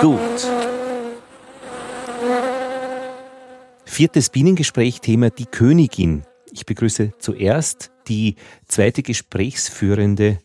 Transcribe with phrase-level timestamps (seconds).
[0.00, 0.20] Gut.
[3.84, 6.22] Viertes Bienengespräch, Thema die Königin.
[6.52, 8.36] Ich begrüße zuerst die
[8.66, 10.38] zweite Gesprächsführende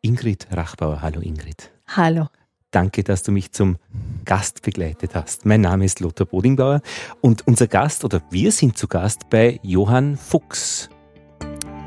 [0.00, 1.02] Ingrid Rachbauer.
[1.02, 1.72] Hallo Ingrid.
[1.88, 2.28] Hallo.
[2.70, 3.78] Danke, dass du mich zum
[4.24, 5.46] Gast begleitet hast.
[5.46, 6.82] Mein Name ist Lothar Bodingbauer
[7.20, 10.88] und unser Gast oder wir sind zu Gast bei Johann Fuchs.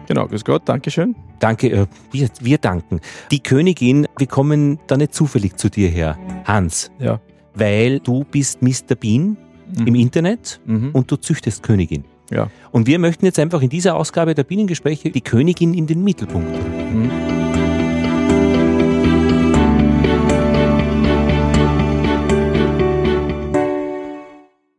[0.10, 1.16] Genau, grüß Gott, Dankeschön.
[1.40, 3.00] Danke, äh, wir, wir danken.
[3.32, 6.92] Die Königin, wir kommen da nicht zufällig zu dir her, Hans.
[7.00, 7.22] Ja.
[7.54, 8.96] Weil du bist Mr.
[9.00, 9.38] Bean
[9.78, 9.88] Mhm.
[9.88, 10.90] im Internet Mhm.
[10.94, 12.04] und du züchtest Königin.
[12.32, 12.50] Ja.
[12.72, 16.50] Und wir möchten jetzt einfach in dieser Ausgabe der Bienengespräche die Königin in den Mittelpunkt.
[16.92, 17.39] Mhm.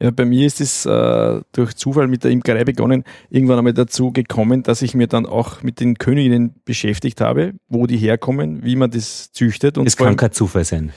[0.03, 4.13] Ja, bei mir ist es äh, durch Zufall mit der Imkerei begonnen, irgendwann einmal dazu
[4.13, 8.77] gekommen, dass ich mir dann auch mit den Königinnen beschäftigt habe, wo die herkommen, wie
[8.77, 9.77] man das züchtet.
[9.77, 10.93] Und Es kann allem- kein Zufall sein.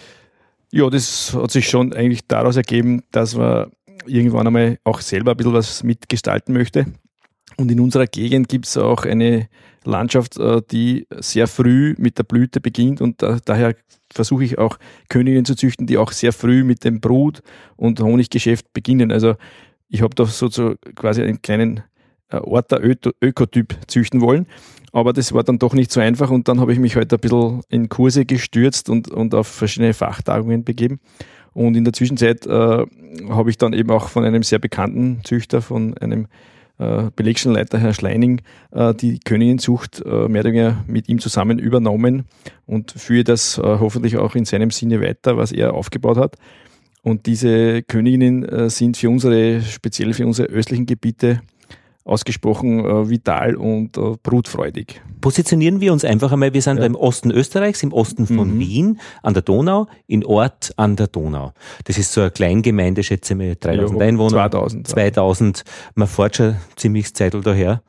[0.72, 3.72] Ja, das hat sich schon eigentlich daraus ergeben, dass man
[4.06, 6.86] irgendwann einmal auch selber ein bisschen was mitgestalten möchte.
[7.58, 9.48] Und in unserer Gegend gibt es auch eine
[9.86, 13.76] Landschaft, äh, die sehr früh mit der Blüte beginnt und da, daher
[14.12, 14.78] versuche ich auch
[15.10, 17.42] Königinnen zu züchten, die auch sehr früh mit dem Brut-
[17.76, 19.12] und Honiggeschäft beginnen.
[19.12, 19.36] Also
[19.90, 21.84] ich habe da so, quasi einen kleinen
[22.30, 24.48] äh, Orta-Ökotyp züchten wollen.
[24.92, 27.20] Aber das war dann doch nicht so einfach und dann habe ich mich heute ein
[27.20, 31.00] bisschen in Kurse gestürzt und, und auf verschiedene Fachtagungen begeben.
[31.54, 32.86] Und in der Zwischenzeit äh,
[33.30, 36.28] habe ich dann eben auch von einem sehr bekannten Züchter, von einem
[36.84, 42.26] äh, Belegschenleiter, Herr Schleining, äh, die Königinzucht äh, mehr oder weniger mit ihm zusammen übernommen
[42.66, 46.38] und führe das hoffentlich auch in seinem Sinne weiter, was er aufgebaut hat.
[47.02, 51.42] Und diese Königinnen sind für unsere, speziell für unsere östlichen Gebiete,
[52.06, 55.02] ausgesprochen äh, vital und äh, brutfreudig.
[55.22, 56.86] Positionieren wir uns einfach einmal, wir sind Ja.
[56.86, 58.60] im Osten Österreichs, im Osten von Mhm.
[58.60, 61.54] Wien, an der Donau, in Ort an der Donau.
[61.86, 64.30] Das ist so eine Kleingemeinde, schätze ich mal, 3000 Ja, Einwohner.
[64.32, 64.88] 2000.
[64.88, 65.64] 2000,
[65.95, 67.82] man fährt schon ziemlich Zeitl daher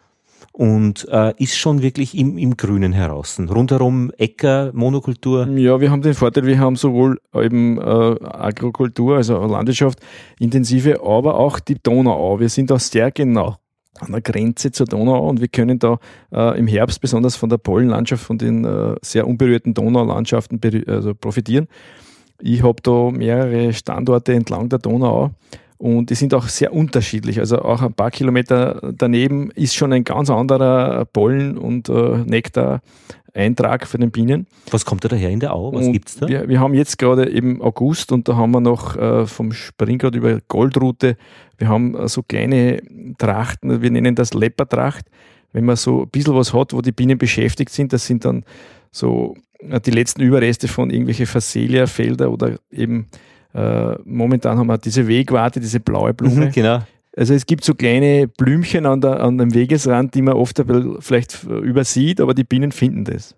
[0.53, 3.41] und äh, ist schon wirklich im, im Grünen heraus.
[3.41, 5.49] Rundherum Äcker, Monokultur.
[5.49, 9.99] Ja, wir haben den Vorteil, wir haben sowohl eben äh, Agrokultur, also Landwirtschaft,
[10.39, 12.39] intensive, aber auch die Donauau.
[12.39, 13.57] Wir sind da sehr genau
[14.05, 15.99] an der Grenze zur Donau und wir können da
[16.33, 21.69] äh, im Herbst besonders von der Pollenlandschaft, von den äh, sehr unberührten Donaulandschaften also profitieren.
[22.41, 25.31] Ich habe da mehrere Standorte entlang der Donau
[25.79, 27.39] und die sind auch sehr unterschiedlich.
[27.41, 32.19] Also auch ein paar Kilometer daneben ist schon ein ganz anderer Pollen- und äh,
[33.35, 34.47] Nektar-Eintrag für den Bienen.
[34.71, 35.73] Was kommt da daher in der Au?
[35.73, 36.29] Was Und gibt's da?
[36.29, 40.15] Wir, wir haben jetzt gerade eben August und da haben wir noch äh, vom Springgrad
[40.15, 41.17] über Goldrute,
[41.59, 42.81] wir haben äh, so kleine
[43.19, 45.07] Trachten, wir nennen das Leppertracht.
[45.53, 48.45] Wenn man so ein bisschen was hat, wo die Bienen beschäftigt sind, das sind dann
[48.91, 53.07] so äh, die letzten Überreste von irgendwelche Phacelia-Felder oder eben
[53.55, 56.47] äh, momentan haben wir diese Wegwarte, diese blaue Blume.
[56.47, 56.81] Mhm, genau.
[57.17, 60.63] Also es gibt so kleine Blümchen an, der, an dem Wegesrand, die man oft
[61.01, 63.37] vielleicht übersieht, aber die Bienen finden das.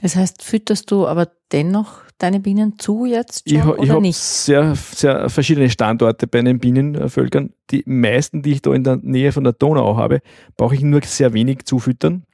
[0.00, 3.92] Das heißt, fütterst du aber dennoch deine Bienen zu jetzt schon Ich, ha- ich oder
[3.92, 4.16] habe nicht?
[4.16, 7.50] sehr, sehr verschiedene Standorte bei den Bienenvölkern.
[7.70, 10.20] Die meisten, die ich da in der Nähe von der Donau habe,
[10.56, 12.24] brauche ich nur sehr wenig zufüttern.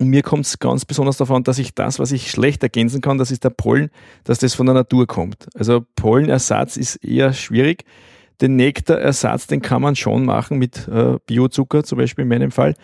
[0.00, 3.18] Und mir kommt es ganz besonders davon, dass ich das, was ich schlecht ergänzen kann,
[3.18, 3.90] das ist der Pollen,
[4.24, 5.46] dass das von der Natur kommt.
[5.54, 7.84] Also Pollenersatz ist eher schwierig.
[8.40, 12.74] Den Nektarersatz, den kann man schon machen mit äh, Biozucker, zum Beispiel in meinem Fall.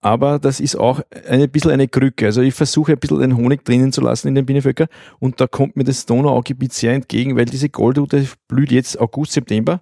[0.00, 2.26] Aber das ist auch ein bisschen eine Krücke.
[2.26, 4.86] Also ich versuche ein bisschen den Honig drinnen zu lassen in den Bienenvölker
[5.18, 9.80] und da kommt mir das Donauaugebiet sehr entgegen, weil diese Goldrute blüht jetzt August, September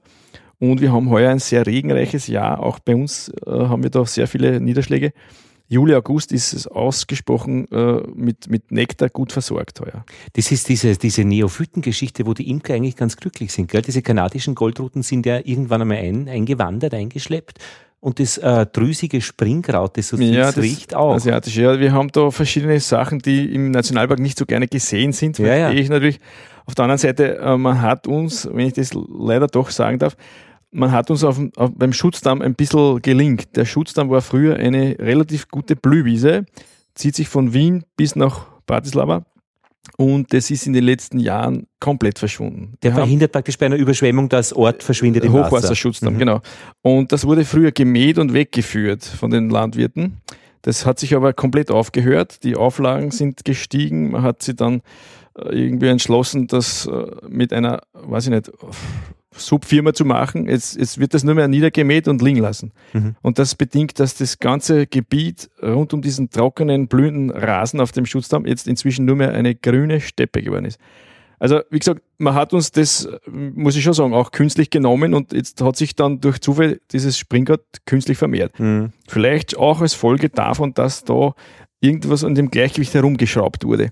[0.59, 2.60] und wir haben heuer ein sehr regenreiches Jahr.
[2.60, 5.12] Auch bei uns äh, haben wir da sehr viele Niederschläge.
[5.69, 10.04] Juli, August ist es ausgesprochen äh, mit, mit Nektar gut versorgt heuer.
[10.34, 13.71] Das ist diese, diese Neophytengeschichte, wo die Imker eigentlich ganz glücklich sind.
[13.71, 13.82] Gell?
[13.82, 17.59] Diese kanadischen Goldruten sind ja irgendwann einmal ein, eingewandert, eingeschleppt.
[17.99, 21.15] Und das äh, drüsige Springkraut, das so süß riecht auch.
[21.15, 21.81] Asiatisch, ja.
[21.81, 25.38] Wir haben da verschiedene Sachen, die im Nationalpark nicht so gerne gesehen sind.
[25.38, 25.71] Ja, ja.
[25.72, 26.21] Ich natürlich.
[26.66, 30.16] Auf der anderen Seite, äh, man hat uns, wenn ich das leider doch sagen darf,
[30.76, 33.56] man hat uns auf, auf, beim Schutzdamm ein bisschen gelingt.
[33.56, 36.44] Der Schutzdamm war früher eine relativ gute Blühwiese,
[36.94, 39.24] zieht sich von Wien bis nach Bratislava
[39.96, 42.74] und das ist in den letzten Jahren komplett verschwunden.
[42.82, 45.46] Der Wir verhindert praktisch bei einer Überschwemmung, dass Ort verschwindet im Wasser.
[45.46, 46.18] Hochwasserschutzdamm, Mhm.
[46.18, 46.40] genau.
[46.82, 50.18] Und das wurde früher gemäht und weggeführt von den Landwirten.
[50.62, 52.42] Das hat sich aber komplett aufgehört.
[52.42, 54.10] Die Auflagen sind gestiegen.
[54.10, 54.82] Man hat sich dann
[55.38, 58.50] äh, irgendwie entschlossen, das äh, mit einer, weiß ich nicht,
[59.38, 60.48] Subfirma zu machen.
[60.48, 62.72] Jetzt, jetzt wird das nur mehr niedergemäht und liegen lassen.
[62.92, 63.16] Mhm.
[63.22, 68.06] Und das bedingt, dass das ganze Gebiet rund um diesen trockenen, blühenden Rasen auf dem
[68.06, 70.78] Schutzdamm jetzt inzwischen nur mehr eine grüne Steppe geworden ist.
[71.38, 75.33] Also, wie gesagt, man hat uns das, muss ich schon sagen, auch künstlich genommen und
[75.33, 78.59] jetzt hat sich dann durch Zufall dieses Springrad künstlich vermehrt.
[78.59, 78.92] Mhm.
[79.06, 81.34] Vielleicht auch als Folge davon, dass da
[81.80, 83.91] irgendwas an dem Gleichgewicht herumgeschraubt wurde.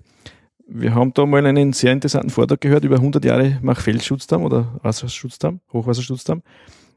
[0.67, 5.61] Wir haben da mal einen sehr interessanten Vortrag gehört über 100 Jahre Machfeldschutzdamm oder Wasserschutzdamm,
[5.73, 6.43] Hochwasserschutzdamm.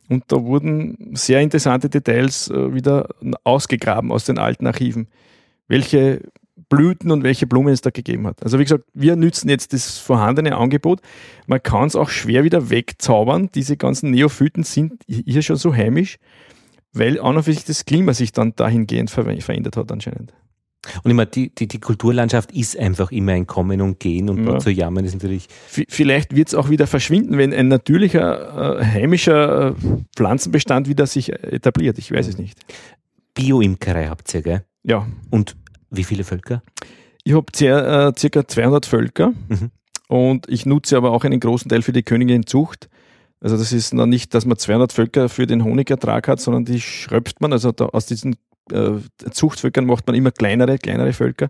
[0.09, 3.09] Und da wurden sehr interessante Details äh, wieder
[3.43, 5.07] ausgegraben aus den alten Archiven.
[5.67, 6.21] Welche
[6.69, 8.43] Blüten und welche Blumen es da gegeben hat.
[8.43, 11.01] Also wie gesagt, wir nützen jetzt das vorhandene Angebot.
[11.45, 13.49] Man kann es auch schwer wieder wegzaubern.
[13.53, 16.17] Diese ganzen Neophyten sind hier schon so heimisch,
[16.93, 20.33] weil an und für sich das Klima sich dann dahingehend verändert hat anscheinend.
[21.03, 24.59] Und immer die, die, die Kulturlandschaft ist einfach immer ein Kommen und Gehen und ja.
[24.59, 25.47] zu jammern ist natürlich.
[25.67, 29.73] Vielleicht wird es auch wieder verschwinden, wenn ein natürlicher, äh, heimischer äh,
[30.15, 31.97] Pflanzenbestand wieder sich etabliert.
[31.97, 32.59] Ich weiß es nicht.
[33.33, 34.63] Bioimkerei habt ihr, gell?
[34.83, 35.05] Ja.
[35.29, 35.55] Und
[35.89, 36.63] wie viele Völker?
[37.23, 39.71] Ich habe äh, circa 200 Völker mhm.
[40.07, 42.89] und ich nutze aber auch einen großen Teil für die Königinzucht.
[43.39, 46.81] Also das ist noch nicht, dass man 200 Völker für den Honigertrag hat, sondern die
[46.81, 47.53] schröpft man.
[47.53, 48.37] Also aus diesen
[48.71, 48.99] äh,
[49.31, 51.49] Zuchtvölkern macht man immer kleinere, kleinere Völker.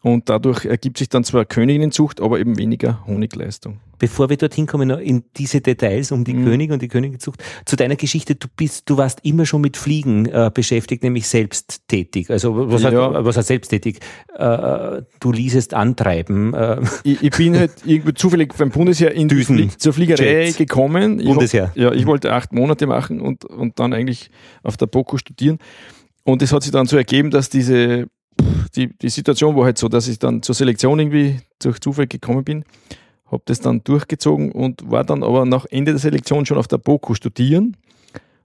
[0.00, 3.80] Und dadurch ergibt sich dann zwar Königinnenzucht, aber eben weniger Honigleistung.
[3.98, 6.44] Bevor wir dorthin kommen, in diese Details um die mhm.
[6.44, 10.26] Könige und die Königinzucht, zu deiner Geschichte, du bist, du warst immer schon mit Fliegen
[10.26, 12.30] äh, beschäftigt, nämlich selbsttätig.
[12.30, 12.92] Also was, ja.
[12.92, 13.98] hat, was heißt selbsttätig?
[14.36, 16.54] Äh, du ließest antreiben.
[16.54, 16.80] Äh.
[17.02, 20.58] Ich, ich, bin halt irgendwie zufällig beim Bundesheer in Düsen, Flie zur Fliegerei Jets.
[20.58, 21.18] gekommen.
[21.18, 21.72] Ich Bundesheer.
[21.74, 24.30] Ja, ich wollte acht Monate machen und, und dann eigentlich
[24.62, 25.58] auf der BOKU studieren.
[26.28, 28.06] Und es hat sich dann so ergeben, dass diese
[28.76, 32.44] die, die Situation war halt so, dass ich dann zur Selektion irgendwie durch Zufall gekommen
[32.44, 32.64] bin,
[33.32, 36.76] habe das dann durchgezogen und war dann aber nach Ende der Selektion schon auf der
[36.76, 37.78] BOKU studieren.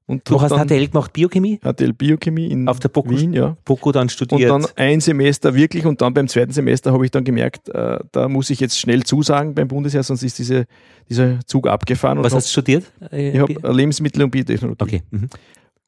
[0.05, 1.59] Und du hast HTL gemacht, Biochemie?
[1.59, 3.57] HTL Biochemie in auf der BOKU, Wien, ja.
[3.65, 4.49] BOKU dann studiert.
[4.49, 7.99] Und dann ein Semester wirklich und dann beim zweiten Semester habe ich dann gemerkt, äh,
[8.13, 10.67] da muss ich jetzt schnell zusagen beim Bundesheer, sonst ist diese,
[11.09, 12.23] dieser Zug abgefahren.
[12.23, 12.85] Was hast du studiert?
[13.11, 14.83] Ich habe Lebensmittel und Biotechnologie.
[14.83, 15.03] Okay.
[15.11, 15.29] Mhm.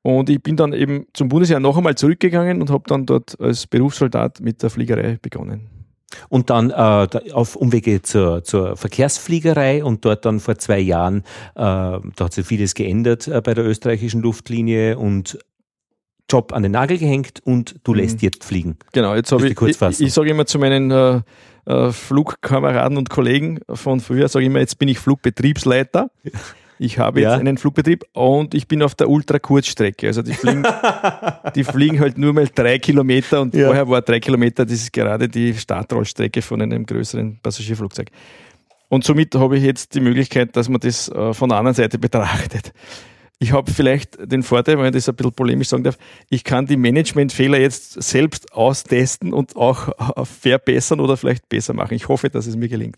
[0.05, 3.65] Und ich bin dann eben zum Bundesheer noch einmal zurückgegangen und habe dann dort als
[3.65, 5.67] Berufssoldat mit der Fliegerei begonnen.
[6.29, 11.23] Und dann äh, auf Umwege zur, zur Verkehrsfliegerei und dort dann vor zwei Jahren, äh,
[11.55, 15.39] da hat sich vieles geändert äh, bei der österreichischen Luftlinie und
[16.29, 17.97] Job an den Nagel gehängt und du mhm.
[17.97, 18.77] lässt jetzt fliegen.
[18.93, 21.21] Genau, jetzt habe ich, ich, ich, ich sage immer zu meinen äh,
[21.65, 26.11] äh, Flugkameraden und Kollegen von früher, sage ich immer, jetzt bin ich Flugbetriebsleiter.
[26.77, 27.37] Ich habe jetzt ja.
[27.37, 30.07] einen Flugbetrieb und ich bin auf der Ultrakurzstrecke.
[30.07, 30.63] Also die fliegen,
[31.55, 33.67] die fliegen halt nur mal drei Kilometer und ja.
[33.67, 38.09] vorher war drei Kilometer, das ist gerade die Startrollstrecke von einem größeren Passagierflugzeug.
[38.89, 41.97] Und somit habe ich jetzt die Möglichkeit, dass man das äh, von der anderen Seite
[41.97, 42.71] betrachtet.
[43.39, 45.97] Ich habe vielleicht den Vorteil, wenn ich das ein bisschen polemisch sagen darf,
[46.29, 51.95] ich kann die Managementfehler jetzt selbst austesten und auch äh, verbessern oder vielleicht besser machen.
[51.95, 52.97] Ich hoffe, dass es mir gelingt.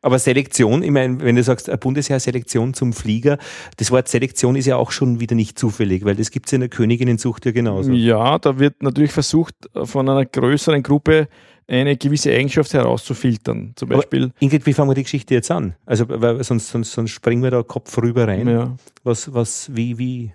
[0.00, 3.38] Aber Selektion, ich meine, wenn du sagst, Bundesheer-Selektion zum Flieger,
[3.78, 6.60] das Wort Selektion ist ja auch schon wieder nicht zufällig, weil das gibt es in
[6.60, 7.92] der Königinnenzucht ja genauso.
[7.92, 11.28] Ja, da wird natürlich versucht, von einer größeren Gruppe
[11.66, 13.72] eine gewisse Eigenschaft herauszufiltern.
[13.76, 14.24] Zum Beispiel.
[14.24, 15.74] Aber Ingrid, wie fangen wir die Geschichte jetzt an?
[15.84, 18.48] Also, weil sonst, sonst, sonst springen wir da Kopf rüber rein.
[18.48, 18.76] Ja.
[19.04, 20.32] Was, was, wie, wie,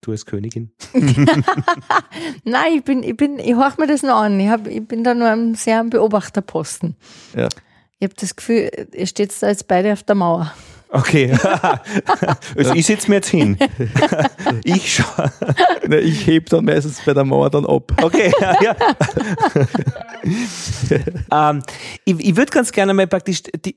[0.00, 0.70] du als Königin?
[2.44, 4.38] Nein, ich bin, ich bin, ich horch mir das noch an.
[4.40, 6.96] Ich, hab, ich bin da nur am sehr am Beobachterposten.
[7.36, 7.48] Ja.
[7.98, 10.52] Ich habe das Gefühl, ihr steht da jetzt beide auf der Mauer.
[10.88, 11.32] Okay,
[12.56, 13.58] also ich setze mir jetzt hin.
[14.64, 15.32] ich schaue.
[16.00, 17.92] Ich heb dann meistens bei der Mauer dann ab.
[18.00, 18.32] Okay,
[18.62, 18.76] ja.
[21.50, 21.62] ähm,
[22.04, 23.74] ich, ich würde ganz gerne mal praktisch die,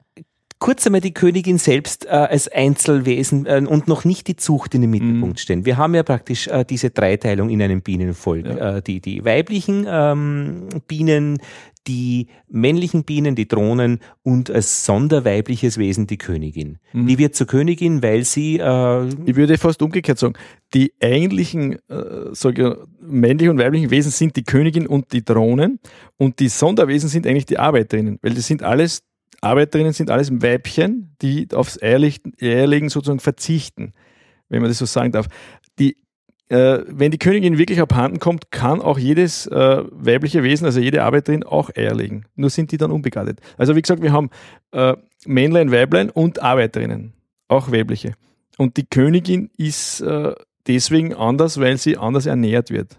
[0.60, 4.82] kurz einmal die Königin selbst äh, als Einzelwesen äh, und noch nicht die Zucht in
[4.82, 5.38] den Mittelpunkt mhm.
[5.38, 5.66] stellen.
[5.66, 8.46] Wir haben ja praktisch äh, diese Dreiteilung in einem Bienenvolk.
[8.46, 8.78] Ja.
[8.78, 11.40] Äh, die, die weiblichen ähm, Bienen,
[11.88, 16.78] die männlichen Bienen, die Drohnen und als sonderweibliches Wesen die Königin.
[16.94, 17.08] Mhm.
[17.08, 18.58] Die wird zur Königin, weil sie.
[18.58, 20.34] Äh, ich würde fast umgekehrt sagen,
[20.74, 25.80] die eigentlichen äh, ich, männlichen und weiblichen Wesen sind die Königin und die Drohnen
[26.18, 29.02] und die Sonderwesen sind eigentlich die Arbeiterinnen, weil das sind alles
[29.42, 33.94] Arbeiterinnen sind alles Weibchen, die aufs Eierlegen sozusagen verzichten,
[34.50, 35.28] wenn man das so sagen darf.
[35.78, 35.98] Die,
[36.50, 41.04] äh, wenn die Königin wirklich abhanden kommt, kann auch jedes äh, weibliche Wesen, also jede
[41.04, 42.26] Arbeiterin, auch Eier legen.
[42.36, 43.40] Nur sind die dann unbegattet.
[43.58, 44.30] Also wie gesagt, wir haben
[44.72, 47.14] äh, Männlein, Weiblein und Arbeiterinnen,
[47.48, 48.14] auch weibliche.
[48.58, 50.34] Und die Königin ist äh,
[50.68, 52.98] deswegen anders, weil sie anders ernährt wird.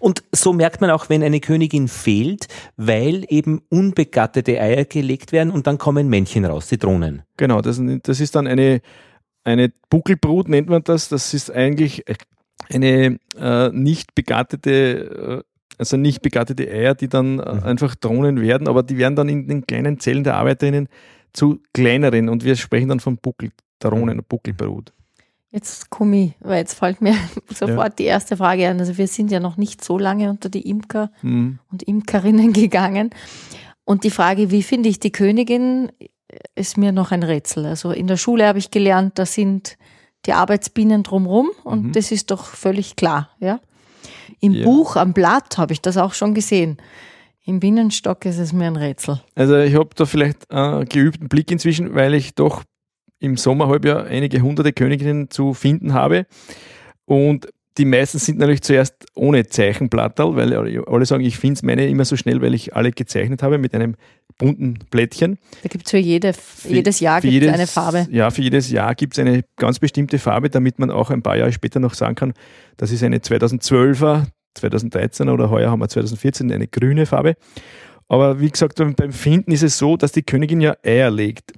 [0.00, 2.46] Und so merkt man auch, wenn eine Königin fehlt,
[2.76, 7.22] weil eben unbegattete Eier gelegt werden und dann kommen Männchen raus, die Drohnen.
[7.36, 8.80] Genau, das, das ist dann eine,
[9.44, 11.08] eine Buckelbrut, nennt man das.
[11.08, 12.04] Das ist eigentlich
[12.70, 15.42] eine äh, nicht begattete, äh,
[15.78, 17.62] also nicht begattete Eier, die dann äh, mhm.
[17.64, 20.88] einfach Drohnen werden, aber die werden dann in den kleinen Zellen der Arbeiterinnen
[21.32, 24.92] zu kleineren und wir sprechen dann von Buckeltronen und Buckelbrut.
[25.52, 27.14] Jetzt komme ich, weil jetzt fällt mir
[27.48, 27.88] sofort ja.
[27.90, 28.80] die erste Frage an.
[28.80, 31.58] Also wir sind ja noch nicht so lange unter die Imker mhm.
[31.70, 33.10] und Imkerinnen gegangen.
[33.84, 35.92] Und die Frage, wie finde ich die Königin,
[36.54, 37.66] ist mir noch ein Rätsel.
[37.66, 39.76] Also in der Schule habe ich gelernt, da sind
[40.24, 41.92] die Arbeitsbienen drumherum und mhm.
[41.92, 43.30] das ist doch völlig klar.
[43.38, 43.60] Ja?
[44.40, 44.64] Im ja.
[44.64, 46.78] Buch, am Blatt habe ich das auch schon gesehen.
[47.44, 49.20] Im Bienenstock ist es mir ein Rätsel.
[49.34, 52.62] Also ich habe da vielleicht einen geübten Blick inzwischen, weil ich doch
[53.22, 56.26] im Sommerhalbjahr einige hunderte Königinnen zu finden habe.
[57.04, 57.48] Und
[57.78, 62.04] die meisten sind natürlich zuerst ohne Zeichenblatterl, weil alle sagen, ich finde es meine immer
[62.04, 63.96] so schnell, weil ich alle gezeichnet habe mit einem
[64.36, 65.38] bunten Blättchen.
[65.62, 68.06] Da gibt es für, jede, für jedes Jahr für jedes, eine Farbe.
[68.10, 71.36] Ja, für jedes Jahr gibt es eine ganz bestimmte Farbe, damit man auch ein paar
[71.36, 72.34] Jahre später noch sagen kann,
[72.76, 74.26] das ist eine 2012er,
[74.58, 77.36] 2013er oder heuer haben wir 2014 eine grüne Farbe.
[78.08, 81.52] Aber wie gesagt, beim Finden ist es so, dass die Königin ja Eier legt.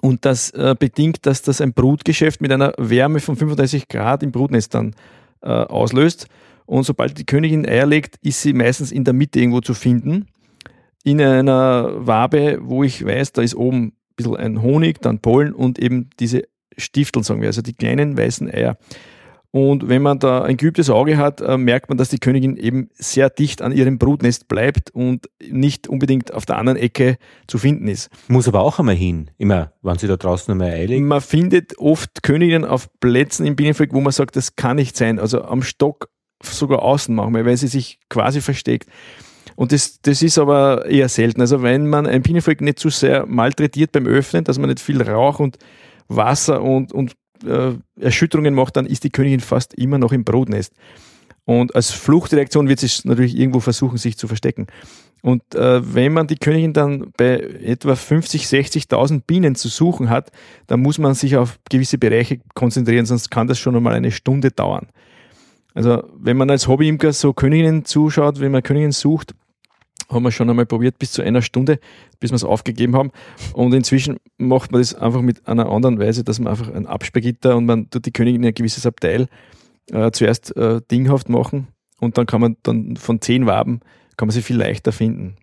[0.00, 4.32] Und das äh, bedingt, dass das ein Brutgeschäft mit einer Wärme von 35 Grad im
[4.32, 4.94] Brutnest dann
[5.42, 6.26] äh, auslöst.
[6.66, 10.26] Und sobald die Königin Eier legt, ist sie meistens in der Mitte irgendwo zu finden.
[11.04, 15.52] In einer Wabe, wo ich weiß, da ist oben ein bisschen ein Honig, dann Pollen
[15.52, 16.42] und eben diese
[16.76, 18.76] Stifteln, sagen wir, also die kleinen weißen Eier.
[19.56, 22.90] Und wenn man da ein geübtes Auge hat, äh, merkt man, dass die Königin eben
[22.92, 27.88] sehr dicht an ihrem Brutnest bleibt und nicht unbedingt auf der anderen Ecke zu finden
[27.88, 28.10] ist.
[28.28, 31.00] Muss aber auch einmal hin, immer, wenn sie da draußen einmal eilig.
[31.00, 35.18] Man findet oft Königinnen auf Plätzen im Bienenvolk, wo man sagt, das kann nicht sein.
[35.18, 36.10] Also am Stock
[36.42, 38.90] sogar außen manchmal, weil sie sich quasi versteckt.
[39.54, 41.40] Und das, das ist aber eher selten.
[41.40, 45.00] Also wenn man ein Bienenvolk nicht zu sehr malträtiert beim Öffnen, dass man nicht viel
[45.00, 45.56] Rauch und
[46.08, 47.14] Wasser und, und
[47.44, 50.72] äh, Erschütterungen macht, dann ist die Königin fast immer noch im Brutnest.
[51.44, 54.66] Und als Fluchtreaktion wird sie natürlich irgendwo versuchen, sich zu verstecken.
[55.22, 60.30] Und äh, wenn man die Königin dann bei etwa 50, 60.000 Bienen zu suchen hat,
[60.66, 64.50] dann muss man sich auf gewisse Bereiche konzentrieren, sonst kann das schon einmal eine Stunde
[64.50, 64.88] dauern.
[65.74, 69.34] Also wenn man als Hobbyimker so Königinnen zuschaut, wenn man Königinnen sucht,
[70.08, 71.78] haben wir schon einmal probiert bis zu einer Stunde,
[72.20, 73.10] bis wir es aufgegeben haben.
[73.52, 77.56] Und inzwischen macht man das einfach mit einer anderen Weise, dass man einfach ein Absperrgitter
[77.56, 79.28] und man tut die Königin ein gewisses Abteil
[79.90, 81.68] äh, zuerst äh, dinghaft machen
[82.00, 83.80] und dann kann man dann von zehn Waben
[84.16, 85.36] kann man sie viel leichter finden.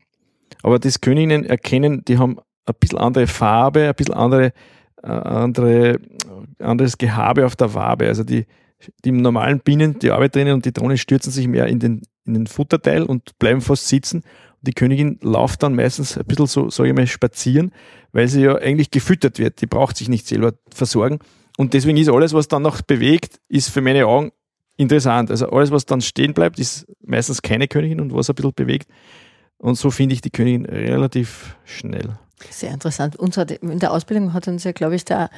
[0.64, 4.54] Aber das Königinnen erkennen, die haben ein bisschen andere Farbe, ein bisschen andere,
[5.02, 6.00] äh, andere,
[6.60, 8.08] anderes Gehabe auf der Wabe.
[8.08, 8.46] Also die,
[9.04, 12.48] die normalen Bienen, die Arbeiterinnen und die Drohnen stürzen sich mehr in den, in den
[12.48, 14.24] Futterteil und bleiben fast sitzen
[14.64, 17.72] die Königin läuft dann meistens ein bisschen so, sage ich mal, spazieren,
[18.14, 19.62] weil sie ja eigentlich gefüttert wird.
[19.62, 21.20] Die braucht sich nicht selber versorgen.
[21.58, 24.32] Und deswegen ist alles, was dann noch bewegt, ist für meine Augen
[24.78, 25.30] interessant.
[25.30, 28.90] Also alles, was dann stehen bleibt, ist meistens keine Königin und was ein bisschen bewegt.
[29.58, 32.18] Und so finde ich die Königin relativ schnell.
[32.50, 33.16] Sehr interessant.
[33.16, 35.30] In der Ausbildung hat uns ja, glaube ich, der,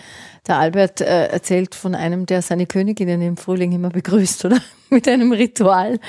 [0.47, 4.59] der Albert äh, erzählt von einem, der seine Königinnen im Frühling immer begrüßt, oder?
[4.89, 5.99] Mit einem Ritual.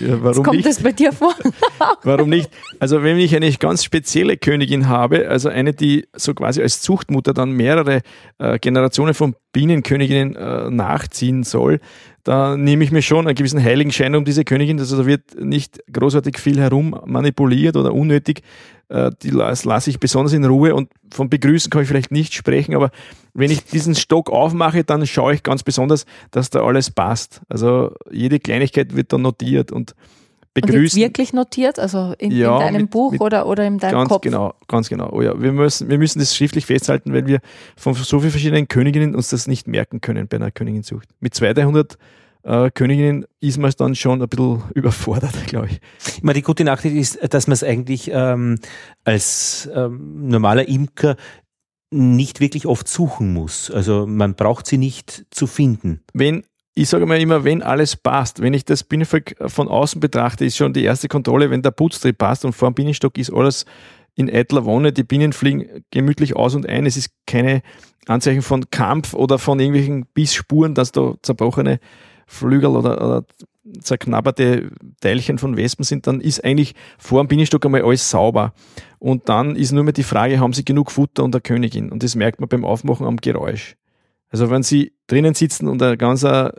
[0.00, 0.68] Ja, warum kommt nicht?
[0.68, 1.34] das bei dir vor?
[2.02, 2.50] warum nicht?
[2.80, 7.32] Also wenn ich eine ganz spezielle Königin habe, also eine, die so quasi als Zuchtmutter
[7.32, 8.02] dann mehrere
[8.38, 11.80] äh, Generationen von Bienenköniginnen äh, nachziehen soll,
[12.24, 14.78] da nehme ich mir schon einen gewissen Heiligenschein um diese Königin.
[14.78, 18.42] Also da wird nicht großartig viel herum manipuliert oder unnötig.
[18.88, 22.34] Äh, die lasse lass ich besonders in Ruhe und von Begrüßen kann ich vielleicht nicht
[22.34, 22.90] sprechen, aber
[23.34, 27.42] wenn ich diesen Stock aufmache, dann schaue ich ganz besonders, dass da alles passt.
[27.48, 29.94] Also jede Kleinigkeit wird dann notiert und
[30.54, 30.98] begrüßen.
[30.98, 33.92] Und wirklich notiert, also in, ja, in deinem mit, Buch mit oder, oder in deinem
[33.92, 34.22] ganz Kopf?
[34.22, 35.10] Genau, ganz genau.
[35.12, 37.40] Oh ja, wir, müssen, wir müssen das schriftlich festhalten, weil wir
[37.76, 41.08] von so vielen verschiedenen Königinnen uns das nicht merken können bei einer Königinsucht.
[41.20, 41.98] Mit 200, 300
[42.42, 45.80] äh, Königinnen ist man dann schon ein bisschen überfordert, glaube ich.
[46.16, 48.58] ich meine, die gute Nachricht ist, dass man es eigentlich ähm,
[49.04, 51.16] als ähm, normaler Imker
[51.90, 53.70] nicht wirklich oft suchen muss.
[53.70, 56.02] Also man braucht sie nicht zu finden.
[56.12, 60.44] Wenn ich sage mal immer, wenn alles passt, wenn ich das Bienenvolk von außen betrachte,
[60.44, 63.64] ist schon die erste Kontrolle, wenn der Putztrieb passt und vor dem Bienenstock ist alles
[64.14, 67.62] in eitler Wonne, die Bienen fliegen gemütlich aus und ein, es ist keine
[68.06, 71.80] Anzeichen von Kampf oder von irgendwelchen Bissspuren, dass da zerbrochene
[72.28, 73.24] Flügel oder, oder
[73.80, 74.70] zerknabberte
[75.00, 78.52] Teilchen von Wespen sind, dann ist eigentlich vor dem Bienenstock einmal alles sauber.
[78.98, 81.90] Und dann ist nur mehr die Frage, haben sie genug Futter und der Königin?
[81.90, 83.76] Und das merkt man beim Aufmachen am Geräusch.
[84.30, 86.54] Also wenn sie drinnen sitzen und ein ganzer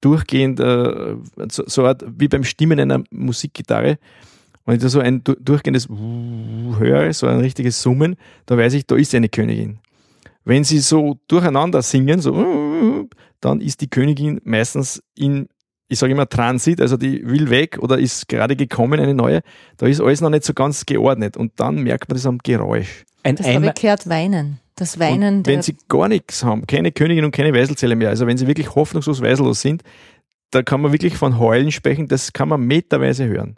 [0.00, 1.16] durchgehend, äh,
[1.50, 3.98] so, so wie beim Stimmen einer Musikgitarre,
[4.66, 8.16] wenn ich da so ein durchgehendes höre, so ein richtiges Summen,
[8.46, 9.78] da weiß ich, da ist eine Königin.
[10.44, 13.08] Wenn sie so durcheinander singen, so,
[13.44, 15.48] dann ist die Königin meistens in,
[15.88, 19.42] ich sage immer Transit, also die will weg oder ist gerade gekommen, eine neue.
[19.76, 23.04] Da ist alles noch nicht so ganz geordnet und dann merkt man das am Geräusch.
[23.22, 24.60] Ein das habe ich gehört, weinen.
[24.76, 25.38] Das Weinen.
[25.38, 28.46] Und wenn sie gar nichts haben, keine Königin und keine Weiselzelle mehr, also wenn sie
[28.46, 29.82] wirklich hoffnungslos weisellos sind,
[30.50, 33.56] da kann man wirklich von Heulen sprechen, das kann man meterweise hören.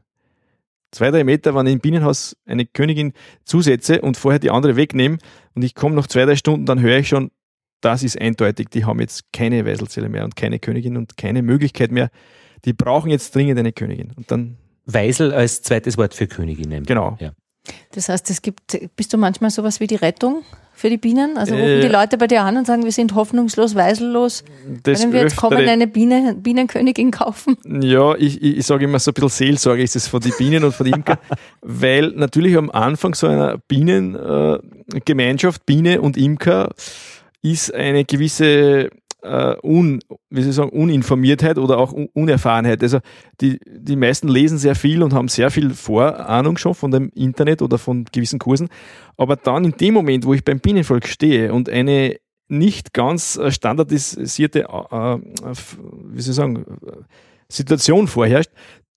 [0.91, 3.13] Zwei, drei Meter, wenn ich im Bienenhaus eine Königin
[3.45, 5.19] zusetze und vorher die andere wegnehme
[5.55, 7.31] und ich komme nach zwei, drei Stunden, dann höre ich schon,
[7.87, 11.93] das ist eindeutig, die haben jetzt keine Weiselzelle mehr und keine Königin und keine Möglichkeit
[11.93, 12.11] mehr.
[12.65, 14.13] Die brauchen jetzt dringend eine Königin.
[14.17, 16.83] Und dann Weisel als zweites Wort für Königin.
[16.83, 17.17] Genau.
[17.21, 17.31] Ja.
[17.93, 21.37] Das heißt, es gibt, bist du manchmal sowas wie die Rettung für die Bienen?
[21.37, 24.43] Also rufen äh, die Leute bei dir an und sagen, wir sind hoffnungslos, weisellos.
[24.83, 27.57] Können wir jetzt kommen, eine Biene, Bienenkönigin kaufen?
[27.81, 30.65] Ja, ich, ich, ich sage immer so ein bisschen Seelsorge ist es von den Bienen
[30.65, 31.21] und von den Imker,
[31.63, 36.71] weil natürlich am Anfang so einer Bienengemeinschaft, äh, Biene und Imker,
[37.43, 38.91] ist eine gewisse
[39.23, 40.01] äh, un,
[40.31, 42.83] wie soll ich sagen, Uninformiertheit oder auch Unerfahrenheit.
[42.83, 43.01] Also
[43.41, 47.63] die, die meisten lesen sehr viel und haben sehr viel Vorahnung schon von dem Internet
[47.63, 48.69] oder von gewissen Kursen.
[49.17, 52.17] Aber dann in dem Moment, wo ich beim Bienenvolk stehe und eine
[52.49, 55.19] nicht ganz äh, standardisierte, äh,
[56.13, 56.65] wie soll ich sagen,
[57.49, 58.51] Situation vorherrscht,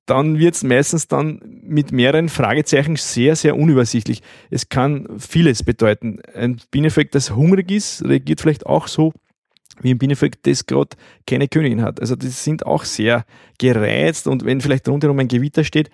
[0.10, 4.22] dann wird es meistens dann mit mehreren Fragezeichen sehr, sehr unübersichtlich.
[4.50, 6.20] Es kann vieles bedeuten.
[6.34, 9.14] Ein Bienenvolk, das hungrig ist, reagiert vielleicht auch so,
[9.82, 10.98] wie im Bienenvolk das gerade
[11.28, 12.02] keine Königin hat.
[12.02, 13.24] Also die sind auch sehr
[13.60, 15.92] gereizt und wenn vielleicht rundherum ein Gewitter steht,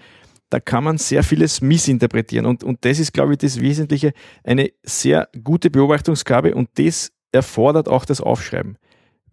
[0.50, 2.46] da kann man sehr vieles missinterpretieren.
[2.46, 4.14] Und, und das ist, glaube ich, das Wesentliche,
[4.46, 8.78] eine sehr gute Beobachtungsgabe und das erfordert auch das Aufschreiben.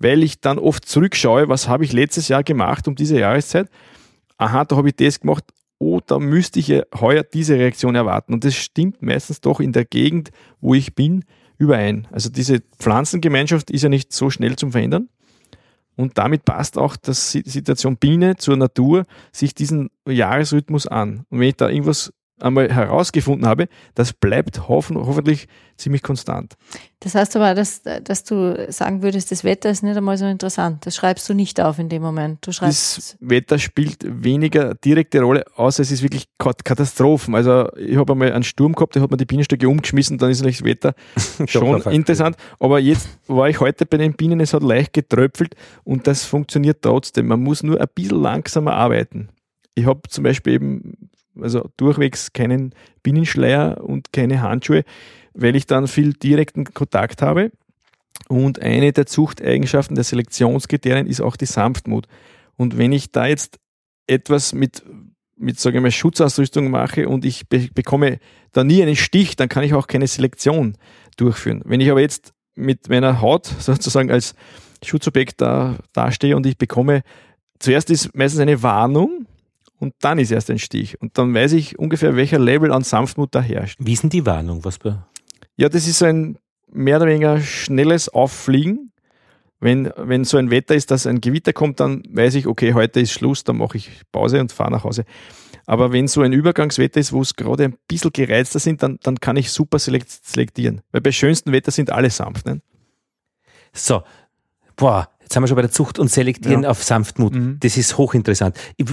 [0.01, 3.69] Weil ich dann oft zurückschaue, was habe ich letztes Jahr gemacht um diese Jahreszeit?
[4.39, 5.45] Aha, da habe ich das gemacht.
[5.79, 8.35] Oh, da müsste ich ja heuer diese Reaktion erwarten.
[8.35, 11.25] Und das stimmt meistens doch in der Gegend, wo ich bin,
[11.59, 12.09] überein.
[12.11, 15.09] Also diese Pflanzengemeinschaft ist ja nicht so schnell zum Verändern.
[15.97, 21.27] Und damit passt auch die Situation Biene zur Natur sich diesen Jahresrhythmus an.
[21.29, 26.55] Und wenn ich da irgendwas einmal herausgefunden habe, das bleibt hoffen, hoffentlich ziemlich konstant.
[27.01, 30.87] Das heißt aber, dass, dass du sagen würdest, das Wetter ist nicht einmal so interessant.
[30.87, 32.47] Das schreibst du nicht auf in dem Moment.
[32.47, 37.35] Du schreibst das Wetter spielt weniger direkte Rolle, außer es ist wirklich Katastrophen.
[37.35, 40.45] Also ich habe einmal einen Sturm gehabt, der hat mir die Bienenstöcke umgeschmissen, dann ist
[40.45, 40.95] das Wetter
[41.47, 42.37] schon interessant.
[42.61, 46.83] Aber jetzt war ich heute bei den Bienen, es hat leicht getröpfelt und das funktioniert
[46.83, 47.27] trotzdem.
[47.27, 49.31] Man muss nur ein bisschen langsamer arbeiten.
[49.75, 54.85] Ich habe zum Beispiel eben also durchwegs keinen Binnenschleier und keine Handschuhe,
[55.35, 57.51] weil ich dann viel direkten Kontakt habe.
[58.29, 62.07] Und eine der Zuchteigenschaften der Selektionskriterien ist auch die Sanftmut.
[62.57, 63.59] Und wenn ich da jetzt
[64.07, 64.83] etwas mit,
[65.37, 68.19] mit sage ich mal, Schutzausrüstung mache und ich be bekomme
[68.53, 70.77] da nie einen Stich, dann kann ich auch keine Selektion
[71.17, 71.63] durchführen.
[71.65, 74.35] Wenn ich aber jetzt mit meiner Haut sozusagen als
[74.85, 77.03] Schutzobjekt da dastehe und ich bekomme,
[77.59, 79.27] zuerst ist meistens eine Warnung,
[79.83, 81.01] und dann ist erst ein Stich.
[81.01, 83.81] Und dann weiß ich ungefähr, welcher Level an Sanftmut da herrscht.
[83.83, 84.65] Wie ist denn die Warnung?
[84.65, 84.79] Was
[85.57, 86.39] ja, das ist so ein
[86.71, 88.93] mehr oder weniger schnelles Auffliegen.
[89.59, 93.01] Wenn, wenn so ein Wetter ist, dass ein Gewitter kommt, dann weiß ich, okay, heute
[93.01, 95.05] ist Schluss, dann mache ich Pause und fahre nach Hause.
[95.67, 99.19] Aber wenn so ein Übergangswetter ist, wo es gerade ein bisschen gereizter sind, dann, dann
[99.19, 100.81] kann ich super selektieren.
[100.93, 102.47] Weil bei schönsten Wetter sind alle sanft.
[102.47, 102.61] Ne?
[103.73, 104.05] So,
[104.77, 106.69] boah, Jetzt sind wir schon bei der Zucht und Selektieren ja.
[106.69, 107.35] auf Sanftmut.
[107.35, 107.57] Mhm.
[107.61, 108.55] Das ist hochinteressant.
[108.77, 108.87] Ich,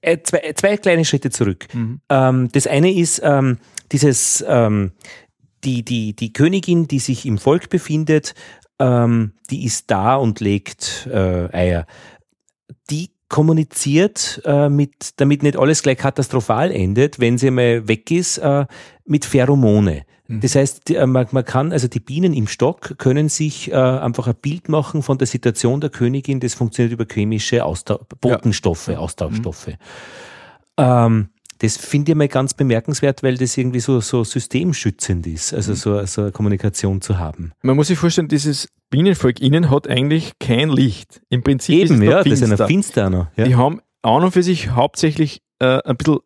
[0.00, 1.68] äh, zwei, zwei, kleine Schritte zurück.
[1.72, 2.00] Mhm.
[2.08, 3.58] Ähm, das eine ist ähm,
[3.92, 4.90] dieses, ähm,
[5.62, 8.34] die, die, die Königin, die sich im Volk befindet,
[8.80, 11.86] ähm, die ist da und legt äh, Eier.
[12.90, 18.38] Die kommuniziert, äh, mit, damit nicht alles gleich katastrophal endet, wenn sie mal weg ist,
[18.38, 18.66] äh,
[19.04, 20.02] mit Pheromone.
[20.28, 20.40] Mhm.
[20.40, 23.74] Das heißt, die, äh, man, man, kann, also die Bienen im Stock können sich äh,
[23.74, 26.40] einfach ein Bild machen von der Situation der Königin.
[26.40, 28.98] Das funktioniert über chemische Austau Botenstoffe, ja.
[28.98, 29.68] Austauschstoffe.
[29.68, 29.74] Mhm.
[30.78, 35.72] Ähm, das finde ich mal ganz bemerkenswert, weil das irgendwie so, so systemschützend ist, also
[35.72, 35.76] mhm.
[35.76, 37.52] so, so eine Kommunikation zu haben.
[37.62, 41.22] Man muss sich vorstellen, dieses Bienenvolk innen hat eigentlich kein Licht.
[41.30, 43.30] Im Prinzip Eben, ist es ja, das ist eine Finsterner.
[43.36, 43.44] Ja.
[43.44, 46.18] Die haben an und für sich hauptsächlich äh, ein bisschen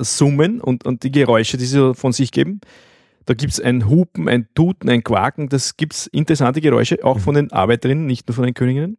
[0.00, 2.60] Summen und, und die Geräusche, die sie von sich geben.
[3.26, 7.16] Da gibt es ein Hupen, ein Tuten, ein Quaken, das gibt es interessante Geräusche, auch
[7.16, 7.20] mhm.
[7.20, 8.98] von den Arbeiterinnen, nicht nur von den Königinnen.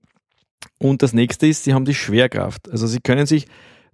[0.79, 2.69] Und das nächste ist, sie haben die Schwerkraft.
[2.69, 3.47] Also sie können sich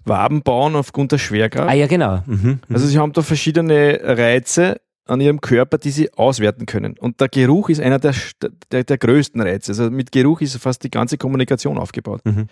[0.06, 1.70] Waben bauen aufgrund der Schwerkraft.
[1.70, 2.24] Ah ja, genau.
[2.26, 2.36] Mhm.
[2.36, 2.60] Mhm.
[2.70, 6.98] Also sie haben da verschiedene Reize an ihrem Körper, die sie auswerten können.
[6.98, 8.14] Und der Geruch ist einer der,
[8.72, 9.72] der, der größten Reize.
[9.72, 12.22] Also mit Geruch ist fast die ganze Kommunikation aufgebaut.
[12.26, 12.48] Mhm.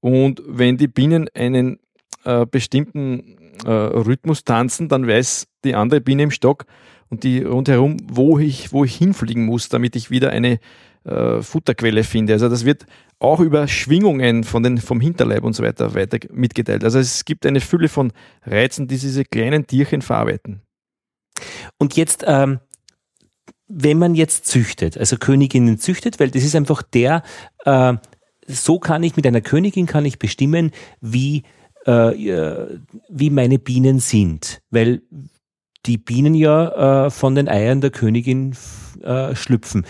[0.00, 1.78] Und wenn die Bienen einen
[2.24, 6.66] äh, bestimmten äh, Rhythmus tanzen, dann weiß die andere Biene im Stock,
[7.08, 10.58] und die rundherum, wo ich, wo ich hinfliegen muss, damit ich wieder eine
[11.04, 12.32] äh, Futterquelle finde.
[12.32, 12.86] Also das wird
[13.18, 16.84] auch über Schwingungen von den, vom Hinterleib und so weiter, weiter mitgeteilt.
[16.84, 18.12] Also es gibt eine Fülle von
[18.44, 20.60] Reizen, die diese kleinen Tierchen verarbeiten.
[21.78, 22.60] Und jetzt ähm,
[23.68, 27.22] wenn man jetzt züchtet, also Königinnen züchtet, weil das ist einfach der,
[27.64, 27.94] äh,
[28.46, 31.42] so kann ich mit einer Königin kann ich bestimmen, wie,
[31.84, 32.68] äh,
[33.08, 35.02] wie meine Bienen sind, weil
[35.86, 38.56] die Bienen ja äh, von den Eiern der Königin
[39.02, 39.86] äh, schlüpfen.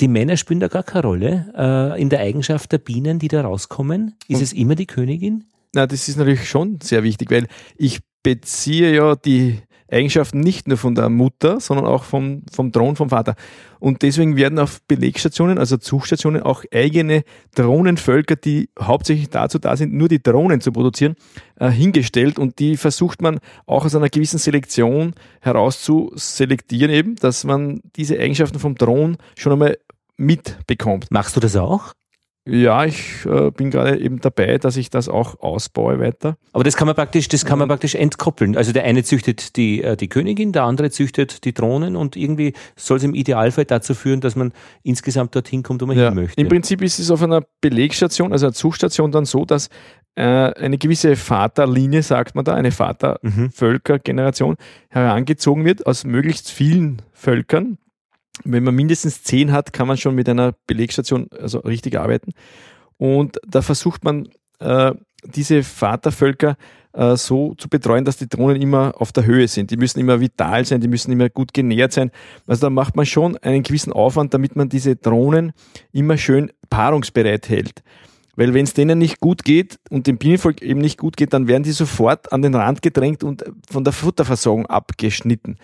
[0.00, 3.42] Die Männer spielen da gar keine Rolle äh, in der Eigenschaft der Bienen, die da
[3.42, 4.14] rauskommen.
[4.28, 5.44] Ist Und es immer die Königin?
[5.74, 7.46] Na, das ist natürlich schon sehr wichtig, weil
[7.76, 12.96] ich beziehe ja die Eigenschaften nicht nur von der Mutter, sondern auch vom, vom Thron
[12.96, 13.36] vom Vater.
[13.78, 19.92] Und deswegen werden auf Belegstationen, also Zuchtstationen, auch eigene Drohnenvölker, die hauptsächlich dazu da sind,
[19.92, 21.14] nur die Drohnen zu produzieren,
[21.60, 22.38] äh, hingestellt.
[22.38, 28.58] Und die versucht man auch aus einer gewissen Selektion herauszuselektieren, eben, dass man diese Eigenschaften
[28.58, 29.78] vom Drohnen schon einmal
[30.16, 31.10] mitbekommt.
[31.10, 31.92] Machst du das auch?
[32.48, 36.36] Ja, ich äh, bin gerade eben dabei, dass ich das auch ausbaue weiter.
[36.52, 38.56] Aber das kann man praktisch, das kann man praktisch entkoppeln.
[38.56, 42.52] Also der eine züchtet die, äh, die Königin, der andere züchtet die Drohnen und irgendwie
[42.76, 44.52] soll es im Idealfall dazu führen, dass man
[44.84, 46.10] insgesamt dorthin kommt, wo man ja.
[46.10, 46.40] hin möchte.
[46.40, 49.68] Im Prinzip ist es auf einer Belegstation, also einer Zugstation dann so, dass
[50.14, 54.56] äh, eine gewisse Vaterlinie, sagt man da, eine Vatervölkergeneration mhm.
[54.88, 57.78] herangezogen wird aus möglichst vielen Völkern
[58.44, 62.32] wenn man mindestens zehn hat, kann man schon mit einer Belegstation also richtig arbeiten.
[62.98, 64.92] Und da versucht man, äh,
[65.24, 66.56] diese Vatervölker
[66.92, 69.70] äh, so zu betreuen, dass die Drohnen immer auf der Höhe sind.
[69.70, 72.10] Die müssen immer vital sein, die müssen immer gut genährt sein.
[72.46, 75.52] Also da macht man schon einen gewissen Aufwand, damit man diese Drohnen
[75.92, 77.82] immer schön paarungsbereit hält.
[78.36, 81.48] Weil wenn es denen nicht gut geht und dem Bienenvolk eben nicht gut geht, dann
[81.48, 85.56] werden die sofort an den Rand gedrängt und von der Futterversorgung abgeschnitten.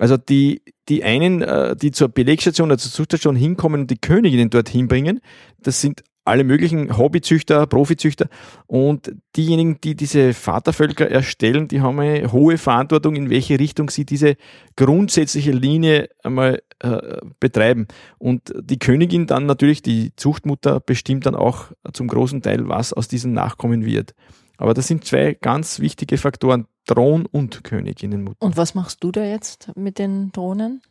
[0.00, 4.48] Also die, die einen, äh, die zur Belegstation oder zur Zuchterstation hinkommen und die Königinnen
[4.48, 5.20] dorthin bringen,
[5.62, 8.28] das sind alle möglichen Hobbyzüchter, Profizüchter
[8.66, 14.06] und diejenigen, die diese Vatervölker erstellen, die haben eine hohe Verantwortung, in welche Richtung sie
[14.06, 14.36] diese
[14.76, 17.86] grundsätzliche Linie einmal äh, betreiben.
[18.18, 23.08] Und die Königin dann natürlich, die Zuchtmutter, bestimmt dann auch zum großen Teil, was aus
[23.08, 24.14] diesen Nachkommen wird.
[24.60, 28.44] Aber das sind zwei ganz wichtige Faktoren, Thron und Königinnenmutter.
[28.44, 30.82] Und was machst du da jetzt mit den Drohnen?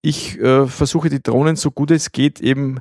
[0.00, 2.80] Ich äh, versuche die Drohnen so gut es geht eben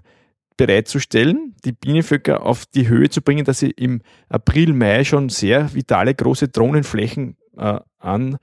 [0.55, 5.73] bereitzustellen, die Bienenvölker auf die Höhe zu bringen, dass sie im April, Mai schon sehr
[5.73, 8.38] vitale große Drohnenflächen äh, an,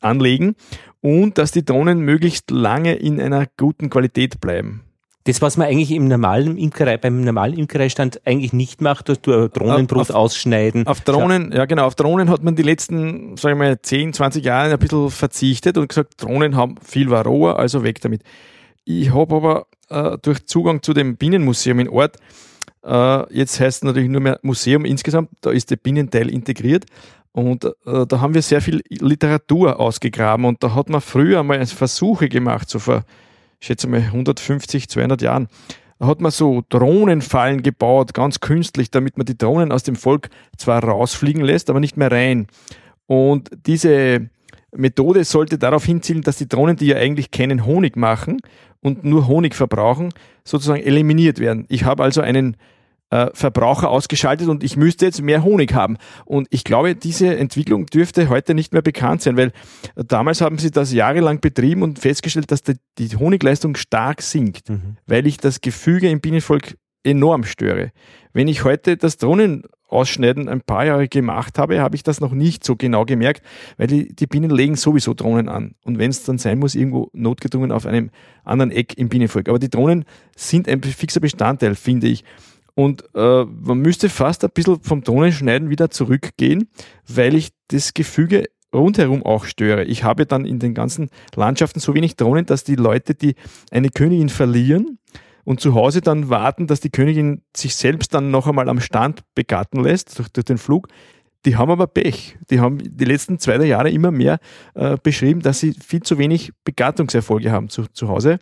[0.00, 0.56] anlegen
[1.02, 4.84] und dass die Drohnen möglichst lange in einer guten Qualität bleiben.
[5.24, 9.48] Das, was man eigentlich im normalen Imkerei, beim normalen Imkereistand eigentlich nicht macht, dass du
[9.48, 10.86] Drohnenbrut auf, ausschneiden.
[10.86, 14.44] Auf Drohnen, ja genau, auf Drohnen hat man die letzten, sagen wir mal, 10, 20
[14.44, 18.22] Jahre ein bisschen verzichtet und gesagt, Drohnen haben viel Varroa, also weg damit.
[18.84, 22.18] Ich habe aber äh, durch Zugang zu dem Bienenmuseum in Ort,
[22.84, 26.84] äh, jetzt heißt es natürlich nur mehr Museum insgesamt, da ist der Bienenteil integriert,
[27.32, 31.66] und äh, da haben wir sehr viel Literatur ausgegraben und da hat man früher mal
[31.66, 33.02] Versuche gemacht, so vor
[33.64, 35.48] schätze mal 150, 200 Jahren,
[36.00, 40.82] hat man so Drohnenfallen gebaut, ganz künstlich, damit man die Drohnen aus dem Volk zwar
[40.82, 42.46] rausfliegen lässt, aber nicht mehr rein.
[43.06, 44.28] Und diese
[44.72, 48.40] Methode sollte darauf hinzielen, dass die Drohnen, die ja eigentlich keinen Honig machen
[48.80, 50.10] und nur Honig verbrauchen,
[50.44, 51.64] sozusagen eliminiert werden.
[51.68, 52.56] Ich habe also einen
[53.14, 55.98] äh, Verbraucher ausgeschaltet und ich müsste jetzt mehr Honig haben.
[56.24, 59.52] Und ich glaube, diese Entwicklung dürfte heute nicht mehr bekannt sein, weil
[59.94, 64.96] damals haben sie das jahrelang betrieben und festgestellt, dass die, die Honigleistung stark sinkt, mhm.
[65.06, 67.92] weil ich das Gefüge im Bienenvolk enorm störe.
[68.32, 72.64] Wenn ich heute das Drohnenausschneiden ein paar Jahre gemacht habe, habe ich das noch nicht
[72.64, 73.42] so genau gemerkt,
[73.76, 75.76] weil die, die Bienen legen sowieso Drohnen an.
[75.84, 78.10] Und wenn es dann sein muss, irgendwo notgedrungen auf einem
[78.42, 79.48] anderen Eck im Bienenvolk.
[79.48, 82.24] Aber die Drohnen sind ein fixer Bestandteil, finde ich.
[82.74, 86.68] Und äh, man müsste fast ein bisschen vom Drohnenschneiden wieder zurückgehen,
[87.06, 89.84] weil ich das Gefüge rundherum auch störe.
[89.84, 93.36] Ich habe dann in den ganzen Landschaften so wenig Drohnen, dass die Leute, die
[93.70, 94.98] eine Königin verlieren
[95.44, 99.22] und zu Hause dann warten, dass die Königin sich selbst dann noch einmal am Stand
[99.36, 100.88] begatten lässt durch, durch den Flug,
[101.44, 102.38] die haben aber Pech.
[102.50, 104.38] Die haben die letzten zwei drei Jahre immer mehr
[104.74, 108.38] äh, beschrieben, dass sie viel zu wenig Begattungserfolge haben zu, zu Hause.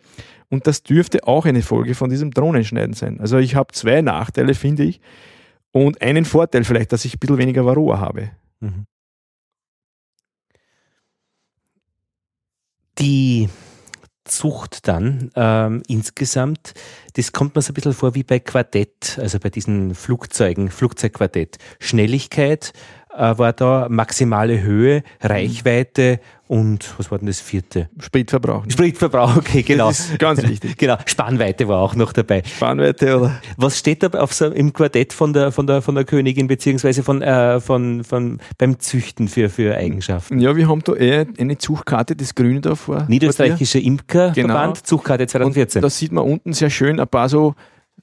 [0.52, 3.20] Und das dürfte auch eine Folge von diesem Drohnenschneiden sein.
[3.20, 5.00] Also ich habe zwei Nachteile, finde ich.
[5.72, 8.32] Und einen Vorteil vielleicht, dass ich ein bisschen weniger Varroa habe.
[8.60, 8.84] Mhm.
[12.98, 13.48] Die
[14.24, 16.74] Zucht dann ähm, insgesamt,
[17.14, 21.56] das kommt mir so ein bisschen vor wie bei Quartett, also bei diesen Flugzeugen, Flugzeugquartett.
[21.80, 22.74] Schnelligkeit,
[23.14, 26.20] war da maximale Höhe, Reichweite
[26.52, 27.88] und was war denn das vierte?
[27.98, 28.66] Spritverbrauch.
[28.66, 28.70] Ne?
[28.70, 29.88] Spritverbrauch, okay, genau.
[29.88, 30.76] Das ist ganz wichtig.
[30.78, 32.42] genau, Spannweite war auch noch dabei.
[32.44, 33.40] Spannweite, oder?
[33.56, 37.02] Was steht da auf so, im Quartett von der, von der, von der Königin, beziehungsweise
[37.02, 40.40] von, äh, von, von, beim Züchten für, für Eigenschaften?
[40.40, 43.06] Ja, wir haben da eher eine Zuchtkarte, das Grüne da vor.
[43.08, 44.72] Niederösterreichische Imkerverband, genau.
[44.74, 45.78] Zuchtkarte 2014.
[45.80, 47.54] Und da sieht man unten sehr schön ein paar so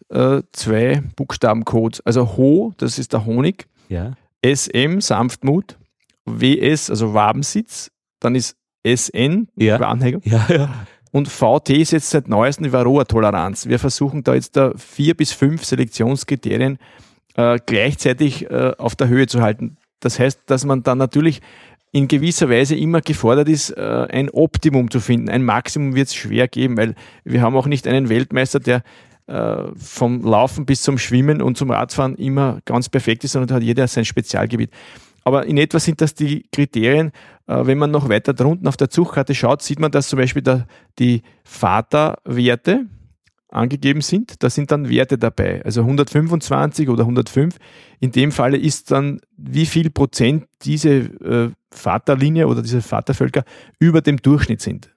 [0.10, 2.02] äh, zwei Buchstabencodes.
[2.02, 3.68] Also Ho, das ist der Honig.
[3.90, 4.14] Ja.
[4.46, 5.78] SM, Sanftmut.
[6.26, 9.78] WS, also Wabensitz dann ist SN, ja.
[9.78, 10.22] Anhängung.
[10.26, 10.86] Ja, ja.
[11.12, 13.68] Und VT ist jetzt seit neuestem die Varroa-Toleranz.
[13.68, 16.78] Wir versuchen da jetzt da vier bis fünf Selektionskriterien
[17.36, 19.78] äh, gleichzeitig äh, auf der Höhe zu halten.
[20.02, 21.42] Das heißt, dass man dann natürlich
[21.92, 25.30] in gewisser Weise immer gefordert ist, äh, ein Optimum zu finden.
[25.30, 28.84] Ein Maximum wird es schwer geben, weil wir haben auch nicht einen Weltmeister, der
[29.30, 33.56] äh, vom Laufen bis zum Schwimmen und zum Radfahren immer ganz perfekt ist, sondern da
[33.56, 34.72] hat jeder sein Spezialgebiet.
[35.24, 37.12] Aber in etwa sind das die Kriterien.
[37.48, 40.42] Äh, wenn man noch weiter drunten auf der Zuchtkarte schaut, sieht man, dass zum Beispiel
[40.42, 40.66] da
[40.98, 42.88] die Vaterwerte
[43.50, 44.42] angegeben sind.
[44.42, 47.58] Da sind dann Werte dabei, also 125 oder 105.
[48.00, 53.44] In dem Falle ist dann, wie viel Prozent diese äh, Vaterlinie oder diese Vatervölker
[53.80, 54.90] über dem Durchschnitt sind.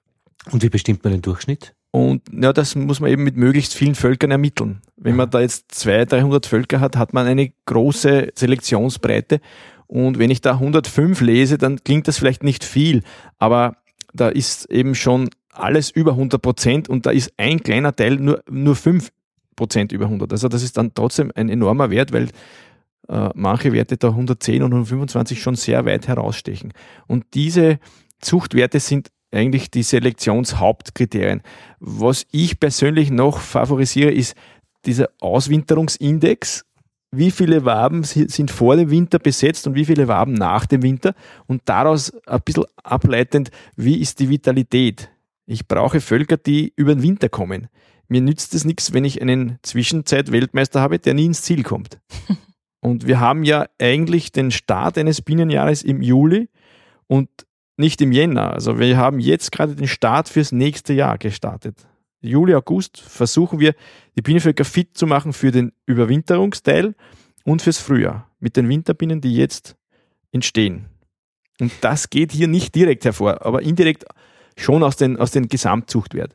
[0.51, 1.75] Und wie bestimmt man den Durchschnitt?
[1.95, 4.81] Und ja, das muss man eben mit möglichst vielen Völkern ermitteln.
[4.97, 9.39] Wenn man da jetzt 200, 300 Völker hat, hat man eine große Selektionsbreite
[9.85, 13.03] und wenn ich da 105 lese, dann klingt das vielleicht nicht viel,
[13.37, 13.77] aber
[14.11, 18.41] da ist eben schon alles über 100 Prozent und da ist ein kleiner Teil nur,
[18.49, 19.11] nur 5
[19.55, 20.31] Prozent über 100.
[20.31, 22.29] Also das ist dann trotzdem ein enormer Wert, weil
[23.07, 26.73] äh, manche Werte da 110 und 125 schon sehr weit herausstechen.
[27.05, 27.77] Und diese
[28.19, 31.41] Zuchtwerte sind eigentlich die Selektionshauptkriterien.
[31.79, 34.35] Was ich persönlich noch favorisiere, ist
[34.85, 36.65] dieser Auswinterungsindex
[37.15, 41.13] wie viele Waben sind vor dem Winter besetzt und wie viele Waben nach dem Winter
[41.45, 45.11] und daraus ein bisschen ableitend, wie ist die Vitalität.
[45.45, 47.67] Ich brauche Völker, die über den Winter kommen.
[48.07, 51.99] Mir nützt es nichts, wenn ich einen Zwischenzeit-Weltmeister habe, der nie ins Ziel kommt.
[52.81, 56.49] Und wir haben ja eigentlich den Start eines Bienenjahres im Juli
[57.07, 57.29] und
[57.77, 58.53] nicht im Jänner.
[58.53, 61.87] Also wir haben jetzt gerade den Start fürs nächste Jahr gestartet.
[62.21, 63.75] Juli, August versuchen wir,
[64.17, 66.95] die Bienenvölker fit zu machen für den Überwinterungsteil
[67.43, 69.75] und fürs Frühjahr mit den Winterbienen, die jetzt
[70.31, 70.85] entstehen.
[71.59, 74.05] Und das geht hier nicht direkt hervor, aber indirekt
[74.57, 76.33] schon aus den, aus den Gesamtzuchtwert.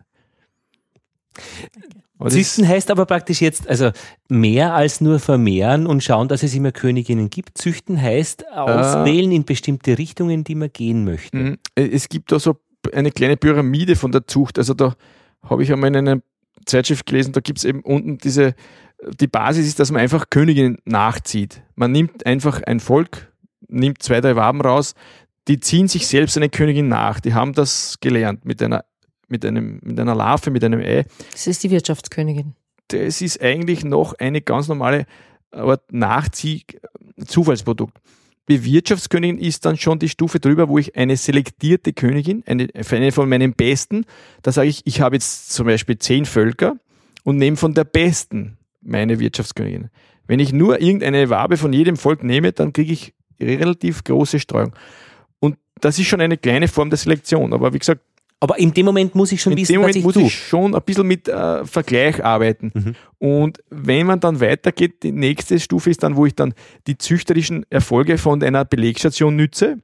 [2.27, 3.91] Züchten heißt aber praktisch jetzt, also
[4.29, 7.59] mehr als nur vermehren und schauen, dass es immer Königinnen gibt.
[7.59, 11.37] Züchten heißt auswählen äh, in bestimmte Richtungen, die man gehen möchte.
[11.37, 11.59] Mhm.
[11.75, 12.57] Es gibt da so
[12.93, 14.59] eine kleine Pyramide von der Zucht.
[14.59, 14.95] Also da
[15.43, 16.21] habe ich einmal in einer
[16.67, 18.55] Zeitschrift gelesen, da gibt es eben unten diese,
[19.21, 21.63] die Basis ist, dass man einfach Königinnen nachzieht.
[21.77, 23.33] Man nimmt einfach ein Volk,
[23.69, 24.95] nimmt zwei, drei Waben raus,
[25.47, 27.21] die ziehen sich selbst eine Königin nach.
[27.21, 28.85] Die haben das gelernt mit einer,
[29.29, 31.05] mit einem, mit einer Larve, mit einem Ei.
[31.33, 32.55] Das ist die Wirtschaftskönigin.
[32.89, 35.05] Das ist eigentlich noch eine ganz normale
[35.51, 37.99] Art Nachzieh-Zufallsprodukt.
[38.47, 43.29] Bewirtschaftskönigin ist dann schon die Stufe drüber, wo ich eine selektierte Königin, eine, eine von
[43.29, 44.07] meinen besten,
[44.41, 46.77] da sage ich, ich habe jetzt zum Beispiel zehn Völker
[47.25, 49.91] und nehme von der besten meine Wirtschaftskönigin.
[50.27, 54.73] Wenn ich nur irgendeine Wabe von jedem Volk nehme, dann kriege ich relativ große Streuung.
[55.41, 57.53] Und das ist schon eine kleine Form der Selektion.
[57.53, 58.01] Aber wie gesagt,
[58.41, 60.23] aber in dem Moment muss ich schon in wissen, dem Moment was ich muss tue.
[60.25, 62.71] ich schon ein bisschen mit äh, Vergleich arbeiten.
[62.73, 62.95] Mhm.
[63.19, 66.55] Und wenn man dann weitergeht, die nächste Stufe ist dann, wo ich dann
[66.87, 69.79] die züchterischen Erfolge von einer Belegstation nütze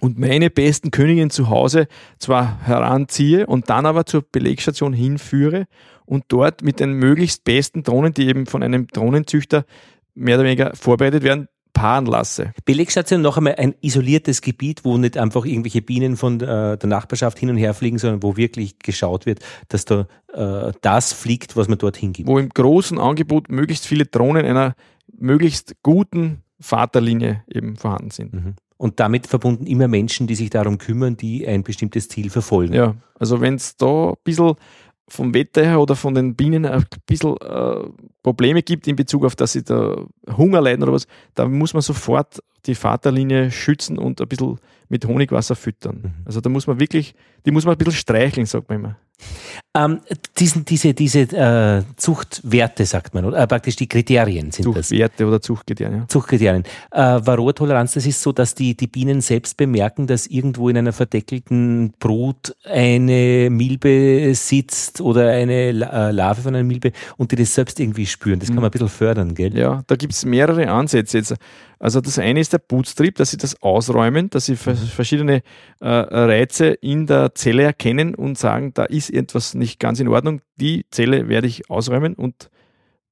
[0.00, 1.86] und meine besten Königinnen zu Hause
[2.18, 5.66] zwar heranziehe und dann aber zur Belegstation hinführe
[6.06, 9.64] und dort mit den möglichst besten Drohnen, die eben von einem Drohnenzüchter
[10.14, 12.52] mehr oder weniger vorbereitet werden, paaren lasse.
[12.64, 17.38] Belegstation noch einmal ein isoliertes Gebiet, wo nicht einfach irgendwelche Bienen von äh, der Nachbarschaft
[17.38, 21.68] hin und her fliegen, sondern wo wirklich geschaut wird, dass da äh, das fliegt, was
[21.68, 22.28] man dorthin gibt.
[22.28, 24.74] Wo im großen Angebot möglichst viele Drohnen einer
[25.16, 28.32] möglichst guten Vaterlinie eben vorhanden sind.
[28.32, 28.54] Mhm.
[28.76, 32.74] Und damit verbunden immer Menschen, die sich darum kümmern, die ein bestimmtes Ziel verfolgen.
[32.74, 34.54] Ja, also wenn es da ein bisschen
[35.12, 37.88] vom Wetter her oder von den Bienen ein bisschen äh,
[38.22, 39.96] Probleme gibt in Bezug auf, dass sie da
[40.36, 45.04] Hunger leiden oder was, da muss man sofort die Vaterlinie schützen und ein bisschen mit
[45.06, 46.00] Honigwasser füttern.
[46.02, 46.12] Mhm.
[46.24, 48.96] Also da muss man wirklich, die muss man ein bisschen streicheln, sagt man immer.
[49.74, 50.00] Ähm,
[50.38, 54.88] diesen, diese diese äh, Zuchtwerte, sagt man, oder äh, praktisch die Kriterien sind Zuchtwerte das.
[54.88, 55.98] Zuchtwerte oder Zuchtkriterien.
[56.00, 56.08] Ja.
[56.08, 56.64] Zuchtkriterien.
[56.90, 60.92] Äh, Varroa-Toleranz, das ist so, dass die, die Bienen selbst bemerken, dass irgendwo in einer
[60.92, 67.54] verdeckelten Brut eine Milbe sitzt oder eine äh, Larve von einer Milbe und die das
[67.54, 68.40] selbst irgendwie spüren.
[68.40, 69.56] Das kann man ein bisschen fördern, gell?
[69.56, 71.34] Ja, da gibt es mehrere Ansätze jetzt.
[71.82, 74.76] Also das eine ist der Putztrieb, dass sie das ausräumen, dass sie mhm.
[74.76, 75.42] verschiedene
[75.80, 80.40] äh, Reize in der Zelle erkennen und sagen, da ist etwas nicht ganz in Ordnung.
[80.56, 82.50] Die Zelle werde ich ausräumen und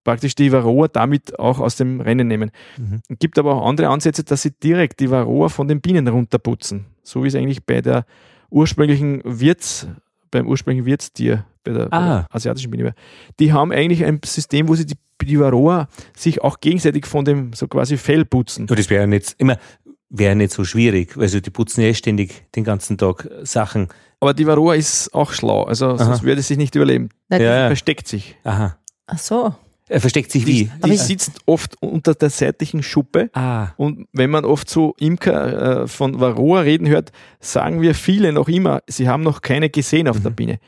[0.05, 2.51] praktisch die Varroa damit auch aus dem Rennen nehmen.
[2.79, 3.01] Mhm.
[3.09, 6.87] Es gibt aber auch andere Ansätze, dass sie direkt die Varroa von den Bienen runterputzen.
[7.03, 8.05] So wie es eigentlich bei der
[8.51, 9.89] ursprünglichen Wirts,
[10.31, 11.89] beim ursprünglichen Wirtstier, bei der, ah.
[11.89, 12.95] bei der asiatischen Biene.
[13.39, 15.87] Die haben eigentlich ein System, wo sie die die Varroa
[16.17, 18.67] sich auch gegenseitig von dem so quasi Fell putzen.
[18.67, 19.59] Das wäre nicht immer
[20.11, 21.17] wäre nicht so schwierig.
[21.17, 23.89] Also die putzen ja ständig den ganzen Tag Sachen.
[24.21, 26.05] Aber die Varroa ist auch schlau, also Aha.
[26.05, 27.09] sonst würde sie nicht überleben.
[27.31, 27.67] Ja, ja.
[27.69, 28.37] versteckt sich.
[28.45, 28.77] Aha.
[29.07, 29.55] Ach so.
[29.89, 30.71] Er versteckt sich wie?
[30.85, 33.29] Die, die sitzt oft unter der seitlichen Schuppe.
[33.33, 33.69] Ah.
[33.77, 38.49] Und wenn man oft so Imker äh, von Varroa reden hört, sagen wir viele noch
[38.49, 40.23] immer, sie haben noch keine gesehen auf mhm.
[40.23, 40.61] der Biene.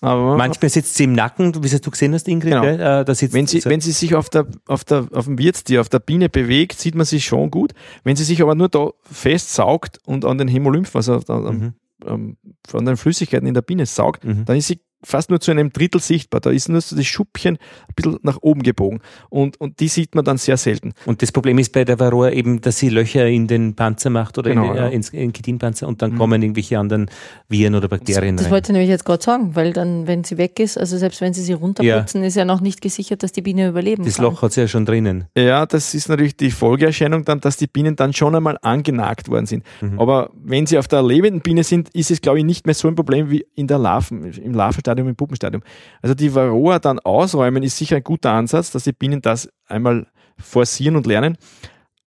[0.00, 2.52] Aber Manchmal sitzt sie im Nacken, wie du gesehen hast, Ingrid.
[2.52, 2.64] Genau.
[2.64, 5.80] Äh, da sitzt wenn, sie, wenn sie sich auf, der, auf, der, auf dem Wirtstier,
[5.80, 7.72] auf der Biene bewegt, sieht man sie schon gut.
[8.02, 11.74] Wenn sie sich aber nur da festsaugt und an den Hämolymph, also mhm.
[12.04, 12.36] An,
[12.72, 14.44] an den Flüssigkeiten in der Biene saugt, mhm.
[14.44, 16.40] dann ist sie fast nur zu einem Drittel sichtbar.
[16.40, 19.00] Da ist nur so das Schuppchen ein bisschen nach oben gebogen.
[19.30, 20.92] Und, und die sieht man dann sehr selten.
[21.04, 24.38] Und das Problem ist bei der Varroa eben, dass sie Löcher in den Panzer macht
[24.38, 24.88] oder genau, in den, ja.
[24.88, 26.18] äh, ins, in Chitinpanzer und dann mhm.
[26.18, 27.10] kommen irgendwelche anderen
[27.48, 28.36] Viren oder Bakterien das, das rein.
[28.36, 31.20] Das wollte ich nämlich jetzt gerade sagen, weil dann, wenn sie weg ist, also selbst
[31.20, 32.26] wenn sie sie runterputzen, ja.
[32.26, 34.24] ist ja noch nicht gesichert, dass die Biene überleben das kann.
[34.24, 35.24] Das Loch hat sie ja schon drinnen.
[35.36, 39.46] Ja, das ist natürlich die Folgeerscheinung dann, dass die Bienen dann schon einmal angenagt worden
[39.46, 39.64] sind.
[39.80, 40.00] Mhm.
[40.00, 42.88] Aber wenn sie auf der lebenden Biene sind, ist es, glaube ich, nicht mehr so
[42.88, 44.54] ein Problem wie in der Larven, im
[44.86, 45.62] Larvenstadium, im Puppenstadium.
[46.02, 50.06] Also die Varroa dann ausräumen ist sicher ein guter Ansatz, dass die Bienen das einmal
[50.38, 51.36] forcieren und lernen.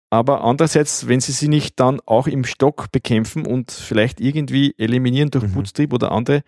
[0.09, 5.31] Aber andererseits, wenn sie sie nicht dann auch im Stock bekämpfen und vielleicht irgendwie eliminieren
[5.31, 5.53] durch mhm.
[5.53, 6.43] Putztrieb oder andere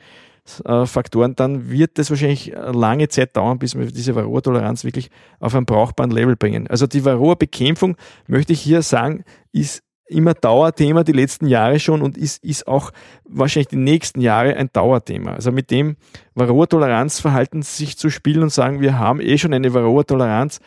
[0.63, 5.09] äh, Faktoren, dann wird das wahrscheinlich lange Zeit dauern, bis wir diese Varroa-Toleranz wirklich
[5.41, 6.67] auf ein brauchbaren Level bringen.
[6.67, 12.17] Also die Varroa-Bekämpfung, möchte ich hier sagen, ist immer Dauerthema die letzten Jahre schon und
[12.17, 12.91] ist, ist auch
[13.25, 15.33] wahrscheinlich die nächsten Jahre ein Dauerthema.
[15.33, 15.95] Also mit dem
[16.35, 20.59] Varroa-Toleranzverhalten sich zu spielen und sagen, wir haben eh schon eine Varroa-Toleranz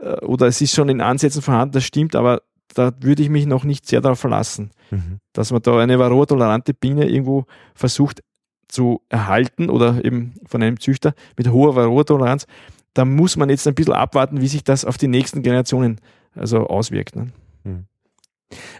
[0.00, 2.42] äh, oder es ist schon in Ansätzen vorhanden, das stimmt, aber
[2.74, 5.18] da würde ich mich noch nicht sehr darauf verlassen, mhm.
[5.32, 8.22] dass man da eine Varroa-tolerante Biene irgendwo versucht
[8.68, 12.46] zu erhalten oder eben von einem Züchter mit hoher Varroa-Toleranz.
[12.94, 16.00] Da muss man jetzt ein bisschen abwarten, wie sich das auf die nächsten Generationen
[16.34, 17.16] also auswirkt.
[17.16, 17.32] Ne?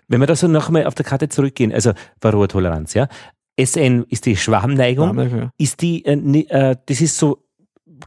[0.09, 3.09] Wenn wir da so nochmal auf der Karte zurückgehen, also Varroa-Toleranz, ja.
[3.59, 5.07] SN ist die Schwarmneigung.
[5.07, 5.51] Schwarmneigung ja.
[5.59, 7.45] Ist die, äh, äh, das ist so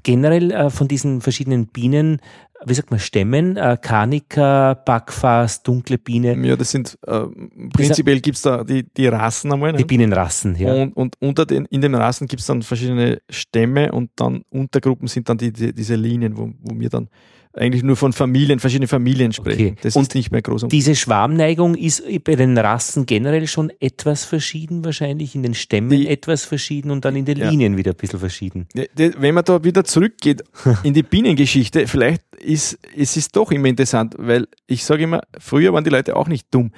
[0.02, 2.19] generell äh, von diesen verschiedenen Bienen,
[2.65, 6.36] wie sagt man, Stämmen, äh, Karnika, Backfass, dunkle Biene.
[6.47, 7.26] Ja, das sind, äh,
[7.73, 9.73] prinzipiell gibt es da die, die Rassen einmal.
[9.73, 9.80] Ne?
[9.80, 10.73] Die Bienenrassen, ja.
[10.73, 15.08] Und, und unter den, in den Rassen gibt es dann verschiedene Stämme und dann Untergruppen
[15.08, 17.10] sind dann die, die diese Linien, wo, wo wir dann
[17.55, 19.73] eigentlich nur von Familien, verschiedenen Familien sprechen.
[19.73, 19.75] Okay.
[19.81, 20.67] Das und ist nicht mehr groß.
[20.69, 26.07] Diese Schwarmneigung ist bei den Rassen generell schon etwas verschieden, wahrscheinlich in den Stämmen die,
[26.07, 28.67] etwas verschieden und dann in den Linien wieder ein bisschen verschieden.
[28.95, 30.43] Wenn man da wieder zurückgeht
[30.83, 35.73] in die Bienengeschichte, vielleicht ist es ist doch immer interessant, weil ich sage immer, früher
[35.73, 36.71] waren die Leute auch nicht dumm.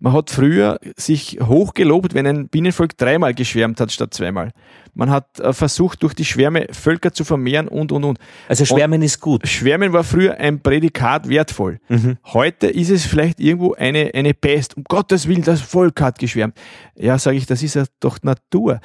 [0.00, 4.50] Man hat früher sich hochgelobt, wenn ein Bienenvolk dreimal geschwärmt hat statt zweimal.
[4.94, 8.18] Man hat äh, versucht, durch die Schwärme Völker zu vermehren und, und, und.
[8.48, 9.46] Also Schwärmen und ist gut.
[9.46, 11.80] Schwärmen war früher ein Prädikat wertvoll.
[11.88, 12.16] Mhm.
[12.24, 14.76] Heute ist es vielleicht irgendwo eine, eine Pest.
[14.76, 16.56] Um Gottes Willen, das Volk hat geschwärmt.
[16.96, 18.80] Ja, sage ich, das ist ja doch Natur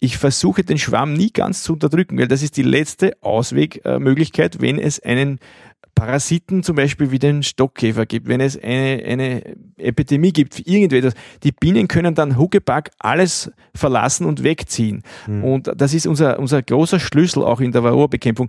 [0.00, 4.78] ich versuche den Schwarm nie ganz zu unterdrücken, weil das ist die letzte Auswegmöglichkeit, wenn
[4.78, 5.38] es einen
[6.00, 9.42] Parasiten zum Beispiel wie den Stockkäfer gibt, wenn es eine, eine
[9.76, 15.02] Epidemie gibt, irgendetwas, die Bienen können dann Huckepack alles verlassen und wegziehen.
[15.26, 15.44] Mhm.
[15.44, 18.48] Und das ist unser, unser großer Schlüssel auch in der Varroa-Bekämpfung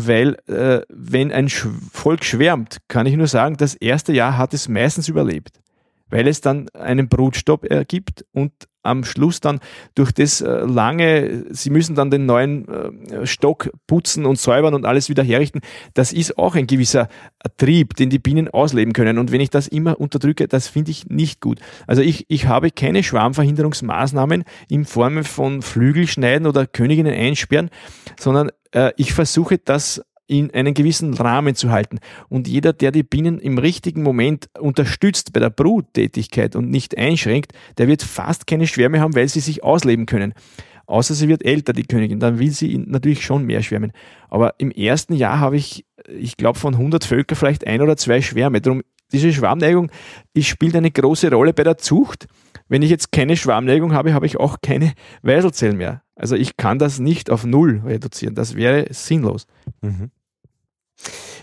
[0.00, 4.68] weil äh, wenn ein Volk schwärmt, kann ich nur sagen, das erste Jahr hat es
[4.68, 5.58] meistens überlebt
[6.10, 8.52] weil es dann einen Brutstopp ergibt und
[8.82, 9.60] am Schluss dann
[9.94, 14.84] durch das äh, lange, sie müssen dann den neuen äh, Stock putzen und säubern und
[14.84, 15.60] alles wieder herrichten,
[15.94, 17.08] das ist auch ein gewisser
[17.56, 19.18] Trieb, den die Bienen ausleben können.
[19.18, 21.60] Und wenn ich das immer unterdrücke, das finde ich nicht gut.
[21.86, 27.70] Also ich, ich habe keine Schwarmverhinderungsmaßnahmen in Form von Flügelschneiden oder Königinnen einsperren,
[28.18, 31.98] sondern äh, ich versuche das in einen gewissen Rahmen zu halten.
[32.28, 37.52] Und jeder, der die Bienen im richtigen Moment unterstützt bei der Bruttätigkeit und nicht einschränkt,
[37.78, 40.34] der wird fast keine Schwärme haben, weil sie sich ausleben können.
[40.86, 43.92] Außer sie wird älter, die Königin, dann will sie natürlich schon mehr schwärmen.
[44.28, 48.22] Aber im ersten Jahr habe ich, ich glaube, von 100 Völker vielleicht ein oder zwei
[48.22, 48.60] Schwärme.
[48.60, 49.90] Darum, diese Schwarmneigung
[50.38, 52.26] spielt eine große Rolle bei der Zucht.
[52.68, 56.02] Wenn ich jetzt keine Schwarmneigung habe, habe ich auch keine Weiselzellen mehr.
[56.14, 58.34] Also ich kann das nicht auf Null reduzieren.
[58.34, 59.46] Das wäre sinnlos.
[59.82, 60.10] Mhm.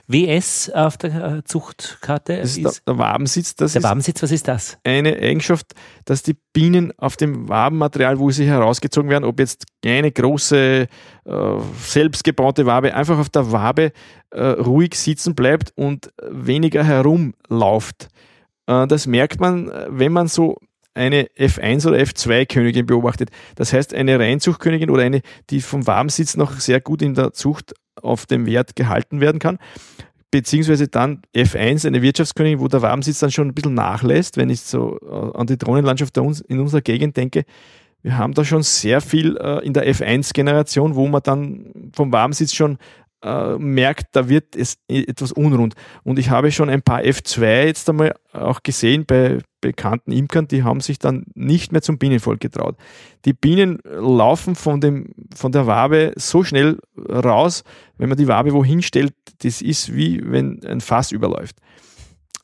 [0.07, 3.55] WS auf der äh, Zuchtkarte das ist, ist der, Wabensitz.
[3.55, 4.77] Das der Wabensitz, was ist das?
[4.83, 5.73] Eine Eigenschaft,
[6.05, 10.87] dass die Bienen auf dem Wabenmaterial, wo sie herausgezogen werden, ob jetzt kleine, große,
[11.25, 13.91] äh, selbstgebaute Wabe, einfach auf der Wabe
[14.29, 18.09] äh, ruhig sitzen bleibt und weniger herumlauft.
[18.67, 20.57] Äh, das merkt man, wenn man so
[20.93, 23.29] eine F1 oder F2 Königin beobachtet.
[23.55, 27.73] Das heißt, eine Reinzuchtkönigin oder eine, die vom Wabensitz noch sehr gut in der Zucht
[28.01, 29.59] auf dem Wert gehalten werden kann.
[30.31, 34.61] Beziehungsweise dann F1, eine Wirtschaftskönigin, wo der Wabensitz dann schon ein bisschen nachlässt, wenn ich
[34.61, 37.45] so äh, an die Drohnenlandschaft in unserer Gegend denke.
[38.01, 42.53] Wir haben da schon sehr viel äh, in der F1-Generation, wo man dann vom Wabensitz
[42.53, 42.77] schon
[43.25, 45.73] äh, merkt, da wird es etwas unrund.
[46.03, 50.63] Und ich habe schon ein paar F2 jetzt einmal auch gesehen bei bekannten Imkern, die
[50.63, 52.77] haben sich dann nicht mehr zum Bienenvolk getraut.
[53.25, 56.77] Die Bienen laufen von, dem, von der Wabe so schnell
[57.09, 57.63] raus,
[57.97, 61.55] wenn man die Wabe wohin stellt, das ist wie wenn ein Fass überläuft.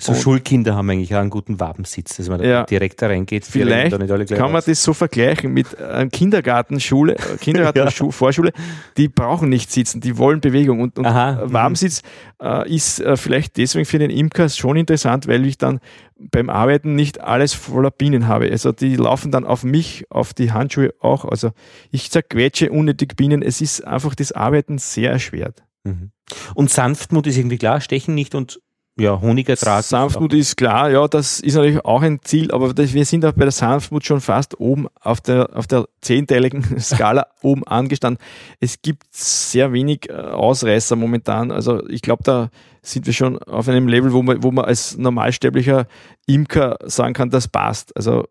[0.02, 3.46] So Schulkinder haben eigentlich auch einen guten Wabensitz, dass man da ja, direkt da reingeht.
[3.46, 3.92] Vielleicht
[4.30, 8.52] kann man das so vergleichen mit einem Kindergartenschule, äh, Kindergarten-Vorschule,
[8.98, 10.82] die brauchen nicht sitzen, die wollen Bewegung.
[10.82, 11.54] Und, und Aha, mhm.
[11.54, 12.02] Wabensitz
[12.42, 15.80] äh, ist äh, vielleicht deswegen für den Imker schon interessant, weil ich dann
[16.18, 18.50] beim Arbeiten nicht alles voller Bienen habe.
[18.52, 21.26] Also die laufen dann auf mich, auf die Handschuhe auch.
[21.26, 21.52] Also
[21.92, 23.42] ich zerquetsche unnötig Bienen.
[23.42, 25.64] Es ist einfach das Arbeiten sehr erschwert.
[25.84, 26.12] Mhm.
[26.56, 28.60] Und Sanftmut ist irgendwie klar, stechen nicht und
[29.00, 29.84] ja, Honigertrag.
[29.84, 33.32] Sanftmut ist klar, ja, das ist natürlich auch ein Ziel, aber das, wir sind auch
[33.32, 38.24] bei der Sanftmut schon fast oben auf der, auf der zehnteiligen Skala oben angestanden.
[38.60, 41.52] Es gibt sehr wenig äh, Ausreißer momentan.
[41.52, 42.50] Also ich glaube, da
[42.82, 45.88] sind wir schon auf einem Level, wo man, wo man als normalsterblicher
[46.28, 47.96] Imker sagen kann, das passt.
[47.96, 48.26] Also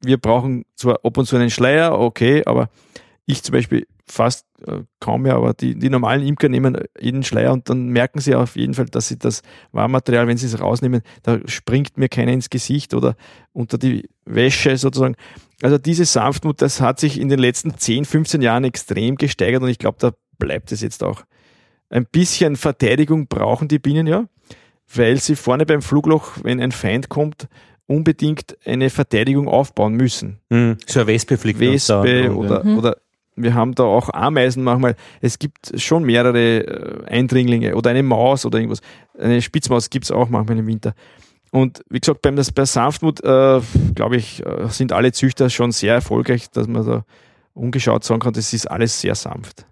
[0.00, 2.68] wir brauchen zwar ab und zu einen Schleier, okay, aber
[3.26, 7.52] ich zum Beispiel fast äh, kaum mehr, aber die, die normalen Imker nehmen jeden Schleier
[7.52, 11.02] und dann merken sie auf jeden Fall, dass sie das Warmmaterial, wenn sie es rausnehmen,
[11.24, 13.16] da springt mir keiner ins Gesicht oder
[13.52, 15.16] unter die Wäsche sozusagen.
[15.60, 19.68] Also diese Sanftmut, das hat sich in den letzten 10, 15 Jahren extrem gesteigert und
[19.68, 21.22] ich glaube, da bleibt es jetzt auch.
[21.90, 24.26] Ein bisschen Verteidigung brauchen die Bienen ja,
[24.94, 27.48] weil sie vorne beim Flugloch, wenn ein Feind kommt,
[27.86, 30.40] unbedingt eine Verteidigung aufbauen müssen.
[30.50, 30.78] Mhm.
[30.86, 32.78] So eine Wespe fliegt Wespe oder, mhm.
[32.78, 32.96] oder
[33.36, 34.96] wir haben da auch Ameisen manchmal.
[35.20, 38.80] Es gibt schon mehrere äh, Eindringlinge oder eine Maus oder irgendwas.
[39.18, 40.94] Eine Spitzmaus gibt es auch manchmal im Winter.
[41.52, 43.60] Und wie gesagt, beim, das, bei Sanftmut, äh,
[43.94, 47.04] glaube ich, äh, sind alle Züchter schon sehr erfolgreich, dass man da
[47.54, 49.66] ungeschaut sagen kann, das ist alles sehr sanft.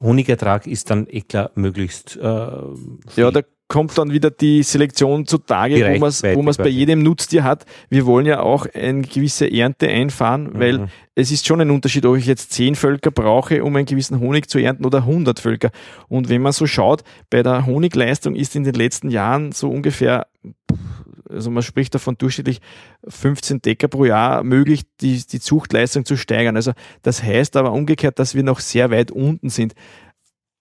[0.00, 2.16] Honigertrag ist dann eh klar möglichst.
[2.16, 7.42] Äh, ja, da kommt dann wieder die Selektion zutage, wo man es bei jedem Nutztier
[7.42, 7.66] hat.
[7.88, 10.58] Wir wollen ja auch eine gewisse Ernte einfahren, mhm.
[10.58, 14.20] weil es ist schon ein Unterschied, ob ich jetzt zehn Völker brauche, um einen gewissen
[14.20, 15.70] Honig zu ernten oder 100 Völker.
[16.08, 20.26] Und wenn man so schaut, bei der Honigleistung ist in den letzten Jahren so ungefähr
[21.28, 22.60] also man spricht davon durchschnittlich
[23.08, 26.54] 15 Decker pro Jahr möglich, die, die Zuchtleistung zu steigern.
[26.54, 29.74] Also das heißt aber umgekehrt, dass wir noch sehr weit unten sind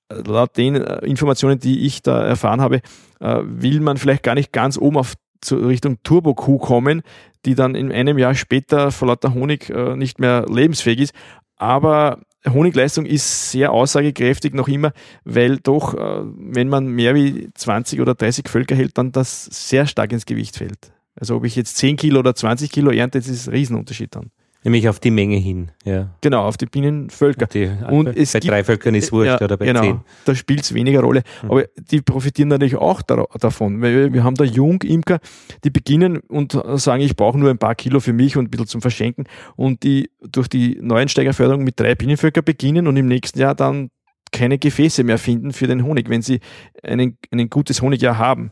[0.10, 2.82] laut den äh, Informationen, die ich da erfahren habe,
[3.20, 5.14] äh, will man vielleicht gar nicht ganz oben auf
[5.52, 7.04] Richtung Turbo-Kuh kommen,
[7.46, 11.14] die dann in einem Jahr später vor lauter Honig äh, nicht mehr lebensfähig ist.
[11.58, 14.92] Aber Honigleistung ist sehr aussagekräftig noch immer,
[15.24, 20.12] weil doch, wenn man mehr wie 20 oder 30 Völker hält, dann das sehr stark
[20.12, 20.94] ins Gewicht fällt.
[21.20, 24.32] Also ob ich jetzt 10 Kilo oder 20 Kilo ernte, das ist ein Riesenunterschied dann.
[24.66, 26.10] Nämlich auf die Menge hin, ja.
[26.22, 27.46] Genau, auf die Bienenvölker.
[27.46, 30.00] Die, und es bei gibt, drei Völkern ist wurscht ja, oder bei genau, zehn.
[30.26, 31.22] Da spielt es weniger Rolle.
[31.44, 31.52] Mhm.
[31.52, 33.84] Aber die profitieren natürlich auch da, davon.
[33.84, 35.20] Weil wir haben da Jungimker,
[35.64, 38.66] die beginnen und sagen, ich brauche nur ein paar Kilo für mich und ein bisschen
[38.66, 39.26] zum Verschenken.
[39.56, 43.92] Und die durch die Neuensteigerförderung mit drei Bienenvölker beginnen und im nächsten Jahr dann
[44.32, 46.40] keine Gefäße mehr finden für den Honig, wenn sie
[46.82, 48.52] einen, ein gutes Honigjahr haben.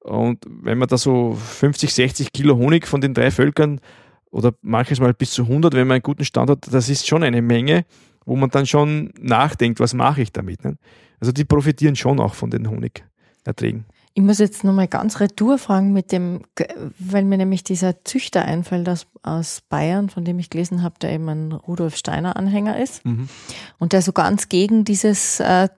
[0.00, 3.80] Und wenn man da so 50, 60 Kilo Honig von den drei Völkern
[4.32, 7.22] oder manches Mal bis zu 100, wenn man einen guten Stand hat, das ist schon
[7.22, 7.84] eine Menge,
[8.24, 10.64] wo man dann schon nachdenkt, was mache ich damit.
[10.64, 10.76] Ne?
[11.20, 13.84] Also die profitieren schon auch von den Honigerträgen.
[14.14, 16.42] Ich muss jetzt nochmal ganz retour fragen mit dem,
[16.98, 21.12] weil mir nämlich dieser Züchter einfällt aus, aus Bayern, von dem ich gelesen habe, der
[21.12, 23.28] eben ein Rudolf Steiner Anhänger ist mhm.
[23.78, 25.68] und der so ganz gegen dieses äh,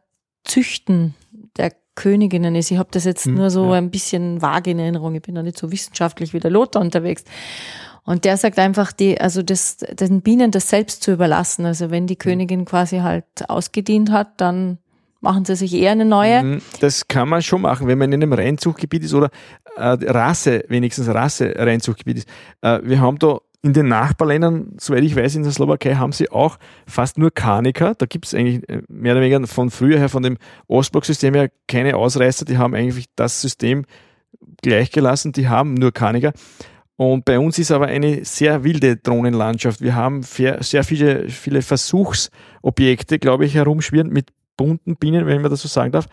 [0.42, 1.14] Züchten
[1.56, 2.72] der Königinnen ist.
[2.72, 3.74] Ich habe das jetzt mhm, nur so ja.
[3.74, 5.14] ein bisschen vage in Erinnerung.
[5.14, 7.24] Ich bin da nicht so wissenschaftlich wie der Lothar unterwegs.
[8.04, 11.64] Und der sagt einfach, die, also das, den Bienen das selbst zu überlassen.
[11.64, 12.18] Also wenn die mhm.
[12.18, 14.78] Königin quasi halt ausgedient hat, dann
[15.20, 16.42] machen sie sich eher eine neue.
[16.42, 16.62] Mhm.
[16.80, 19.30] Das kann man schon machen, wenn man in einem Reinzuchtgebiet ist oder
[19.76, 22.28] äh, Rasse, wenigstens Rasse-Reinzuchtgebiet ist.
[22.60, 26.30] Äh, wir haben da in den Nachbarländern, soweit ich weiß, in der Slowakei haben sie
[26.30, 27.94] auch fast nur Karniker.
[27.94, 30.36] Da gibt es eigentlich äh, mehr oder weniger von früher her, von dem
[30.68, 32.44] Ostblock-System her, keine Ausreißer.
[32.44, 33.86] Die haben eigentlich das System
[34.60, 35.32] gleichgelassen.
[35.32, 36.34] Die haben nur Karniker.
[36.96, 39.80] Und bei uns ist aber eine sehr wilde Drohnenlandschaft.
[39.80, 45.62] Wir haben sehr viele, viele Versuchsobjekte, glaube ich, herumschwirren mit bunten Bienen, wenn man das
[45.62, 46.06] so sagen darf.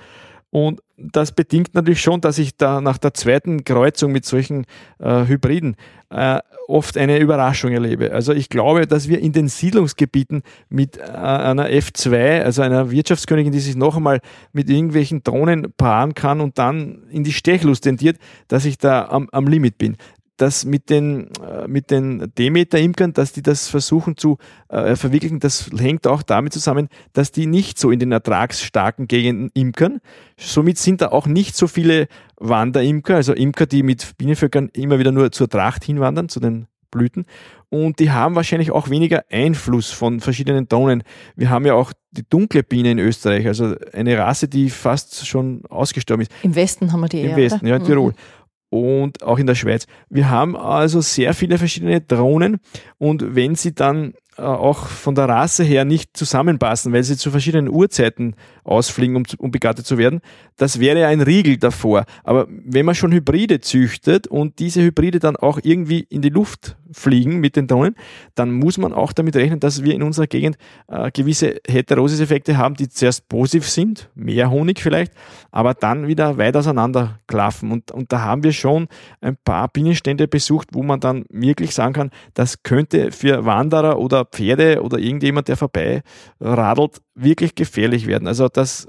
[0.52, 4.66] Und das bedingt natürlich schon, dass ich da nach der zweiten Kreuzung mit solchen
[5.00, 5.78] äh, Hybriden
[6.10, 8.12] äh, oft eine Überraschung erlebe.
[8.12, 13.54] Also ich glaube, dass wir in den Siedlungsgebieten mit äh, einer F2, also einer Wirtschaftskönigin,
[13.54, 14.20] die sich noch einmal
[14.52, 18.18] mit irgendwelchen Drohnen paaren kann und dann in die Stechlust tendiert,
[18.50, 19.96] dass ich da am, am Limit bin
[20.42, 24.38] das mit den, äh, mit den Demeter-Imkern, dass die das versuchen zu
[24.70, 29.52] äh, verwirklichen, das hängt auch damit zusammen, dass die nicht so in den ertragsstarken Gegenden
[29.54, 30.00] imkern.
[30.38, 35.12] Somit sind da auch nicht so viele Wanderimker, also Imker, die mit Bienenvölkern immer wieder
[35.12, 37.26] nur zur Tracht hinwandern, zu den Blüten.
[37.70, 41.04] Und die haben wahrscheinlich auch weniger Einfluss von verschiedenen Drohnen.
[41.38, 45.64] Wir haben ja auch die dunkle Biene in Österreich, also eine Rasse, die fast schon
[45.70, 46.32] ausgestorben ist.
[46.44, 47.70] Im Westen haben wir die Im eher, Westen, oder?
[47.70, 48.12] ja, in Tirol.
[48.12, 48.41] Mhm
[48.72, 49.86] und auch in der Schweiz.
[50.10, 52.60] Wir haben also sehr viele verschiedene Drohnen
[52.98, 57.32] und wenn sie dann äh, auch von der Rasse her nicht zusammenpassen, weil sie zu
[57.32, 60.22] verschiedenen Uhrzeiten ausfliegen, um, um begattet zu werden.
[60.56, 62.06] Das wäre ein Riegel davor.
[62.24, 66.78] Aber wenn man schon Hybride züchtet und diese Hybride dann auch irgendwie in die Luft
[66.92, 67.96] fliegen mit den Drohnen,
[68.36, 72.76] dann muss man auch damit rechnen, dass wir in unserer Gegend äh, gewisse Heterosis-Effekte haben,
[72.76, 75.14] die zuerst positiv sind, mehr Honig vielleicht,
[75.52, 77.72] aber dann wieder weit auseinander klaffen.
[77.72, 78.88] Und, und da haben wir schon
[79.22, 84.26] ein paar Bienenstände besucht, wo man dann wirklich sagen kann, das könnte für Wanderer oder
[84.26, 86.02] Pferde oder irgendjemand, der vorbei
[86.40, 88.28] radelt, wirklich gefährlich werden.
[88.28, 88.88] Also das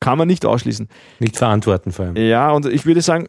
[0.00, 0.88] kann man nicht ausschließen.
[1.20, 2.16] Nicht verantworten vor allem.
[2.16, 3.28] Ja, und ich würde sagen,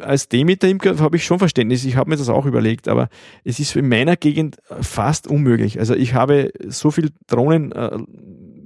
[0.00, 1.84] als Demeter-Imker habe ich schon Verständnis.
[1.84, 3.08] Ich habe mir das auch überlegt, aber
[3.44, 5.78] es ist in meiner Gegend fast unmöglich.
[5.78, 7.98] Also ich habe so viel Drohnen, äh,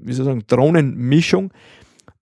[0.02, 1.52] wie soll ich sagen, Drohnenmischung,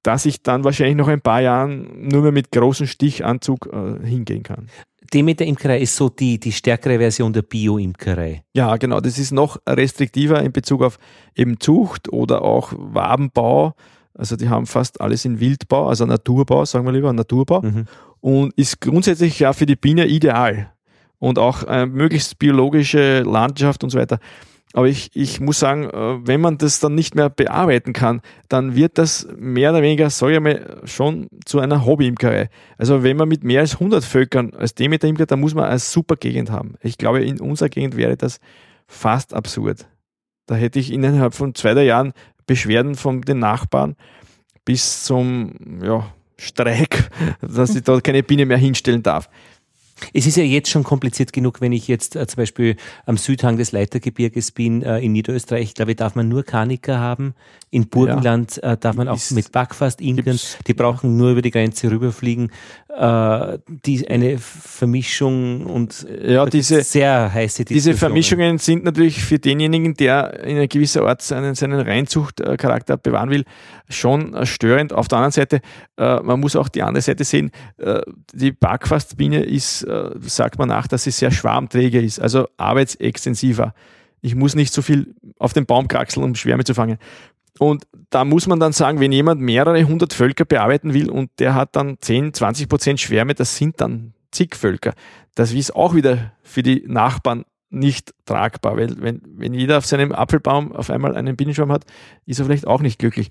[0.02, 4.42] dass ich dann wahrscheinlich noch ein paar Jahren nur mehr mit großem Stichanzug äh, hingehen
[4.42, 4.68] kann.
[5.12, 8.44] Demeter-Imkerei ist so die, die stärkere Version der Bio-Imkerei.
[8.54, 9.00] Ja, genau.
[9.00, 10.98] Das ist noch restriktiver in Bezug auf
[11.34, 13.74] eben Zucht oder auch Wabenbau.
[14.14, 17.62] Also die haben fast alles in Wildbau, also Naturbau, sagen wir lieber, Naturbau.
[17.62, 17.86] Mhm.
[18.20, 20.72] Und ist grundsätzlich ja für die Biene ideal.
[21.18, 24.18] Und auch äh, möglichst biologische Landschaft und so weiter.
[24.72, 28.76] Aber ich, ich muss sagen, äh, wenn man das dann nicht mehr bearbeiten kann, dann
[28.76, 32.48] wird das mehr oder weniger, sage ich mal, schon zu einer Hobbyimkerei.
[32.78, 36.16] Also wenn man mit mehr als 100 Völkern als Demeter-Imker, dann muss man eine super
[36.16, 36.74] Gegend haben.
[36.82, 38.38] Ich glaube, in unserer Gegend wäre das
[38.86, 39.86] fast absurd.
[40.46, 42.12] Da hätte ich innerhalb von zwei, drei Jahren
[42.46, 43.96] Beschwerden von den Nachbarn
[44.64, 47.10] bis zum ja, Streik,
[47.40, 49.28] dass ich da keine Biene mehr hinstellen darf.
[50.12, 52.76] Es ist ja jetzt schon kompliziert genug, wenn ich jetzt äh, zum Beispiel
[53.06, 57.34] am Südhang des Leitergebirges bin, äh, in Niederösterreich, ich glaube, darf man nur Karniker haben.
[57.70, 58.72] In Burgenland ja.
[58.72, 60.38] äh, darf man auch ist, mit Backfast inkern.
[60.66, 62.50] Die brauchen nur über die Grenze rüberfliegen.
[62.88, 69.94] Äh, die, eine Vermischung und ja, diese, sehr heiße Diese Vermischungen sind natürlich für denjenigen,
[69.94, 73.44] der in einer gewissen Art seinen, seinen Reinzuchtcharakter bewahren will,
[73.88, 74.92] schon störend.
[74.92, 75.60] Auf der anderen Seite,
[75.96, 78.00] äh, man muss auch die andere Seite sehen, äh,
[78.32, 83.74] die Backfastbiene ist äh, sagt man nach, dass sie sehr schwarmträger ist, also arbeitsextensiver.
[84.22, 86.98] Ich muss nicht so viel auf den Baum kraxeln, um Schwärme zu fangen.
[87.58, 91.54] Und da muss man dann sagen, wenn jemand mehrere hundert Völker bearbeiten will und der
[91.54, 94.94] hat dann 10, 20 Prozent Schwärme, das sind dann zig Völker.
[95.34, 100.12] Das ist auch wieder für die Nachbarn nicht tragbar, weil wenn, wenn jeder auf seinem
[100.12, 101.84] Apfelbaum auf einmal einen Bienenschwarm hat,
[102.26, 103.30] ist er vielleicht auch nicht glücklich.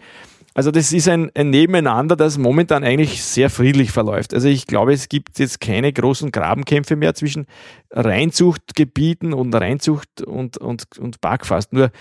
[0.60, 4.34] Also das ist ein, ein, Nebeneinander, das momentan eigentlich sehr friedlich verläuft.
[4.34, 7.45] Also ich glaube, es gibt jetzt keine großen Grabenkämpfe mehr zwischen
[7.91, 11.72] Reinzuchtgebieten und Reinzucht und, und, und Backfast.
[11.72, 11.91] Nur,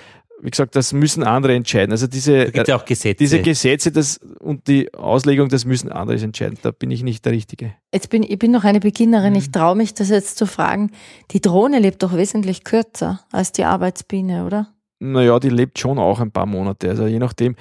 [0.42, 1.92] wie gesagt, das müssen andere entscheiden.
[1.92, 3.14] Also diese, ja auch Gesetze.
[3.14, 6.58] diese Gesetze das, und die Auslegung, das müssen andere entscheiden.
[6.60, 7.74] Da bin ich nicht der Richtige.
[7.94, 9.34] Jetzt bin ich bin noch eine Beginnerin.
[9.34, 9.38] Mhm.
[9.38, 10.90] Ich traue mich, das jetzt zu fragen.
[11.30, 14.74] Die Drohne lebt doch wesentlich kürzer als die Arbeitsbiene, oder?
[14.98, 16.88] Naja, die lebt schon auch ein paar Monate.
[16.88, 17.54] Also je nachdem,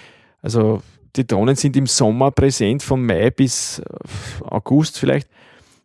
[0.47, 0.81] also
[1.17, 3.83] die Drohnen sind im Sommer präsent, von Mai bis äh,
[4.45, 5.27] August vielleicht.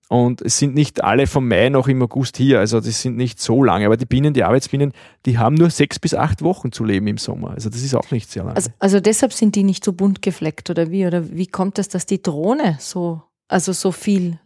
[0.08, 3.40] Und es sind nicht alle vom Mai noch im August hier, also das sind nicht
[3.40, 3.86] so lange.
[3.86, 4.92] Aber die Bienen, die Arbeitsbienen,
[5.26, 7.50] die haben nur sechs bis acht Wochen zu leben im Sommer.
[7.50, 8.54] Also das ist auch nicht sehr lange.
[8.54, 11.04] Also, also deshalb sind die nicht so bunt gefleckt oder wie?
[11.04, 14.38] Oder wie kommt es, dass die Drohne so, also so viel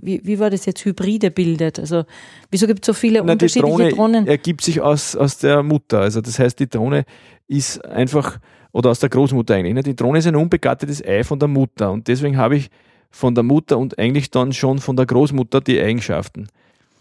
[0.00, 1.78] wie, wie war das jetzt, Hybride bildet?
[1.78, 2.04] Also
[2.50, 4.26] wieso gibt es so viele Na, unterschiedliche die Drohne Drohnen?
[4.26, 6.00] ergibt sich aus, aus der Mutter.
[6.00, 7.04] Also das heißt, die Drohne
[7.46, 8.38] ist einfach,
[8.72, 9.74] oder aus der Großmutter eigentlich.
[9.74, 9.82] Ne?
[9.82, 12.70] Die Drohne ist ein unbegattetes Ei von der Mutter und deswegen habe ich
[13.10, 16.48] von der Mutter und eigentlich dann schon von der Großmutter die Eigenschaften.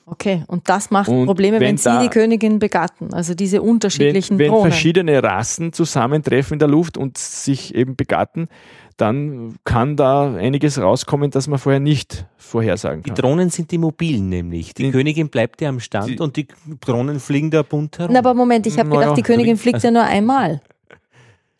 [0.09, 3.61] Okay, und das macht Und Probleme, wenn, wenn Sie da- die Königin begatten, also diese
[3.61, 4.71] unterschiedlichen wenn, wenn Drohnen.
[4.71, 8.47] verschiedene Rassen zusammentreffen in der Luft und sich eben begatten,
[8.95, 13.15] dann kann da einiges rauskommen, das man vorher nicht vorhersagen Die kann.
[13.17, 14.73] Drohnen sind die mobilen nämlich.
[14.73, 16.47] Die Die- Königin bleibt ja am Stand die- und die
[16.79, 18.13] Drohnen fliegen da bunt herum.
[18.13, 20.61] Na, aber Moment, ich habe Na gedacht, ja, die Königin fliegt- fliegt ja nur einmal.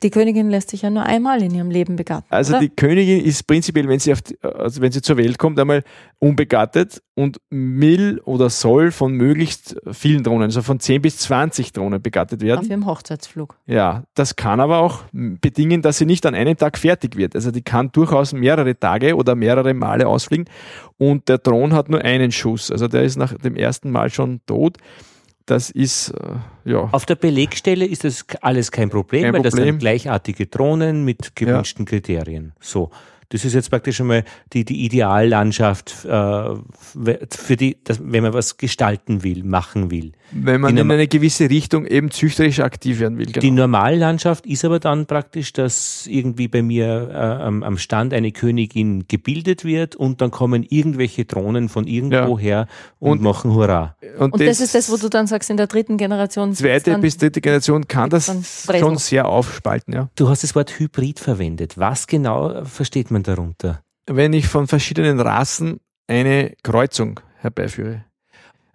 [0.04, 2.28] Die Königin lässt sich ja nur einmal in ihrem Leben begatten.
[2.30, 2.62] Also oder?
[2.62, 5.84] die Königin ist prinzipiell, wenn sie, auf die, also wenn sie zur Welt kommt, einmal
[6.20, 12.00] unbegattet und will oder soll von möglichst vielen Drohnen, also von 10 bis 20 Drohnen
[12.00, 12.70] begattet auf werden.
[12.70, 13.56] ihrem Hochzeitsflug.
[13.66, 17.34] Ja, das kann aber auch bedingen, dass sie nicht an einem Tag fertig wird.
[17.34, 20.46] Also die kann durchaus mehrere Tage oder mehrere Male ausfliegen
[20.98, 22.72] und der Drohne hat nur einen Schuss.
[22.72, 24.78] Also der ist nach dem ersten Mal schon tot.
[25.48, 26.90] Das ist, äh, ja.
[26.92, 29.76] Auf der Belegstelle ist das alles kein Problem, Kein weil das Problem.
[29.76, 32.52] sind gleichartige Drohnen mit gewünschten Kriterien.
[32.60, 32.92] So.
[33.30, 34.24] Das ist jetzt praktisch einmal
[34.54, 36.10] die, die Ideallandschaft, äh,
[37.30, 40.14] für die, dass, wenn man was gestalten will, machen will.
[40.32, 43.28] Wenn man die in eine gewisse Richtung eben züchterisch aktiv werden will.
[43.28, 43.62] Die Genau.
[43.64, 49.06] Normallandschaft ist aber dann praktisch, dass irgendwie bei mir äh, am, am Stand eine Königin
[49.08, 52.44] gebildet wird und dann kommen irgendwelche Drohnen von irgendwo Ja.
[52.44, 52.68] her
[53.00, 53.96] und, Und- machen Hurra.
[54.20, 56.54] Und das, ist das, wo du dann sagst, in der dritten Generation.
[56.54, 58.32] zweite bis dritte Generation kann das
[58.80, 60.10] schon sehr aufspalten, ja.
[60.16, 61.78] Du hast das Wort Hybrid verwendet.
[61.78, 63.84] Was genau versteht man darunter?
[64.06, 68.06] Wenn ich von verschiedenen Rassen eine Kreuzung herbeiführe.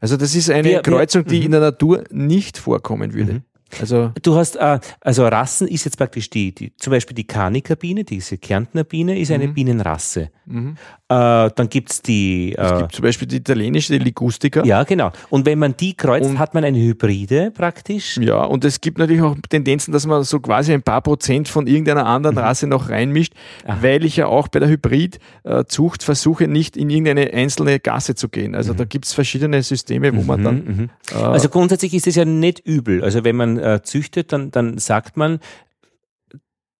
[0.01, 1.45] Also das ist eine Wir- wir- Kreuzung, die mhm.
[1.47, 3.43] in der Natur nicht vorkommen würde.
[3.73, 3.81] Mhm.
[3.81, 8.05] Also Du hast, äh, also Rassen ist jetzt praktisch die, die zum Beispiel die Karnikerbiene,
[8.05, 9.55] diese Kärntner Biene, ist eine Mhm.
[9.55, 10.31] Bienenrasse.
[10.47, 10.77] mhm.
[11.09, 14.65] Äh, dann gibt's die, es äh, gibt zum Beispiel die italienische, die Ligustica.
[14.65, 15.13] ja genau.
[15.29, 18.17] Und wenn man die kreuzt, Und- hat man eine Hybride praktisch.
[18.17, 21.67] Ja, und es gibt natürlich auch Tendenzen, dass man so quasi ein paar Prozent von
[21.67, 23.71] irgendeiner anderen Rasse noch reinmischt, Mhm.
[23.71, 23.79] Aha.
[23.83, 28.55] weil ich ja auch bei der Hybrid-Zucht versuche, nicht in irgendeine einzelne Gasse zu gehen.
[28.55, 30.57] Also da gibt es verschiedene Systeme, wo man Mhm, dann.
[30.65, 30.91] mhm.
[31.11, 33.03] Äh, Also grundsätzlich ist es ja nicht übel.
[33.05, 35.39] Also wenn man äh, züchtet, dann, dann sagt man,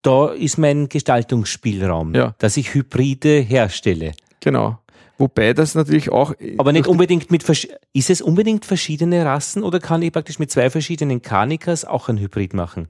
[0.03, 2.35] da ist mein Gestaltungsspielraum, Ja.
[2.39, 4.13] dass ich Hybride herstelle.
[4.41, 4.79] genau.
[5.19, 6.35] Wobei das natürlich auch.
[6.59, 7.49] Aber nicht unbedingt mit,
[7.93, 12.19] ist es unbedingt verschiedene Rassen oder kann ich praktisch mit zwei verschiedenen Karnikas auch ein
[12.19, 12.89] Hybrid machen?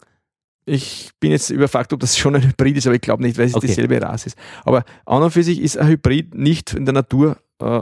[0.65, 3.47] Ich bin jetzt überfragt, ob das schon ein Hybrid ist, aber ich glaube nicht, weil
[3.47, 3.67] es Okay.
[3.67, 4.39] dieselbe Rasse ist.
[4.65, 7.81] Aber an und für sich ist ein Hybrid nicht in der Natur äh,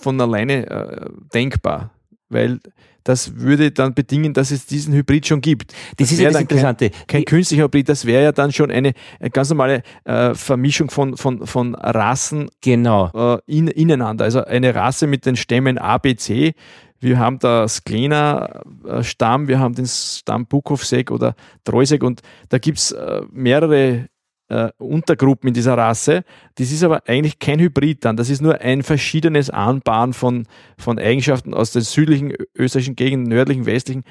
[0.00, 1.90] von alleine äh, denkbar,
[2.30, 2.58] weil
[3.04, 5.72] das würde dann bedingen, dass es diesen Hybrid schon gibt.
[5.98, 6.90] Das, ist ja das dann kein- Interessante.
[7.06, 11.16] Kein künstlicher Hybrid, das wäre ja dann schon eine, eine ganz normale äh, Vermischung von,
[11.16, 13.10] von, von Rassen genau.
[13.14, 14.24] äh, in, ineinander.
[14.24, 16.54] Also eine Rasse mit den Stämmen A, B, C.
[17.00, 21.34] Wir haben da Sklena-Stamm, wir haben den Stamm Bukovsek oder
[21.64, 24.06] Treusek und da gibt es äh, mehrere
[24.54, 26.24] äh, Untergruppen in dieser Rasse.
[26.56, 28.16] Das ist aber eigentlich kein Hybrid dann.
[28.16, 30.46] Das ist nur ein verschiedenes Anbahnen von,
[30.78, 34.04] von Eigenschaften aus den südlichen österreichischen Gegenden, nördlichen, westlichen.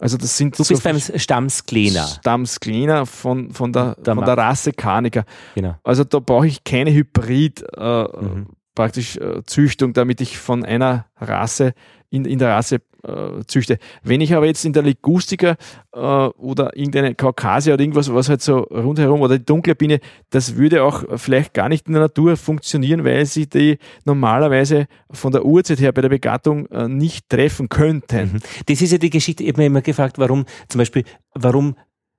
[0.00, 2.06] Also das sind Du bist beim Stamm Sklena.
[2.06, 5.24] Stamm Sklena von, von, der, Der von der Rasse Karniker.
[5.56, 5.74] Genau.
[5.82, 8.46] Also da brauche ich keine Hybrid äh, Mhm.
[8.76, 11.72] praktisch äh, Züchtung, damit ich von einer Rasse
[12.10, 13.78] in, in der Rasse äh, züchte.
[14.02, 15.56] Wenn ich aber jetzt in der Ligustica
[15.92, 20.00] äh, oder irgendeine Kaukasia oder irgendwas, was halt so rundherum oder die dunkle Biene,
[20.30, 25.32] das würde auch vielleicht gar nicht in der Natur funktionieren, weil sie die normalerweise von
[25.32, 28.32] der Uhrzeit her bei der Begattung äh, nicht treffen könnten.
[28.32, 28.40] Mhm.
[28.66, 31.04] Das ist ja die Geschichte, ich habe mir immer gefragt, warum zum Beispiel,
[31.34, 31.76] warum,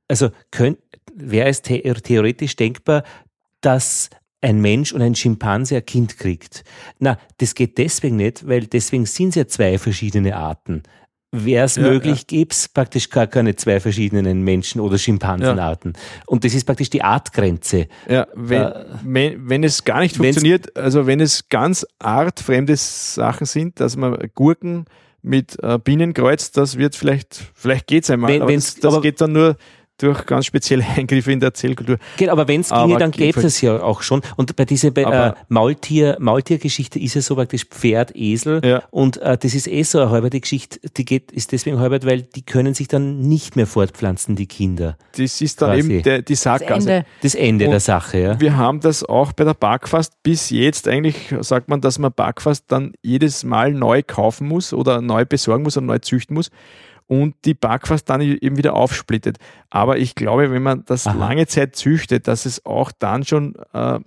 [0.07, 0.29] also
[1.13, 3.03] wäre es the theoretisch denkbar,
[3.61, 4.09] dass
[4.41, 6.63] ein Mensch und ein Schimpanse ein Kind kriegt.
[6.99, 10.83] Na, das geht deswegen nicht, weil deswegen sind es ja zwei verschiedene Arten.
[11.31, 15.93] Wäre es Ja, möglich, gäbe es praktisch gar keine zwei verschiedenen Menschen- oder Schimpansenarten.
[16.25, 17.87] Und das ist praktisch die Artgrenze.
[18.09, 23.45] Ja, wenn, Äh, wenn, wenn es gar nicht funktioniert, also wenn es ganz artfremde Sachen
[23.45, 24.85] sind, dass man Gurken
[25.21, 28.93] mit äh, Bienen kreuzt, das wird vielleicht, vielleicht geht es einmal, Wenn- aber das, das
[28.93, 29.55] aber- geht dann nur
[29.99, 31.97] durch ganz spezielle Eingriffe in der Zellkultur.
[32.17, 34.21] Geht, aber wenn es ginge, dann gäbe es ja auch schon.
[34.35, 38.61] Und bei dieser äh, Maultier, Maultiergeschichte ist ja so praktisch Pferd, Esel.
[38.65, 38.83] Ja.
[38.89, 42.23] Und äh, das ist eh so eine halbe Geschichte, die geht, ist deswegen halbert, weil
[42.23, 44.97] die können sich dann nicht mehr fortpflanzen, die Kinder.
[45.17, 45.93] Das ist dann Quasi.
[45.93, 46.91] eben der, die Das Sackgasse.
[46.91, 47.05] Ende.
[47.21, 48.39] Das Ende der Sache, ja.
[48.39, 52.65] Wir haben das auch bei der Backfast bis jetzt eigentlich, sagt man, dass man Backfast
[52.67, 56.49] dann jedes Mal neu kaufen muss oder neu besorgen muss und neu züchten muss
[57.09, 59.39] und die Backfast dann eben wieder aufsplittet.
[59.71, 61.17] Aber ich glaube, wenn man das Aha.
[61.17, 63.99] lange Zeit züchtet, dass es auch dann schon äh,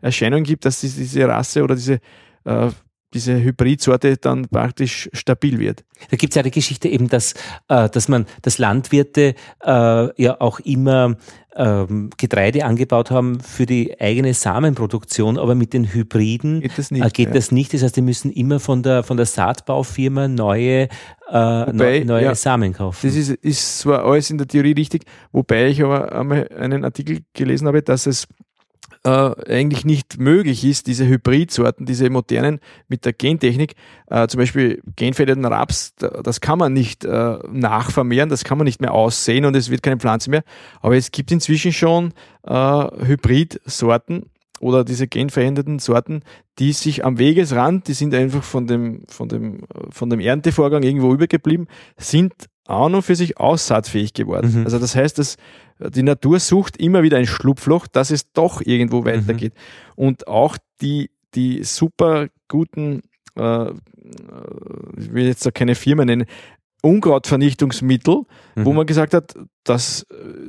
[0.00, 2.00] Erscheinungen gibt, dass diese, Rasse oder diese
[2.44, 2.70] äh,
[3.14, 5.84] diese Hybridsorte dann praktisch stabil wird.
[6.10, 7.34] Da gibt es ja eine Geschichte eben, dass,
[7.68, 9.34] äh, dass man, dass Landwirte
[9.64, 11.16] äh, ja auch immer
[11.56, 17.04] ähm, Getreide angebaut haben für die eigene Samenproduktion, aber mit den Hybriden geht das nicht.
[17.04, 17.34] Äh, geht ja.
[17.34, 17.72] das, nicht.
[17.72, 20.88] Das heißt, die müssen immer von der, von der Saatbaufirma neue, äh,
[21.30, 23.06] wobei, neue ja, Samen kaufen.
[23.06, 27.20] Das ist, ist zwar alles in der Theorie richtig, wobei ich aber einmal einen Artikel
[27.32, 28.28] gelesen habe, dass es
[29.06, 33.76] äh, eigentlich nicht möglich ist, diese Hybridsorten, diese modernen mit der Gentechnik,
[34.08, 38.80] äh, zum Beispiel genveräderten Raps, das kann man nicht äh, nachvermehren, das kann man nicht
[38.80, 40.42] mehr aussehen und es wird keine Pflanze mehr.
[40.80, 44.24] Aber es gibt inzwischen schon äh, Hybridsorten
[44.58, 46.22] oder diese genveränderten Sorten,
[46.58, 51.14] die sich am Wegesrand, die sind einfach von dem, von dem, von dem Erntevorgang irgendwo
[51.14, 52.32] übergeblieben, sind
[52.68, 54.60] auch noch für sich aussaatfähig geworden.
[54.60, 54.64] Mhm.
[54.64, 55.36] Also das heißt, dass
[55.78, 59.04] die Natur sucht immer wieder ein Schlupfloch, dass es doch irgendwo mhm.
[59.06, 59.54] weitergeht.
[59.54, 60.04] Mhm.
[60.04, 63.02] Und auch die, die super guten,
[63.36, 63.70] äh,
[64.96, 66.26] ich will jetzt da keine Firma nennen,
[66.82, 68.22] Unkrautvernichtungsmittel,
[68.54, 68.64] mhm.
[68.64, 70.06] wo man gesagt hat, dass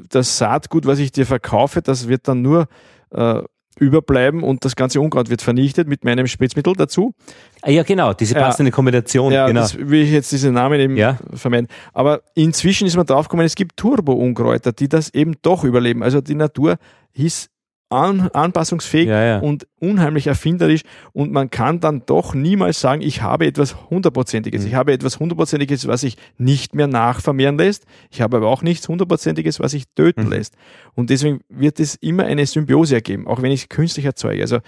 [0.09, 2.68] das Saatgut, was ich dir verkaufe, das wird dann nur
[3.11, 3.41] äh,
[3.80, 7.13] überbleiben und das ganze Unkraut wird vernichtet mit meinem Spritzmittel dazu.
[7.61, 9.32] Ah, ja, genau, diese passende ja, Kombination.
[9.32, 9.61] Ja, genau.
[9.61, 11.17] das will ich jetzt diese Namen eben ja.
[11.34, 11.67] vermeiden.
[11.93, 16.03] Aber inzwischen ist man draufgekommen, es gibt Turbo-Unkräuter, die das eben doch überleben.
[16.03, 16.78] Also die Natur
[17.13, 17.49] hieß
[17.89, 19.39] an, anpassungsfähig ja, ja.
[19.39, 20.81] und unheimlich erfinderisch
[21.13, 24.61] und man kann dann doch niemals sagen, ich habe etwas Hundertprozentiges.
[24.61, 24.67] Mhm.
[24.67, 27.85] Ich habe etwas Hundertprozentiges, was sich nicht mehr nachvermehren lässt.
[28.11, 30.31] Ich habe aber auch nichts Hundertprozentiges, was sich töten mhm.
[30.31, 30.55] lässt.
[30.95, 34.41] Und deswegen wird es immer eine Symbiose ergeben, auch wenn ich es künstlich erzeuge.
[34.41, 34.59] Also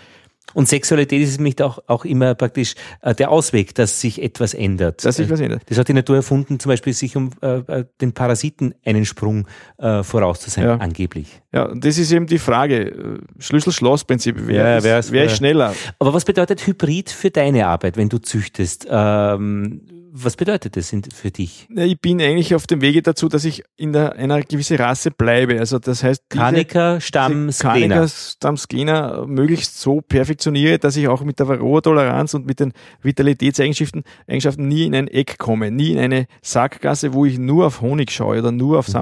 [0.54, 5.06] und Sexualität ist nämlich auch, auch immer praktisch äh, der Ausweg, dass sich etwas ändert.
[5.06, 5.64] Dass sich was ändert.
[5.68, 9.48] Das hat die Natur erfunden, zum Beispiel sich um äh, äh den Parasiten einen Sprung
[9.78, 10.76] äh, voraus zu sein, ja.
[10.78, 11.42] angeblich.
[11.52, 12.90] Ja, und das ist eben die Frage.
[12.90, 14.36] Äh, Schlüssel-Schloss-Prinzip.
[14.40, 15.74] Wer, ja, wer ist, wer ist schneller?
[16.00, 18.88] Aber was bedeutet Hybrid für deine Arbeit, wenn du züchtest?
[18.90, 19.82] Ähm,
[20.12, 21.68] was bedeutet das für dich?
[21.76, 25.60] Ich bin eigentlich auf dem Wege dazu, dass ich in der, einer gewissen Rasse bleibe.
[25.60, 28.08] Also das heißt, Kanika, Stamm, Skena.
[28.08, 34.04] Stamm, Skena möglichst so perfektioniere, dass ich auch mit der Varroa-Toleranz und mit den Vitalitätseigenschaften
[34.28, 38.12] Eigenschaften nie in ein Eck komme, nie in eine Sackgasse, wo ich nur auf Honig
[38.12, 38.94] schaue oder nur auf mhm.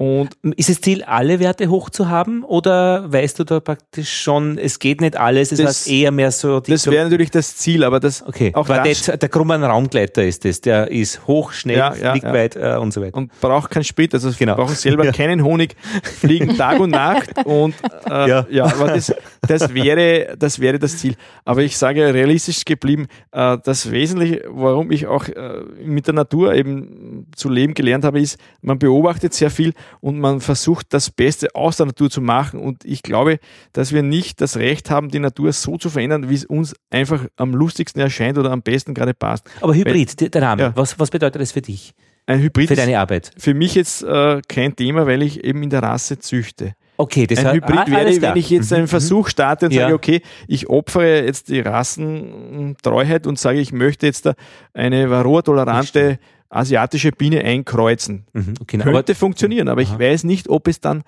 [0.00, 4.56] Und ist es Ziel, alle Werte hoch zu haben oder weißt du da praktisch schon,
[4.56, 6.60] es geht nicht alles, es das, eher mehr so...
[6.60, 8.24] Das wäre natürlich das Ziel, aber das...
[8.24, 12.12] Okay, auch aber das, der Grumman Raumgleiter ist das, der ist hoch, schnell, ja, ja,
[12.12, 12.32] fliegt ja.
[12.32, 13.16] weit äh, und so weiter.
[13.16, 14.54] Und braucht keinen Sprit, also genau.
[14.54, 15.74] brauchen selber keinen Honig,
[16.04, 17.74] fliegen Tag und Nacht und
[18.08, 18.46] äh, ja.
[18.48, 19.12] ja, aber das,
[19.48, 21.16] das, wäre, das wäre das Ziel.
[21.44, 26.54] Aber ich sage realistisch geblieben, äh, das Wesentliche, warum ich auch äh, mit der Natur
[26.54, 31.54] eben zu leben gelernt habe, ist, man beobachtet sehr viel und man versucht, das Beste
[31.54, 32.60] aus der Natur zu machen.
[32.60, 33.38] Und ich glaube,
[33.72, 37.26] dass wir nicht das Recht haben, die Natur so zu verändern, wie es uns einfach
[37.36, 39.46] am lustigsten erscheint oder am besten gerade passt.
[39.60, 40.72] Aber Hybrid, weil, der Name, ja.
[40.76, 41.94] was, was bedeutet das für dich?
[42.26, 43.30] Ein Hybrid für deine Arbeit?
[43.38, 46.74] Für mich jetzt äh, kein Thema, weil ich eben in der Rasse züchte.
[46.98, 48.88] Okay, das ein Hybrid ah, wäre, wenn ich jetzt einen mhm.
[48.88, 49.82] Versuch starte und ja.
[49.82, 54.28] sage, okay, ich opfere jetzt die Rassentreuheit und sage, ich möchte jetzt
[54.74, 56.18] eine varroa-tolerante
[56.50, 58.26] asiatische Biene einkreuzen.
[58.32, 59.92] Mhm, okay, Könnte aber, funktionieren, aber aha.
[59.92, 61.04] ich weiß nicht, ob es dann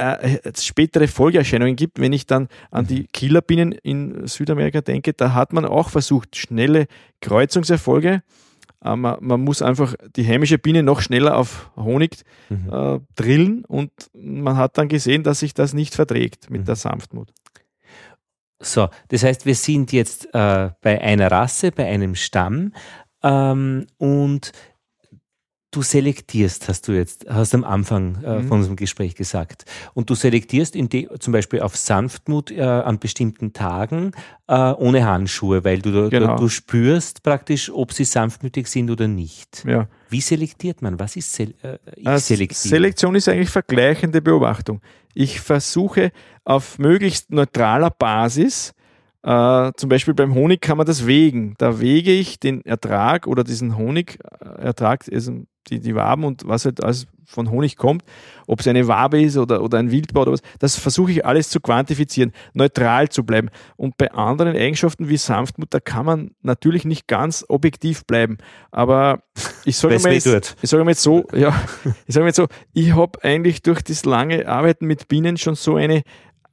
[0.00, 5.52] äh, spätere Folgeerscheinungen gibt, wenn ich dann an die Killerbienen in Südamerika denke, da hat
[5.52, 6.86] man auch versucht, schnelle
[7.20, 8.22] Kreuzungserfolge.
[8.82, 12.72] Äh, man, man, muss einfach die heimische Biene noch schneller auf Honig mhm.
[12.72, 16.66] äh, drillen und man hat dann gesehen, dass sich das nicht verträgt mit mhm.
[16.66, 17.32] der Sanftmut.
[18.62, 22.72] So, das heißt, wir sind jetzt äh, bei einer Rasse, bei einem Stamm
[23.22, 24.52] ähm, und
[25.72, 28.48] Du selektierst, hast du jetzt, hast am Anfang äh, mhm.
[28.48, 29.64] von unserem Gespräch gesagt.
[29.94, 34.10] Und du selektierst in die, zum Beispiel auf Sanftmut äh, an bestimmten Tagen
[34.48, 36.34] äh, ohne Handschuhe, weil du, genau.
[36.34, 39.64] du, du, spürst praktisch, ob sie sanftmütig sind oder nicht.
[39.64, 39.86] Ja.
[40.08, 40.98] Wie selektiert man?
[40.98, 44.80] Was ist Sel äh, Selektion ist eigentlich vergleichende Beobachtung.
[45.14, 46.10] Ich versuche
[46.44, 48.74] auf möglichst neutraler Basis
[49.22, 51.54] Uh, zum Beispiel beim Honig kann man das wägen.
[51.58, 56.82] Da wege ich den Ertrag oder diesen Honigertrag, also die, die Waben und was halt
[56.82, 58.02] alles von Honig kommt,
[58.46, 61.48] ob es eine Wabe ist oder, oder ein Wildbau oder was, das versuche ich alles
[61.48, 63.50] zu quantifizieren, neutral zu bleiben.
[63.76, 68.38] Und bei anderen Eigenschaften wie Sanftmut, da kann man natürlich nicht ganz objektiv bleiben.
[68.72, 69.22] Aber
[69.64, 71.54] ich sage mal, jetzt, ich sage mal jetzt so, ja,
[72.06, 75.54] ich sage mal jetzt so, ich habe eigentlich durch das lange Arbeiten mit Bienen schon
[75.54, 76.02] so eine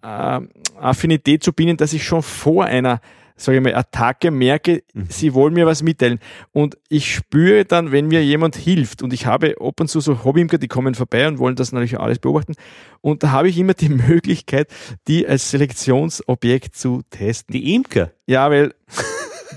[0.01, 0.39] äh,
[0.79, 3.01] Affinität zu Bienen, dass ich schon vor einer
[3.37, 5.05] sage ich mal, Attacke merke, mhm.
[5.09, 6.19] sie wollen mir was mitteilen.
[6.51, 10.23] Und ich spüre dann, wenn mir jemand hilft, und ich habe ab und zu so
[10.23, 12.55] Hobbyimker, die kommen vorbei und wollen das natürlich alles beobachten.
[13.01, 14.69] Und da habe ich immer die Möglichkeit,
[15.07, 17.53] die als Selektionsobjekt zu testen.
[17.53, 18.11] Die Imker?
[18.25, 18.73] Ja, weil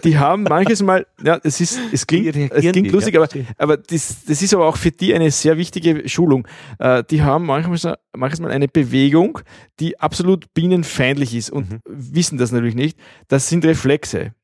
[0.05, 4.25] die haben manches Mal, ja, es ist, es klingt, es klingt lustig, aber, aber das,
[4.25, 6.47] das ist aber auch für die eine sehr wichtige Schulung.
[6.79, 9.41] Äh, die haben manchmal, manches Mal eine Bewegung,
[9.79, 11.81] die absolut bienenfeindlich ist und mhm.
[11.87, 12.99] wissen das natürlich nicht.
[13.29, 14.35] Das sind Reflexe.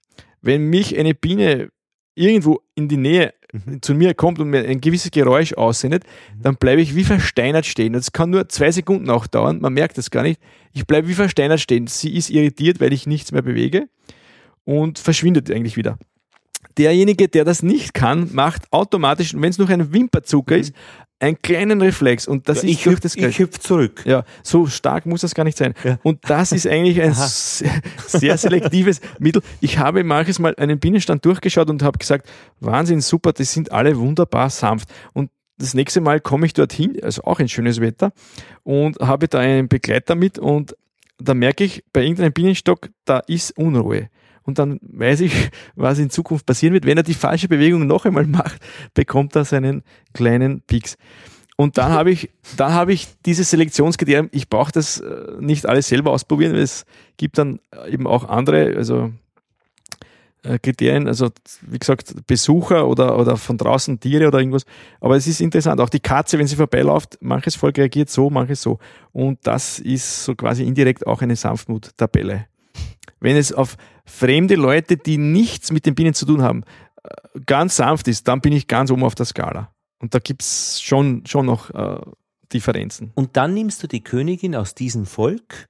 [0.43, 1.71] Wenn mich eine Biene
[2.15, 3.83] irgendwo in die Nähe mhm.
[3.83, 6.43] zu mir kommt und mir ein gewisses Geräusch aussendet, mhm.
[6.43, 7.93] dann bleibe ich wie versteinert stehen.
[7.93, 10.41] Das kann nur zwei Sekunden auch dauern, man merkt das gar nicht.
[10.73, 11.87] Ich bleibe wie versteinert stehen.
[11.87, 13.89] Sie ist irritiert, weil ich nichts mehr bewege
[14.67, 15.99] und verschwindet eigentlich wieder.
[16.77, 20.61] Derjenige, der das nicht kann, macht automatisch, wenn es noch ein Wimperzucker mhm.
[20.61, 20.75] ist,
[21.19, 24.03] einen kleinen Reflex und das ja, ist ich hüpf, das ich hüpf zurück.
[24.05, 25.73] Ja, so stark muss das gar nicht sein.
[25.83, 25.99] Ja.
[26.03, 29.41] Und das ist eigentlich ein sehr selektives Mittel.
[29.61, 32.29] Ich habe manches Mal einen Bienenstand durchgeschaut und habe gesagt,
[32.61, 34.91] Wahnsinn, super, die sind alle wunderbar sanft.
[35.15, 38.13] Und das nächste Mal komme ich dorthin, also auch ein schönes Wetter,
[38.63, 40.77] und habe da einen Begleiter mit und
[41.19, 44.11] da merke ich, bei irgendeinem Bienenstock, da ist Unruhe
[44.47, 46.87] und dann weiß ich, was in Zukunft passieren wird.
[46.87, 48.61] Wenn er die falsche Bewegung noch einmal macht,
[48.95, 49.83] bekommt er seinen
[50.15, 50.97] kleinen Pieks.
[51.57, 55.89] Und dann habe ich, dann habe ich dieses Selektionskriterium, ich brauche das äh, nicht alles
[55.89, 56.85] selber ausprobieren, weil es
[57.17, 59.11] gibt dann eben auch andere, also
[60.43, 61.31] äh, Kriterien, also
[61.63, 64.65] wie gesagt, Besucher oder, oder von draußen Tiere oder irgendwas.
[65.01, 68.63] Aber es ist interessant, auch die Katze, wenn sie vorbeiläuft, manches Volk reagiert so, manches
[68.63, 68.79] so.
[69.13, 72.47] Und das ist so quasi indirekt auch eine Sanftmut-Tabelle.
[73.19, 73.77] Wenn es auf
[74.07, 76.63] fremde Leute, die nichts mit den Bienen zu tun haben,
[77.03, 79.73] äh, ganz sanft ist, dann bin ich ganz oben auf der Skala.
[79.99, 82.01] Und da gibt es schon, schon noch äh,
[82.53, 83.11] Differenzen.
[83.15, 85.69] Und dann nimmst du die Königin aus diesem Volk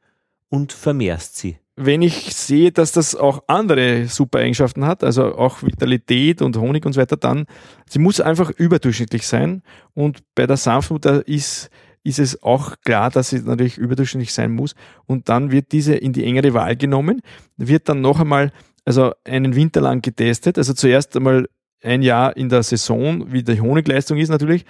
[0.48, 1.58] und vermehrst sie.
[1.78, 6.86] Wenn ich sehe, dass das auch andere super Eigenschaften hat, also auch Vitalität und Honig
[6.86, 7.46] und so weiter, dann,
[7.86, 9.62] sie muss einfach überdurchschnittlich sein.
[9.92, 11.68] Und bei der Sanftmut ist
[12.06, 14.74] ist es auch klar, dass sie natürlich überdurchschnittlich sein muss.
[15.06, 17.20] Und dann wird diese in die engere Wahl genommen,
[17.56, 18.52] wird dann noch einmal,
[18.84, 20.58] also einen Winter lang getestet.
[20.58, 21.48] Also zuerst einmal
[21.82, 24.64] ein Jahr in der Saison, wie die Honigleistung ist natürlich,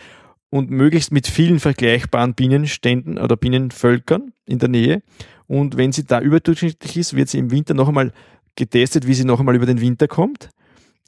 [0.49, 5.03] und möglichst mit vielen vergleichbaren Bienenständen oder Bienenvölkern in der Nähe.
[5.47, 8.12] Und wenn sie da überdurchschnittlich ist, wird sie im Winter noch einmal
[8.55, 10.51] getestet, wie sie noch einmal über den Winter kommt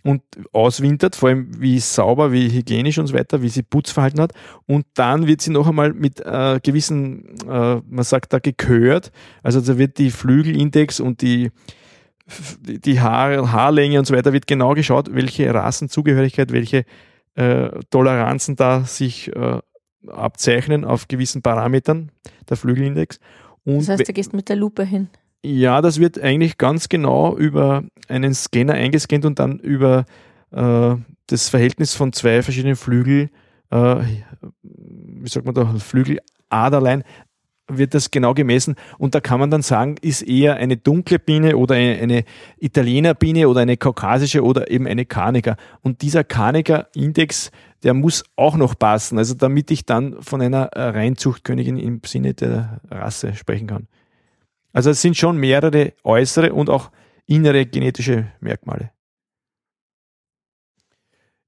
[0.04, 0.22] und
[0.52, 4.32] auswintert, vor allem wie sauber, wie hygienisch und so weiter, wie sie Putzverhalten hat.
[4.66, 9.10] Und dann wird sie noch einmal mit äh, gewissen, äh, man sagt da gekört,
[9.42, 11.50] also da wird die Flügelindex und die,
[12.64, 16.84] die Haar, Haarlänge und so weiter, wird genau geschaut, welche Rassenzugehörigkeit, welche
[17.34, 19.60] äh, Toleranzen da sich äh,
[20.06, 22.12] abzeichnen auf gewissen Parametern,
[22.48, 23.18] der Flügelindex.
[23.64, 25.08] Und das heißt, du gehst mit der Lupe hin.
[25.44, 30.04] Ja, das wird eigentlich ganz genau über einen Scanner eingescannt und dann über
[30.50, 33.30] äh, das Verhältnis von zwei verschiedenen Flügel,
[33.70, 33.96] äh,
[34.62, 37.04] wie sagt man da, Flügeladerlein,
[37.70, 41.56] wird das genau gemessen und da kann man dann sagen, ist eher eine dunkle Biene
[41.56, 42.24] oder eine, eine
[42.58, 45.56] Italienerbiene oder eine kaukasische oder eben eine Karniker.
[45.82, 47.50] Und dieser Karniker-Index,
[47.82, 52.80] der muss auch noch passen, also damit ich dann von einer Reinzuchtkönigin im Sinne der
[52.90, 53.86] Rasse sprechen kann.
[54.72, 56.90] Also es sind schon mehrere äußere und auch
[57.26, 58.90] innere genetische Merkmale.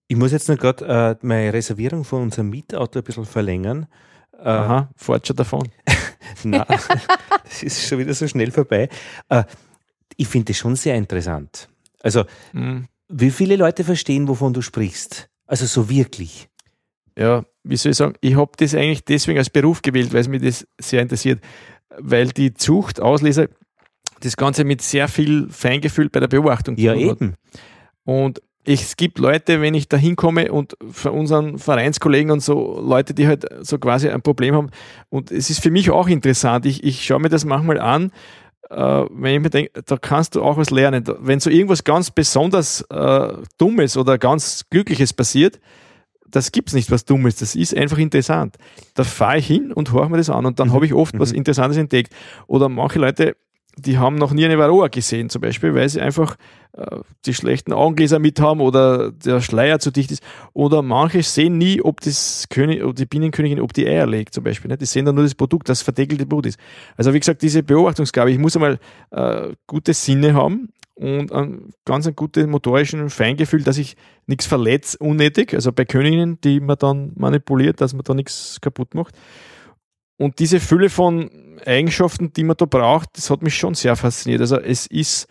[0.08, 3.86] Ich muss jetzt noch gerade äh, meine Reservierung von unserem Mietauto ein bisschen verlängern.
[4.32, 5.68] Äh, Aha, fort schon davon.
[6.42, 6.64] Nein,
[7.44, 8.88] das ist schon wieder so schnell vorbei.
[9.28, 9.44] Äh,
[10.16, 11.68] ich finde das schon sehr interessant.
[12.02, 12.88] Also, mhm.
[13.08, 15.28] wie viele Leute verstehen, wovon du sprichst?
[15.46, 16.48] Also so wirklich.
[17.16, 20.28] Ja, wie soll ich sagen, ich habe das eigentlich deswegen als Beruf gewählt, weil es
[20.28, 21.40] mich das sehr interessiert
[21.99, 23.49] weil die Zuchtauslese
[24.20, 27.34] das Ganze mit sehr viel Feingefühl bei der Beobachtung ja, eben.
[28.05, 33.14] Und es gibt Leute, wenn ich da hinkomme und von unseren Vereinskollegen und so Leute,
[33.14, 34.70] die halt so quasi ein Problem haben.
[35.09, 36.66] Und es ist für mich auch interessant.
[36.66, 38.12] Ich, ich schaue mir das manchmal an,
[38.68, 41.05] äh, wenn ich mir denke, da kannst du auch was lernen.
[41.20, 45.59] Wenn so irgendwas ganz besonders äh, Dummes oder ganz Glückliches passiert,
[46.31, 47.37] das gibt es nicht, was Dummes.
[47.37, 48.57] Das ist einfach interessant.
[48.95, 50.72] Da fahre ich hin und horche mir das an und dann mhm.
[50.72, 51.39] habe ich oft was mhm.
[51.39, 52.12] Interessantes entdeckt.
[52.47, 53.37] Oder manche Leute,
[53.76, 56.37] die haben noch nie eine Varroa gesehen, zum Beispiel, weil sie einfach
[56.72, 60.22] äh, die schlechten Augengläser mit haben oder der Schleier zu dicht ist.
[60.53, 64.45] Oder manche sehen nie, ob, das König, ob die Binnenkönigin, ob die Eier legt, zum
[64.45, 64.68] Beispiel.
[64.68, 64.83] Nicht?
[64.83, 66.59] Die sehen dann nur das Produkt, das verdeckelte Brot ist.
[66.97, 68.78] Also wie gesagt, diese Beobachtungsgabe, ich muss einmal
[69.11, 70.70] äh, gute Sinne haben
[71.01, 73.96] und ein ganz ein gutes motorischen Feingefühl, dass ich
[74.26, 78.94] nichts verletze unnötig, also bei Königinnen, die man dann manipuliert, dass man da nichts kaputt
[78.94, 79.14] macht.
[80.18, 81.30] Und diese Fülle von
[81.64, 84.42] Eigenschaften, die man da braucht, das hat mich schon sehr fasziniert.
[84.42, 85.26] Also es ist,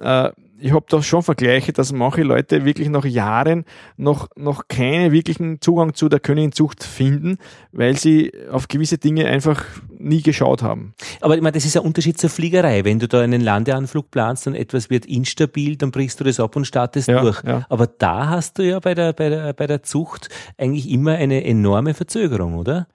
[0.00, 3.64] äh, ich habe da schon Vergleiche, dass manche Leute wirklich nach Jahren
[3.96, 7.38] noch, noch keinen wirklichen Zugang zu der Königinzucht finden,
[7.72, 10.94] weil sie auf gewisse Dinge einfach nie geschaut haben.
[11.20, 12.84] Aber ich meine, das ist ein Unterschied zur Fliegerei.
[12.84, 16.56] Wenn du da einen Landeanflug planst und etwas wird instabil, dann brichst du das ab
[16.56, 17.42] und startest ja, durch.
[17.44, 17.66] Ja.
[17.68, 21.44] Aber da hast du ja bei der, bei, der, bei der Zucht eigentlich immer eine
[21.44, 22.86] enorme Verzögerung, oder?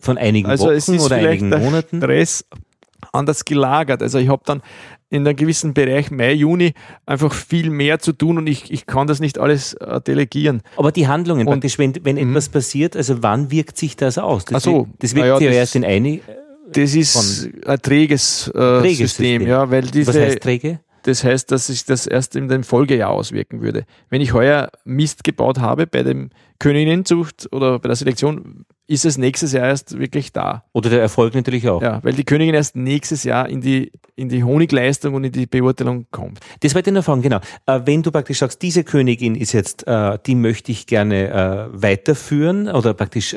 [0.00, 1.98] Von einigen also Wochen oder einigen Monaten.
[1.98, 2.44] Stress
[3.12, 4.02] anders gelagert.
[4.02, 4.62] Also ich habe dann
[5.14, 6.74] in einem gewissen Bereich Mai, Juni
[7.06, 10.62] einfach viel mehr zu tun und ich, ich kann das nicht alles äh, delegieren.
[10.76, 14.44] Aber die Handlungen und, praktisch, wenn, wenn etwas passiert, also wann wirkt sich das aus?
[14.44, 16.20] Das, so, das wirkt ja, ja erst in eine.
[16.72, 20.08] Das ist ein träges, äh, System, System, ja, weil diese.
[20.08, 20.80] Was heißt träge?
[21.04, 23.84] Das heißt, dass sich das erst in dem Folgejahr auswirken würde.
[24.08, 29.16] Wenn ich heuer Mist gebaut habe bei dem Königinnenzucht oder bei der Selektion, ist es
[29.16, 30.64] nächstes Jahr erst wirklich da.
[30.72, 31.80] Oder der Erfolg natürlich auch.
[31.80, 35.46] Ja, weil die Königin erst nächstes Jahr in die, in die Honigleistung und in die
[35.46, 36.40] Beurteilung kommt.
[36.60, 37.40] Das wollte ich noch fragen, genau.
[37.66, 41.82] Äh, wenn du praktisch sagst, diese Königin ist jetzt, äh, die möchte ich gerne äh,
[41.82, 43.34] weiterführen oder praktisch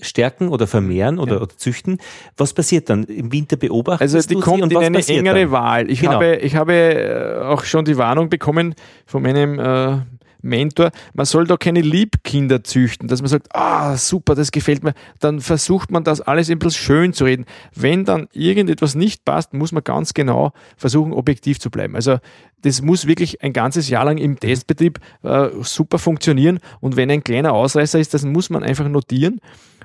[0.00, 1.40] stärken oder vermehren oder, ja.
[1.40, 1.98] oder, züchten,
[2.36, 3.04] was passiert dann?
[3.04, 5.50] Im Winter beobachtest Also die kommt in eine engere dann?
[5.50, 5.90] Wahl.
[5.90, 6.14] Ich, genau.
[6.14, 8.74] habe, ich habe auch schon die Warnung bekommen
[9.06, 10.06] von meinem
[10.42, 14.94] Mentor, man soll da keine Liebkinder züchten, dass man sagt, ah, super, das gefällt mir.
[15.20, 17.44] Dann versucht man das alles ein bisschen schön zu reden.
[17.74, 21.94] Wenn dann irgendetwas nicht passt, muss man ganz genau versuchen, objektiv zu bleiben.
[21.96, 22.18] Also
[22.62, 26.60] das muss wirklich ein ganzes Jahr lang im Testbetrieb äh, super funktionieren.
[26.80, 29.40] Und wenn ein kleiner Ausreißer ist, das muss man einfach notieren.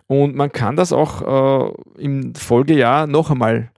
[0.07, 3.70] Und man kann das auch äh, im Folgejahr noch einmal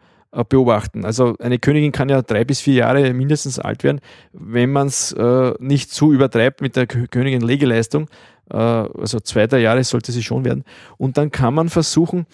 [0.43, 1.05] beobachten.
[1.05, 5.11] Also eine Königin kann ja drei bis vier Jahre mindestens alt werden, wenn man es
[5.11, 8.09] äh, nicht zu übertreibt mit der Königin Legeleistung.
[8.49, 10.63] Äh, also zwei, drei Jahre sollte sie schon werden.
[10.97, 12.25] Und dann kann man versuchen,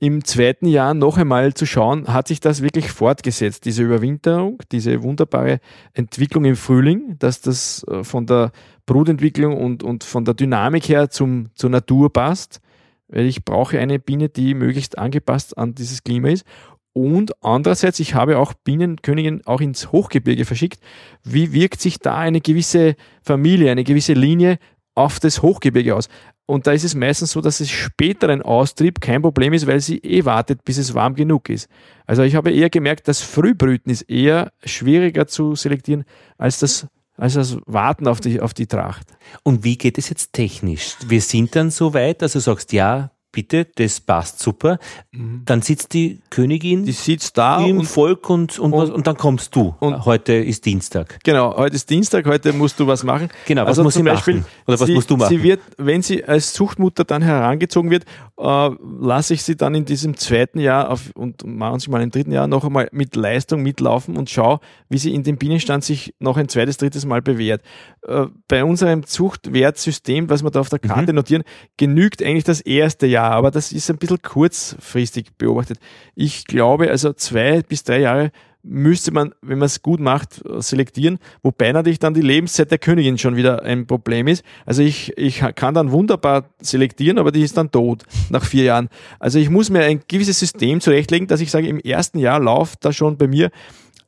[0.00, 5.02] im zweiten Jahr noch einmal zu schauen, hat sich das wirklich fortgesetzt, diese Überwinterung, diese
[5.02, 5.58] wunderbare
[5.92, 8.52] Entwicklung im Frühling, dass das äh, von der
[8.86, 12.60] Brutentwicklung und, und von der Dynamik her zum, zur Natur passt
[13.08, 16.44] weil ich brauche eine Biene, die möglichst angepasst an dieses Klima ist.
[16.92, 20.80] Und andererseits, ich habe auch Bienenkönigin auch ins Hochgebirge verschickt.
[21.22, 24.58] Wie wirkt sich da eine gewisse Familie, eine gewisse Linie
[24.94, 26.08] auf das Hochgebirge aus?
[26.46, 29.98] Und da ist es meistens so, dass es späteren Austrieb kein Problem ist, weil sie
[29.98, 31.68] eh wartet, bis es warm genug ist.
[32.06, 36.04] Also ich habe eher gemerkt, das Frühbrüten ist eher schwieriger zu selektieren
[36.38, 36.86] als das
[37.18, 39.08] als das Warten auf die, auf die Tracht.
[39.42, 40.96] Und wie geht es jetzt technisch?
[41.06, 44.78] Wir sind dann so weit, dass du sagst, ja, bitte, das passt super.
[45.12, 45.42] Mhm.
[45.44, 49.16] Dann sitzt die Königin die sitzt da im und, Volk und, und, und, und, dann
[49.16, 49.74] kommst du.
[49.80, 51.18] Und heute ist Dienstag.
[51.24, 53.28] Genau, heute ist Dienstag, heute musst du was machen.
[53.46, 54.46] Genau, was also muss sie Beispiel, machen?
[54.66, 55.28] Oder was sie, musst du machen?
[55.28, 58.04] Sie wird, wenn sie als Zuchtmutter dann herangezogen wird,
[58.38, 58.70] äh,
[59.00, 62.64] lasse ich sie dann in diesem zweiten Jahr auf, und manchmal im dritten Jahr noch
[62.64, 66.78] einmal mit Leistung mitlaufen und schaue, wie sie in dem Bienenstand sich noch ein zweites,
[66.78, 67.62] drittes Mal bewährt.
[68.06, 71.16] Äh, bei unserem Zuchtwertsystem, was wir da auf der Karte mhm.
[71.16, 71.42] notieren,
[71.76, 75.80] genügt eigentlich das erste Jahr Jahr, aber das ist ein bisschen kurzfristig beobachtet.
[76.14, 78.30] Ich glaube, also zwei bis drei Jahre
[78.62, 83.18] müsste man, wenn man es gut macht, selektieren, wobei natürlich dann die Lebenszeit der Königin
[83.18, 84.44] schon wieder ein Problem ist.
[84.66, 88.88] Also ich, ich kann dann wunderbar selektieren, aber die ist dann tot nach vier Jahren.
[89.18, 92.84] Also ich muss mir ein gewisses System zurechtlegen, dass ich sage, im ersten Jahr läuft
[92.84, 93.50] da schon bei mir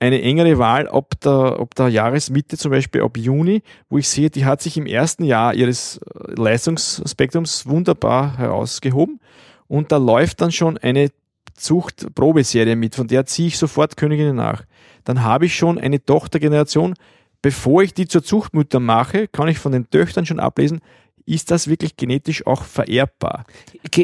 [0.01, 4.31] eine engere Wahl ob der, ob der Jahresmitte, zum Beispiel ab Juni, wo ich sehe,
[4.31, 9.21] die hat sich im ersten Jahr ihres äh, Leistungsspektrums wunderbar herausgehoben.
[9.69, 11.11] Und da läuft dann schon eine
[11.55, 14.65] Zuchtprobeserie mit, von der ziehe ich sofort Königinnen nach.
[15.05, 16.95] Dann habe ich schon eine Tochtergeneration.
[17.43, 20.81] Bevor ich die zur Zuchtmutter mache, kann ich von den Töchtern schon ablesen,
[21.27, 23.45] ist das wirklich genetisch auch vererbbar?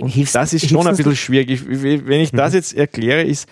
[0.01, 1.63] Und das ist schon ein bisschen schwierig.
[1.67, 2.57] Wenn ich das mhm.
[2.57, 3.49] jetzt erkläre, ist,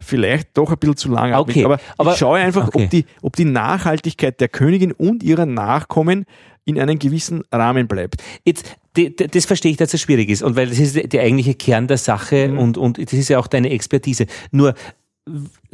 [0.00, 1.34] vielleicht doch ein bisschen zu lang.
[1.34, 2.84] Okay, aber, aber ich schaue einfach, okay.
[2.84, 6.24] ob, die, ob die Nachhaltigkeit der Königin und ihrer Nachkommen
[6.64, 8.22] in einem gewissen Rahmen bleibt.
[8.44, 8.76] Jetzt,
[9.16, 10.42] das verstehe ich, dass es schwierig ist.
[10.42, 12.58] Und weil das ist der eigentliche Kern der Sache mhm.
[12.58, 14.26] und, und das ist ja auch deine Expertise.
[14.50, 14.74] Nur,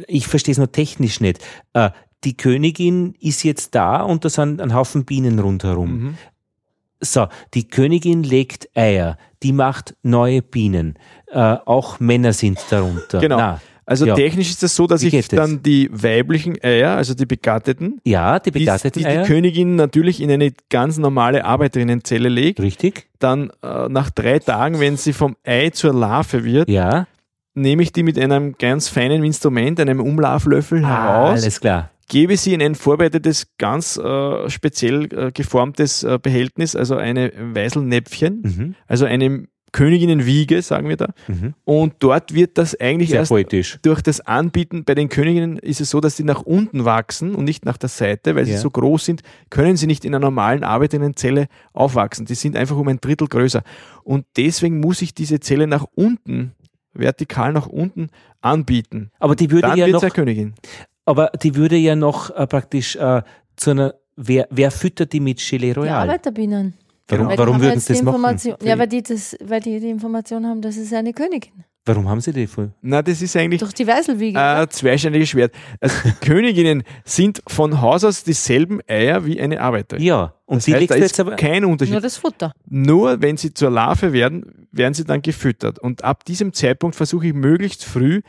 [0.07, 1.43] ich verstehe es nur technisch nicht.
[1.73, 1.89] Äh,
[2.23, 5.91] die Königin ist jetzt da und da sind ein Haufen Bienen rundherum.
[5.91, 6.17] Mhm.
[7.01, 10.97] So, die Königin legt Eier, die macht neue Bienen.
[11.27, 13.19] Äh, auch Männer sind darunter.
[13.19, 13.37] Genau.
[13.37, 14.15] Na, also ja.
[14.15, 18.39] technisch ist das so, dass Wie ich dann die weiblichen Eier, also die begatteten, ja,
[18.39, 22.59] die begatteten die, die, die Königin natürlich in eine ganz normale Arbeiterinnenzelle legt.
[22.59, 23.07] Richtig.
[23.19, 27.07] Dann äh, nach drei Tagen, wenn sie vom Ei zur Larve wird, ja.
[27.53, 31.41] nehme ich die mit einem ganz feinen Instrument, einem Umlauflöffel ah, heraus.
[31.43, 36.97] Alles klar gebe sie in ein vorbereitetes, ganz äh, speziell äh, geformtes äh, Behältnis, also
[36.97, 38.75] eine Weißelnäpfchen, mhm.
[38.87, 41.13] also eine Königinnenwiege, sagen wir da.
[41.27, 41.53] Mhm.
[41.65, 43.77] Und dort wird das eigentlich Sehr erst poetisch.
[43.81, 47.43] durch das Anbieten bei den Königinnen ist es so, dass sie nach unten wachsen und
[47.43, 48.55] nicht nach der Seite, weil ja.
[48.55, 52.25] sie so groß sind, können sie nicht in einer normalen arbeitenden Zelle aufwachsen.
[52.25, 53.63] Die sind einfach um ein Drittel größer.
[54.05, 56.53] Und deswegen muss ich diese Zelle nach unten,
[56.93, 58.07] vertikal nach unten
[58.39, 59.11] anbieten.
[59.19, 60.53] Aber die würde Dann ja noch, Königin.
[61.03, 63.23] Aber die würde ja noch äh, praktisch äh,
[63.57, 66.05] zu einer, wer, wer füttert die mit Gelee Royal?
[66.05, 66.75] Die Arbeiterbienen.
[67.07, 67.39] Warum, genau.
[67.39, 68.55] warum würden sie das machen?
[68.63, 71.63] Ja, weil die, das, weil die die Information haben, dass es eine Königin.
[71.87, 72.71] Warum haben sie die voll?
[72.81, 74.39] Na, das ist eigentlich Durch die Weißelwiege.
[74.39, 75.53] Äh, zweischneidiges Schwert.
[75.79, 80.01] Also die Königinnen sind von Haus aus dieselben Eier wie eine Arbeiterin.
[80.01, 81.93] Ja, und das die heißt, da ist aber kein Unterschied.
[81.93, 82.53] Nur das Futter.
[82.67, 85.77] Nur wenn sie zur Larve werden, werden sie dann gefüttert.
[85.77, 88.21] Und ab diesem Zeitpunkt versuche ich möglichst früh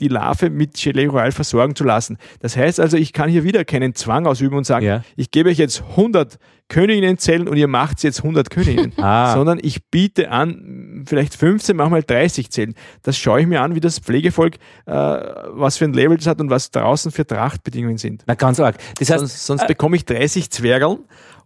[0.00, 2.18] die Larve mit Gelee Royal versorgen zu lassen.
[2.40, 5.02] Das heißt also, ich kann hier wieder keinen Zwang ausüben und sagen, ja.
[5.16, 6.38] ich gebe euch jetzt 100
[6.68, 9.34] Königinnenzellen und ihr macht jetzt 100 Königinnen, ah.
[9.34, 12.74] sondern ich biete an, vielleicht 15, manchmal 30 Zellen.
[13.02, 14.54] Das schaue ich mir an, wie das Pflegevolk,
[14.86, 18.22] äh, was für ein Level das hat und was draußen für Trachtbedingungen sind.
[18.26, 18.76] Na, ganz arg.
[18.98, 21.00] Das heißt, sonst, sonst äh, bekomme ich 30 Zwergeln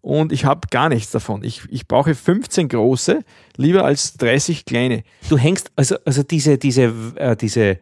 [0.05, 1.43] und ich habe gar nichts davon.
[1.43, 3.25] Ich, ich brauche 15 große,
[3.57, 5.03] lieber als 30 kleine.
[5.31, 7.79] Du hängst, also, also diese, diese, äh, diese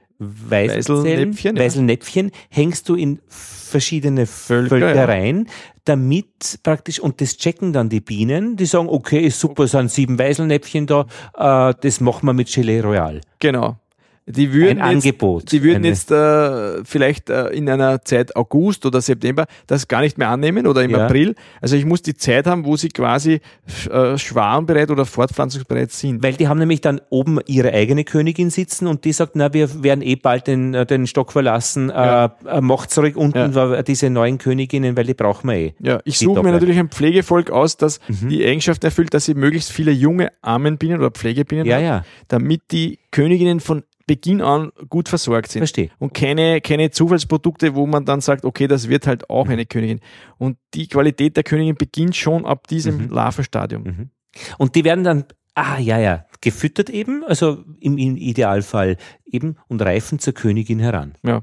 [0.48, 2.32] Weißelnäpfchen, Weißelnäpfchen ja.
[2.50, 5.48] hängst du in verschiedene Völker, Völker rein,
[5.84, 10.18] damit praktisch, und das checken dann die Bienen, die sagen, okay, ist super, sind sieben
[10.18, 13.20] Weißelnäpfchen da, äh, das machen wir mit Gelee Royal.
[13.38, 13.76] Genau.
[14.26, 15.50] Die würden ein jetzt, Angebot.
[15.50, 20.16] Die würden jetzt äh, vielleicht äh, in einer Zeit August oder September das gar nicht
[20.16, 21.06] mehr annehmen oder im ja.
[21.06, 21.34] April.
[21.60, 23.40] Also ich muss die Zeit haben, wo sie quasi
[23.90, 26.22] äh, schwarmbereit oder fortpflanzungsbereit sind.
[26.22, 29.82] Weil die haben nämlich dann oben ihre eigene Königin sitzen und die sagt, na, wir
[29.82, 32.36] werden eh bald den, äh, den Stock verlassen, äh, ja.
[32.46, 33.82] äh, macht zurück unten ja.
[33.82, 35.74] diese neuen Königinnen, weil die brauchen wir eh.
[35.80, 38.28] Ja, ich suche mir natürlich ein Pflegevolk aus, das mhm.
[38.28, 42.04] die Eigenschaft erfüllt, dass sie möglichst viele junge Armenbienen oder Pflegebienen ja, haben, ja.
[42.28, 45.60] damit die Königinnen von Beginn an gut versorgt sind.
[45.60, 45.90] Verstehe.
[45.98, 50.00] Und keine, keine Zufallsprodukte, wo man dann sagt, okay, das wird halt auch eine Königin.
[50.38, 53.10] Und die Qualität der Königin beginnt schon ab diesem mhm.
[53.10, 53.82] Larvenstadium.
[53.82, 54.10] Mhm.
[54.58, 55.24] Und die werden dann,
[55.54, 61.14] ah ja, ja, gefüttert eben, also im, im Idealfall eben und reifen zur Königin heran.
[61.22, 61.42] Ja.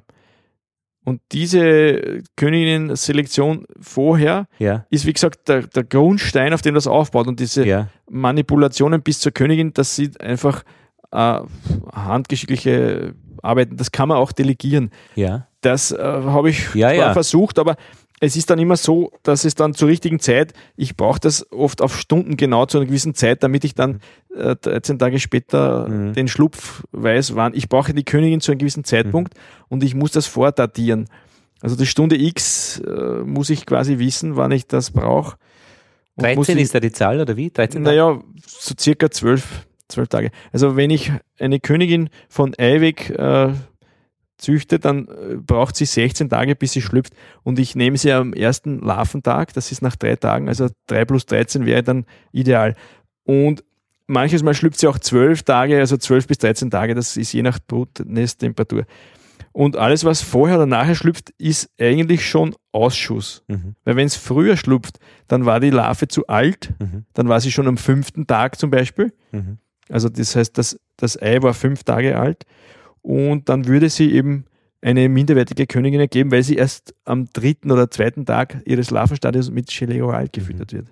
[1.05, 4.86] Und diese Königinnen-Selektion vorher ja.
[4.89, 7.28] ist, wie gesagt, der, der, Grundstein, auf dem das aufbaut.
[7.28, 7.88] Und diese ja.
[8.10, 10.64] Manipulationen bis zur Königin, das sieht einfach
[11.12, 11.39] äh,
[11.93, 14.91] handgeschickliche Arbeiten, das kann man auch delegieren.
[15.16, 15.47] Ja.
[15.62, 17.14] Das äh, habe ich ja, ja.
[17.14, 17.76] versucht, aber
[18.22, 21.82] es ist dann immer so, dass es dann zur richtigen Zeit, ich brauche das oft
[21.82, 24.01] auf Stunden genau zu einer gewissen Zeit, damit ich dann
[24.36, 26.14] äh, 13 Tage später mhm.
[26.14, 27.53] den Schlupf weiß, wann.
[27.53, 29.41] Ich brauche die Königin zu einem gewissen Zeitpunkt mhm.
[29.70, 31.07] und ich muss das vordatieren.
[31.62, 35.38] Also die Stunde X äh, muss ich quasi wissen, wann ich das brauche.
[36.18, 37.49] 13 ist da die Zahl oder wie?
[37.49, 40.31] 13 naja, so circa 12 zwölf Tage.
[40.51, 43.53] Also wenn ich eine Königin von Eiweg äh,
[44.37, 47.13] züchte, dann äh, braucht sie 16 Tage, bis sie schlüpft.
[47.43, 51.25] Und ich nehme sie am ersten Larventag, das ist nach drei Tagen, also 3 plus
[51.25, 52.75] 13 wäre dann ideal.
[53.23, 53.63] Und
[54.07, 57.43] manches Mal schlüpft sie auch 12 Tage, also 12 bis 13 Tage, das ist je
[57.43, 58.85] nach Brutnesttemperatur.
[59.51, 63.43] Und alles, was vorher oder nachher schlüpft, ist eigentlich schon Ausschuss.
[63.47, 63.75] Mhm.
[63.83, 67.05] Weil wenn es früher schlüpft, dann war die Larve zu alt, mhm.
[67.13, 69.11] dann war sie schon am fünften Tag zum Beispiel.
[69.31, 69.57] Mhm.
[69.89, 72.45] Also das heißt, das, das Ei war fünf Tage alt
[73.01, 74.45] und dann würde sie eben
[74.81, 79.67] eine minderwertige Königin ergeben, weil sie erst am dritten oder zweiten Tag ihres Larvenstadiums mit
[79.67, 80.77] Gelee Oral gefüttert mhm.
[80.77, 80.87] wird.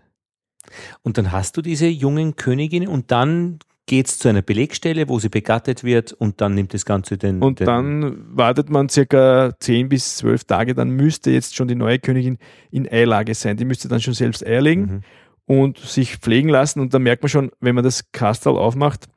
[1.03, 5.17] Und dann hast du diese jungen Königinnen und dann geht es zu einer Belegstelle, wo
[5.17, 7.41] sie begattet wird und dann nimmt das Ganze den.
[7.41, 11.75] Und den dann wartet man circa zehn bis zwölf Tage, dann müsste jetzt schon die
[11.75, 12.37] neue Königin
[12.69, 13.55] in Eilage sein.
[13.55, 14.81] Die müsste dann schon selbst Eier legen.
[14.81, 15.01] Mhm
[15.47, 16.79] und sich pflegen lassen.
[16.79, 19.07] Und da merkt man schon, wenn man das Kastal aufmacht,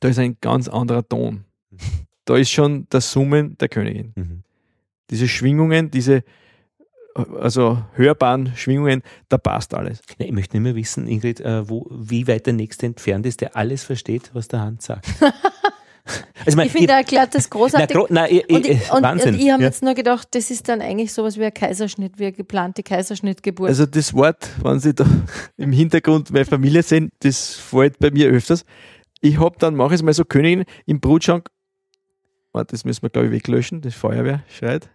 [0.00, 1.44] da ist ein ganz anderer Ton.
[2.24, 4.12] Da ist schon das Summen der Königin.
[4.14, 4.42] Mhm.
[5.08, 6.24] Diese Schwingungen, diese
[7.14, 10.00] also hörbaren Schwingungen, da passt alles.
[10.18, 13.40] Ja, ich möchte nicht mehr wissen, Ingrid, äh, wo, wie weit der Nächste entfernt ist,
[13.40, 15.08] der alles versteht, was der Hand sagt.
[16.46, 17.96] Also mein, ich finde, er erklärt das großartig.
[17.96, 19.34] Na, na, ich, und ich, und, Wahnsinn.
[19.34, 19.68] Und ich habe ja.
[19.68, 23.68] jetzt nur gedacht, das ist dann eigentlich sowas wie ein Kaiserschnitt, wie eine geplante Kaiserschnittgeburt.
[23.68, 25.04] Also das Wort, wenn Sie da
[25.56, 28.64] im Hintergrund meine Familie sehen, das fällt bei mir öfters.
[29.20, 31.48] Ich habe dann, mache ich es mal so, Königin im Brutschank,
[32.52, 34.88] das müssen wir glaube ich weglöschen, das Feuerwehr schreit.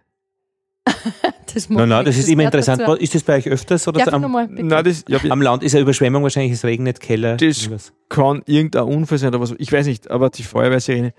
[1.54, 2.82] das nein, nein, das ist immer interessant.
[2.82, 2.94] Dazu.
[2.94, 3.88] Ist das bei euch öfters?
[3.88, 7.00] Oder so am, mal, nein, das, ja, am Land ist ja Überschwemmung wahrscheinlich, es regnet,
[7.00, 7.36] Keller.
[7.36, 7.92] Das irgendwas.
[8.08, 9.54] kann irgendein Unfall sein oder was.
[9.58, 11.14] Ich weiß nicht, aber die Feuerwehrsirene.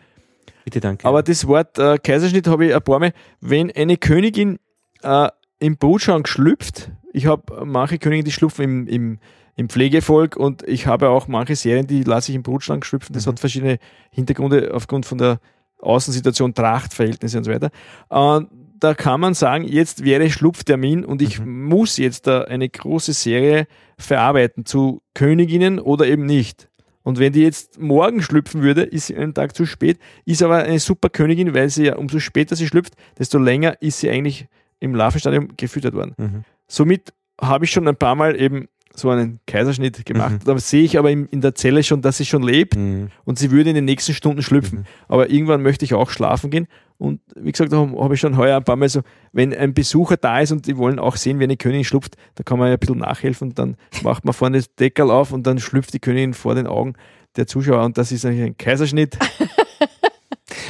[0.64, 1.08] Bitte danke.
[1.08, 3.14] Aber das Wort äh, Kaiserschnitt habe ich ein paar Mal.
[3.40, 4.60] Wenn eine Königin
[5.04, 5.30] äh,
[5.60, 9.20] im Brutschank schlüpft, ich habe manche Königinnen, die schlüpfen im, im,
[9.56, 13.14] im Pflegevolk und ich habe auch manche Serien, die lasse ich im Brutschlangen schlüpfen.
[13.14, 13.32] Das mhm.
[13.32, 13.78] hat verschiedene
[14.12, 15.40] Hintergründe aufgrund von der
[15.80, 17.70] Außensituation, Trachtverhältnisse und so weiter.
[18.10, 18.50] Und
[18.86, 21.64] da kann man sagen, jetzt wäre Schlupftermin und ich mhm.
[21.64, 23.66] muss jetzt da eine große Serie
[23.98, 26.70] verarbeiten zu Königinnen oder eben nicht.
[27.02, 30.58] Und wenn die jetzt morgen schlüpfen würde, ist sie einen Tag zu spät, ist aber
[30.58, 34.46] eine super Königin, weil sie ja umso später sie schlüpft, desto länger ist sie eigentlich
[34.80, 36.14] im Larvenstadium gefüttert worden.
[36.18, 36.44] Mhm.
[36.68, 40.34] Somit habe ich schon ein paar Mal eben so einen Kaiserschnitt gemacht.
[40.34, 40.46] Mhm.
[40.46, 43.10] Da sehe ich aber in, in, der Zelle schon, dass sie schon lebt mhm.
[43.24, 44.80] und sie würde in den nächsten Stunden schlüpfen.
[44.80, 44.86] Mhm.
[45.08, 46.68] Aber irgendwann möchte ich auch schlafen gehen.
[46.98, 49.02] Und wie gesagt, da habe ich schon heuer ein paar Mal so,
[49.34, 52.44] wenn ein Besucher da ist und die wollen auch sehen, wie eine Königin schlüpft, da
[52.44, 53.50] kann man ja ein bisschen nachhelfen.
[53.50, 56.68] Und dann macht man vorne das Deckel auf und dann schlüpft die Königin vor den
[56.68, 56.94] Augen
[57.36, 57.84] der Zuschauer.
[57.84, 59.18] Und das ist eigentlich ein Kaiserschnitt.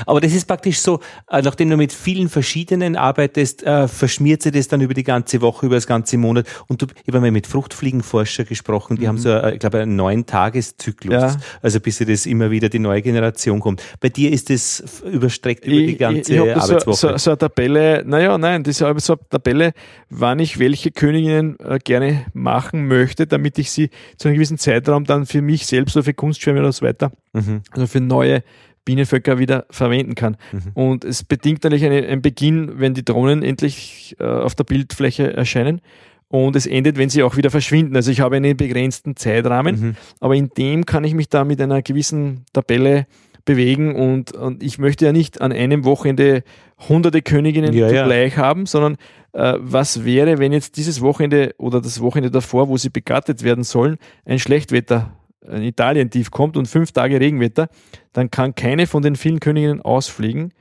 [0.05, 0.99] Aber das ist praktisch so,
[1.29, 5.41] äh, nachdem du mit vielen verschiedenen arbeitest, äh, verschmiert sich das dann über die ganze
[5.41, 6.47] Woche, über das ganze Monat.
[6.67, 9.07] Und du, ich habe mal mit Fruchtfliegenforscher gesprochen, die mhm.
[9.07, 11.13] haben so, äh, ich glaube, einen neun Tageszyklus.
[11.13, 11.37] Ja.
[11.61, 13.81] Also bis sie das immer wieder die neue Generation kommt.
[13.99, 16.95] Bei dir ist das überstreckt über ich, die ganze ich, ich Arbeitswoche.
[16.95, 19.73] So, so, so eine Tabelle, naja, nein, das ist so eine Tabelle,
[20.09, 25.05] wann ich welche Königinnen äh, gerne machen möchte, damit ich sie zu einem gewissen Zeitraum
[25.05, 27.61] dann für mich selbst oder für Kunstschwärme oder so weiter, mhm.
[27.71, 28.43] also für neue
[28.85, 30.37] Bienenvölker wieder verwenden kann.
[30.51, 30.71] Mhm.
[30.73, 35.33] Und es bedingt natürlich eine, einen Beginn, wenn die Drohnen endlich äh, auf der Bildfläche
[35.33, 35.81] erscheinen.
[36.27, 37.95] Und es endet, wenn sie auch wieder verschwinden.
[37.95, 39.95] Also ich habe einen begrenzten Zeitrahmen, mhm.
[40.19, 43.05] aber in dem kann ich mich da mit einer gewissen Tabelle
[43.45, 46.43] bewegen und, und ich möchte ja nicht an einem Wochenende
[46.89, 48.41] hunderte Königinnen ja, zugleich ja.
[48.41, 48.97] haben, sondern
[49.33, 53.63] äh, was wäre, wenn jetzt dieses Wochenende oder das Wochenende davor, wo sie begattet werden
[53.63, 55.15] sollen, ein Schlechtwetter
[55.49, 57.67] in Italien tief kommt und fünf Tage Regenwetter,
[58.13, 60.53] dann kann keine von den vielen Königinnen ausfliegen.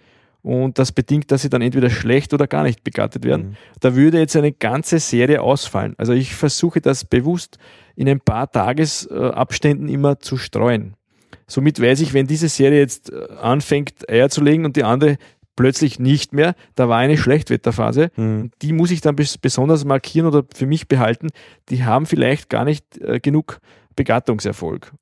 [0.43, 3.47] Und das bedingt, dass sie dann entweder schlecht oder gar nicht begattet werden.
[3.47, 3.57] Mhm.
[3.81, 5.95] Da würde jetzt eine ganze Serie ausfallen.
[5.97, 7.57] Also ich versuche das bewusst
[7.97, 10.97] in ein paar Tagesabständen immer zu streuen.
[11.47, 15.17] Somit weiß ich, wenn diese Serie jetzt äh, anfängt, Eier zu legen und die andere
[15.57, 18.11] plötzlich nicht mehr, da war eine Schlechtwetterphase.
[18.17, 18.51] Mhm.
[18.61, 21.29] Die muss ich dann besonders markieren oder für mich behalten.
[21.69, 23.61] Die haben vielleicht gar nicht äh, genug
[23.97, 24.93] Begattungserfolg.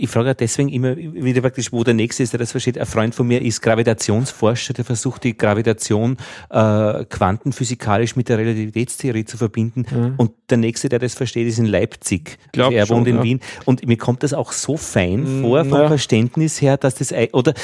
[0.00, 2.78] Ich frage deswegen immer wieder praktisch, wo der Nächste ist, der das versteht.
[2.78, 6.16] Ein Freund von mir ist Gravitationsforscher, der versucht, die Gravitation
[6.50, 9.86] äh, quantenphysikalisch mit der Relativitätstheorie zu verbinden.
[9.90, 10.14] Mhm.
[10.16, 12.38] Und der Nächste, der das versteht, ist in Leipzig.
[12.52, 13.22] Glaub also er wohnt schon, in ja.
[13.24, 13.40] Wien.
[13.64, 15.88] Und mir kommt das auch so fein mhm, vor, vom ja.
[15.88, 17.54] Verständnis her, dass das, oder,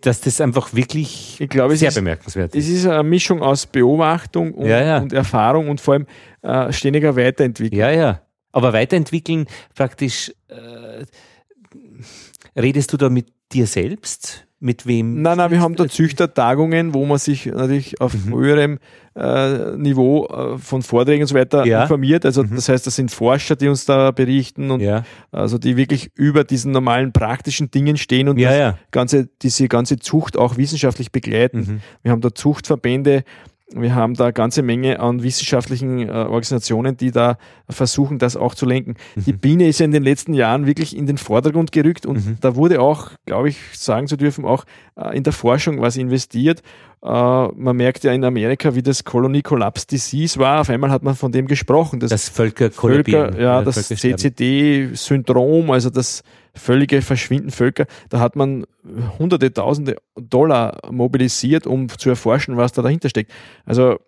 [0.00, 2.68] dass das einfach wirklich ich glaube, sehr ist, bemerkenswert ist.
[2.68, 6.06] Es ist eine Mischung aus Beobachtung und, ja, und Erfahrung und vor allem
[6.42, 7.78] äh, ständiger Weiterentwicklung.
[7.78, 8.20] Ja, ja.
[8.52, 11.04] Aber weiterentwickeln praktisch, äh,
[12.58, 14.44] redest du da mit dir selbst?
[14.60, 15.22] Mit wem?
[15.22, 18.34] Nein, nein, wir haben da Züchtertagungen, wo man sich natürlich auf mhm.
[18.34, 18.78] höherem
[19.14, 21.82] äh, Niveau äh, von Vorträgen und so weiter ja.
[21.82, 22.26] informiert.
[22.26, 22.56] Also mhm.
[22.56, 25.04] das heißt, das sind Forscher, die uns da berichten und ja.
[25.30, 30.36] also die wirklich über diesen normalen praktischen Dingen stehen und ja, ganze, diese ganze Zucht
[30.36, 31.58] auch wissenschaftlich begleiten.
[31.58, 31.80] Mhm.
[32.02, 33.22] Wir haben da Zuchtverbände,
[33.74, 37.36] wir haben da eine ganze Menge an wissenschaftlichen äh, Organisationen, die da
[37.68, 38.94] versuchen, das auch zu lenken.
[39.14, 39.24] Mhm.
[39.24, 42.36] Die Biene ist ja in den letzten Jahren wirklich in den Vordergrund gerückt und mhm.
[42.40, 44.64] da wurde auch, glaube ich, sagen zu dürfen, auch
[44.96, 46.62] äh, in der Forschung was investiert.
[47.02, 50.60] Äh, man merkt ja in Amerika, wie das Colony Collapse Disease war.
[50.62, 52.00] Auf einmal hat man von dem gesprochen.
[52.00, 56.22] Das, das Völker, Völker ja, das CCD-Syndrom, also das
[56.54, 57.86] völlige Verschwinden Völker.
[58.08, 58.66] Da hat man
[59.18, 63.30] hunderte, tausende Dollar mobilisiert, um zu erforschen, was da dahinter steckt.
[63.64, 63.98] Also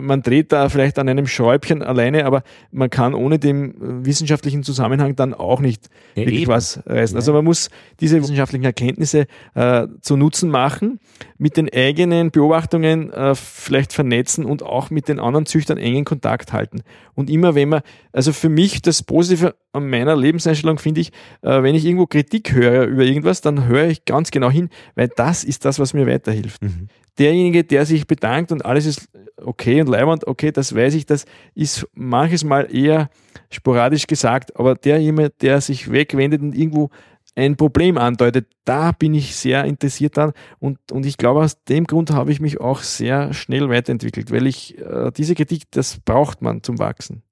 [0.00, 5.16] man dreht da vielleicht an einem Schräubchen alleine, aber man kann ohne den wissenschaftlichen Zusammenhang
[5.16, 6.50] dann auch nicht ja, wirklich eben.
[6.50, 7.16] was reißen.
[7.16, 7.70] Also man muss
[8.00, 11.00] diese wissenschaftlichen Erkenntnisse äh, zu Nutzen machen,
[11.38, 16.52] mit den eigenen Beobachtungen äh, vielleicht vernetzen und auch mit den anderen Züchtern engen Kontakt
[16.52, 16.82] halten.
[17.14, 17.80] Und immer wenn man,
[18.12, 21.12] also für mich das Positive an meiner Lebenseinstellung finde ich,
[21.42, 25.08] äh, wenn ich irgendwo Kritik höre über irgendwas, dann höre ich ganz genau hin, weil
[25.08, 26.62] das ist das, was mir weiterhilft.
[26.62, 31.06] Mhm derjenige, der sich bedankt und alles ist okay und leibend, okay, das weiß ich,
[31.06, 31.24] das
[31.54, 33.10] ist manches Mal eher
[33.50, 36.90] sporadisch gesagt, aber derjenige, der sich wegwendet und irgendwo
[37.36, 41.86] ein Problem andeutet, da bin ich sehr interessiert dran und, und ich glaube, aus dem
[41.86, 46.42] Grund habe ich mich auch sehr schnell weiterentwickelt, weil ich äh, diese Kritik, das braucht
[46.42, 47.22] man zum Wachsen.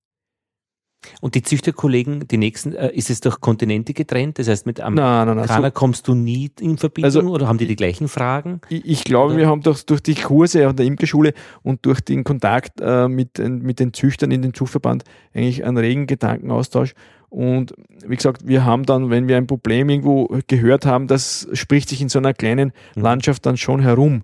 [1.20, 4.39] Und die Züchterkollegen, die nächsten, äh, ist es durch Kontinente getrennt?
[4.39, 5.75] Das heißt, mit Amerikanern nein, nein, nein.
[5.75, 8.61] kommst du nie in Verbindung also, oder haben die die gleichen Fragen?
[8.69, 9.37] Ich, ich glaube, oder?
[9.39, 13.39] wir haben durch, durch die Kurse an der Imkerschule und durch den Kontakt äh, mit,
[13.39, 15.05] mit den Züchtern in den Zuchtverband
[15.35, 16.95] eigentlich einen regen Gedankenaustausch.
[17.31, 17.75] Und
[18.07, 22.01] wie gesagt, wir haben dann, wenn wir ein Problem irgendwo gehört haben, das spricht sich
[22.01, 23.03] in so einer kleinen mhm.
[23.03, 24.23] Landschaft dann schon herum.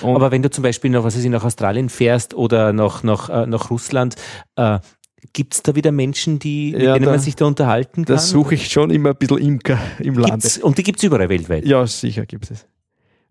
[0.00, 3.02] Und Aber wenn du zum Beispiel noch, was weiß ich, nach Australien fährst oder nach,
[3.02, 4.16] nach, äh, nach Russland,
[4.56, 4.78] äh,
[5.32, 8.16] Gibt es da wieder Menschen, die, mit ja, denen da, man sich da unterhalten kann?
[8.16, 10.60] Da suche ich schon immer ein bisschen Imker im Land.
[10.62, 11.64] Und die gibt es überall weltweit?
[11.64, 12.66] Ja, sicher gibt es.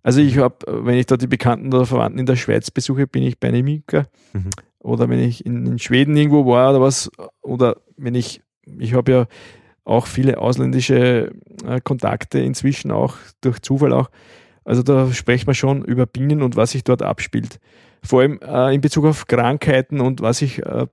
[0.03, 3.23] Also ich habe, wenn ich da die Bekannten oder Verwandten in der Schweiz besuche, bin
[3.23, 4.07] ich bei einem Imker.
[4.33, 4.49] Mhm.
[4.79, 7.11] Oder wenn ich in, in, Schweden irgendwo war oder was,
[7.41, 8.41] oder wenn ich,
[8.79, 9.27] ich habe ja
[9.83, 11.31] auch viele ausländische
[11.67, 14.09] äh, Kontakte inzwischen auch, durch Zufall auch.
[14.63, 17.59] Also da sprechen wir schon über Bienen und was sich dort abspielt.
[18.03, 20.87] Vor allem äh, in Bezug auf Krankheiten und was ich, äh,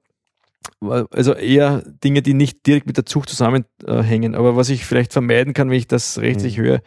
[0.80, 5.54] also eher Dinge, die nicht direkt mit der Zucht zusammenhängen, aber was ich vielleicht vermeiden
[5.54, 6.62] kann, wenn ich das rechtlich mhm.
[6.62, 6.80] höre,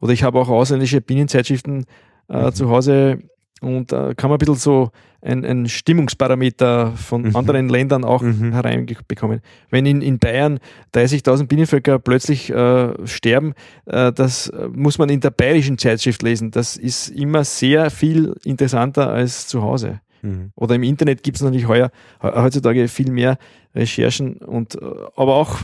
[0.00, 1.86] oder ich habe auch ausländische Bienenzeitschriften
[2.28, 2.52] äh, mhm.
[2.52, 3.18] zu Hause
[3.60, 4.90] und äh, kann man ein bisschen so
[5.20, 7.36] ein, ein Stimmungsparameter von mhm.
[7.36, 8.52] anderen Ländern auch mhm.
[8.52, 9.40] hereinbekommen.
[9.70, 10.58] Wenn in, in Bayern
[10.94, 13.54] 30.000 Bienenvölker plötzlich äh, sterben,
[13.86, 16.50] äh, das muss man in der bayerischen Zeitschrift lesen.
[16.50, 20.00] Das ist immer sehr viel interessanter als zu Hause.
[20.22, 20.52] Mhm.
[20.54, 21.90] Oder im Internet gibt es natürlich heuer,
[22.22, 23.36] heutzutage viel mehr
[23.74, 24.86] Recherchen und äh,
[25.16, 25.58] aber auch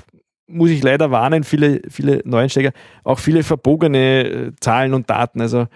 [0.48, 2.72] muss ich leider warnen, viele, viele Neueinsteiger,
[3.04, 5.40] auch viele verbogene äh, Zahlen und Daten.
[5.40, 5.66] Also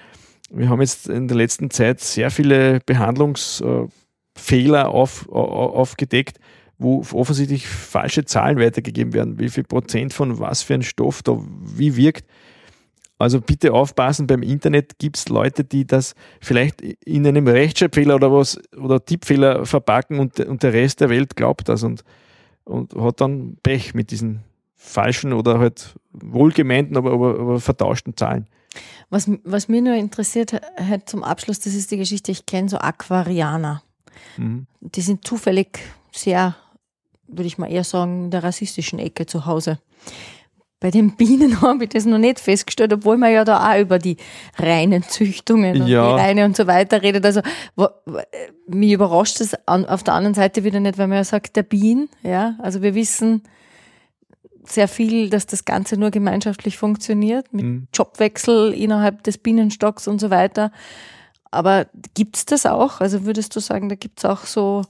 [0.50, 6.38] wir haben jetzt in der letzten Zeit sehr viele Behandlungsfehler auf, aufgedeckt,
[6.78, 11.38] wo offensichtlich falsche Zahlen weitergegeben werden, wie viel Prozent von was für ein Stoff da
[11.76, 12.26] wie wirkt.
[13.23, 18.32] Also bitte aufpassen, beim Internet gibt es Leute, die das vielleicht in einem Rechtschreibfehler oder
[18.32, 22.03] was oder Tippfehler verpacken und, und der Rest der Welt glaubt das und,
[22.65, 24.40] und hat dann Pech mit diesen
[24.74, 28.49] falschen oder halt wohlgemeinten, aber, aber, aber vertauschten Zahlen.
[29.09, 32.78] Was, was mir nur interessiert hat zum Abschluss, das ist die Geschichte, ich kenne so
[32.78, 33.85] Aquarianer.
[34.36, 34.66] Mhm.
[34.81, 35.78] Die sind zufällig
[36.11, 36.57] sehr,
[37.28, 39.78] würde ich mal eher sagen, in der rassistischen Ecke zu Hause.
[40.82, 44.00] Bei den Bienen habe ich das noch nicht festgestellt, obwohl man ja da auch über
[44.00, 44.16] die
[44.59, 46.16] reinen Züchtungen und ja.
[46.16, 47.24] die reine und so weiter redet.
[47.24, 47.40] Also
[47.76, 47.86] wo,
[48.66, 52.09] mich überrascht das auf der anderen Seite wieder nicht, weil man ja sagt, der Bienen,
[52.24, 53.42] ja, also wir wissen,
[54.64, 57.86] sehr viel, dass das Ganze nur gemeinschaftlich funktioniert, mit mhm.
[57.94, 60.72] Jobwechsel innerhalb des Bienenstocks und so weiter.
[61.52, 63.00] Aber gibt's das auch?
[63.00, 64.82] Also würdest du sagen, da gibt's auch so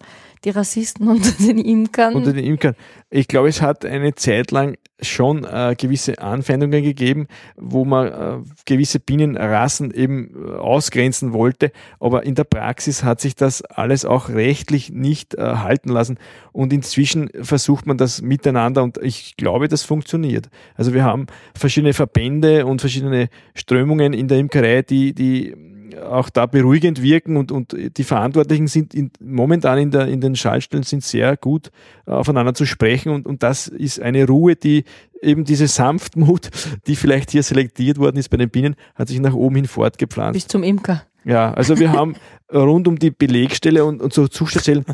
[0.44, 2.14] die Rassisten unter den Imkern?
[2.14, 2.74] Unter den Imkern.
[3.10, 7.26] Ich glaube, es hat eine Zeit lang schon äh, gewisse Anfeindungen gegeben,
[7.56, 11.72] wo man äh, gewisse Bienenrassen eben äh, ausgrenzen wollte.
[11.98, 16.18] Aber in der Praxis hat sich das alles auch rechtlich nicht äh, halten lassen.
[16.52, 20.48] Und inzwischen versucht man das miteinander und ich glaube, das funktioniert.
[20.76, 21.26] Also wir haben
[21.56, 25.56] verschiedene Verbände und verschiedene Strömungen in der Imkerei, die, die
[25.98, 30.36] auch da beruhigend wirken und, und die Verantwortlichen sind in, momentan in, der, in den
[30.36, 31.70] Schaltstellen sind sehr gut
[32.06, 34.84] äh, aufeinander zu sprechen und, und das ist eine Ruhe, die
[35.20, 36.50] eben diese Sanftmut,
[36.86, 40.34] die vielleicht hier selektiert worden ist bei den Bienen, hat sich nach oben hin fortgepflanzt.
[40.34, 41.02] Bis zum Imker.
[41.24, 42.16] Ja, also wir haben
[42.52, 44.84] rund um die Belegstelle und, und so Zustationen,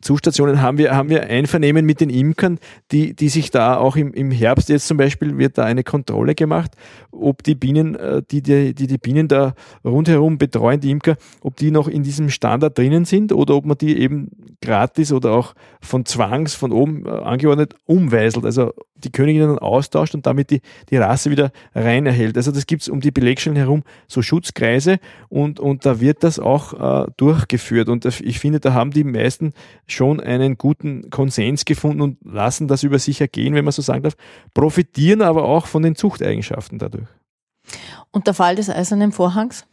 [0.00, 2.58] Zustationen haben wir, haben wir Einvernehmen mit den Imkern,
[2.90, 6.34] die, die sich da auch im, im Herbst jetzt zum Beispiel wird da eine Kontrolle
[6.34, 6.72] gemacht,
[7.10, 9.54] ob die Bienen, äh, die die, die, die Bienen da
[9.84, 13.78] rundherum betreuen, die Imker, ob die noch in diesem Standard drinnen sind oder ob man
[13.78, 14.30] die eben
[14.60, 20.26] gratis oder auch von Zwangs von oben äh, angeordnet umweiselt, also die Königinnen austauscht und
[20.26, 22.36] damit die, die Rasse wieder rein erhält.
[22.36, 27.04] Also das gibt's um die Belegstellen herum so Schutzkreise und, und da wird das auch
[27.04, 27.88] äh, durchgeführt.
[27.88, 29.52] Und ich finde, da haben die meisten
[29.86, 34.02] schon einen guten Konsens gefunden und lassen das über sich ergehen, wenn man so sagen
[34.02, 34.16] darf,
[34.54, 37.08] profitieren aber auch von den Zuchteigenschaften dadurch.
[38.10, 39.66] Und der Fall des eisernen Vorhangs?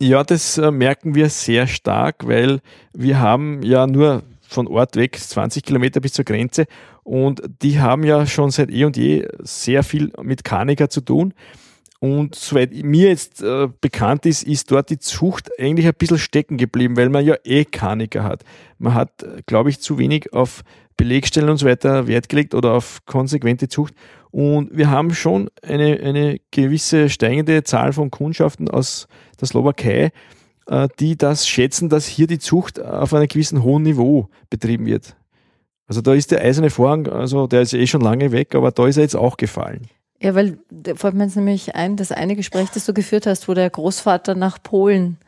[0.00, 2.60] Ja, das äh, merken wir sehr stark, weil
[2.92, 6.66] wir haben ja nur von Ort weg 20 Kilometer bis zur Grenze
[7.04, 11.34] und die haben ja schon seit eh und je sehr viel mit Kaniker zu tun.
[12.02, 16.56] Und soweit mir jetzt äh, bekannt ist, ist dort die Zucht eigentlich ein bisschen stecken
[16.56, 18.42] geblieben, weil man ja eh Kaniker hat.
[18.78, 20.62] Man hat, äh, glaube ich, zu wenig auf
[20.96, 23.94] Belegstellen und so weiter Wert gelegt oder auf konsequente Zucht.
[24.32, 29.06] Und wir haben schon eine, eine gewisse steigende Zahl von Kundschaften aus
[29.40, 30.10] der Slowakei,
[30.66, 35.14] äh, die das schätzen, dass hier die Zucht auf einem gewissen hohen Niveau betrieben wird.
[35.86, 38.88] Also da ist der eiserne Vorhang, also der ist eh schon lange weg, aber da
[38.88, 39.86] ist er jetzt auch gefallen.
[40.22, 43.48] Ja, weil da fällt mir jetzt nämlich ein, das eine Gespräch, das du geführt hast,
[43.48, 45.18] wo der Großvater nach Polen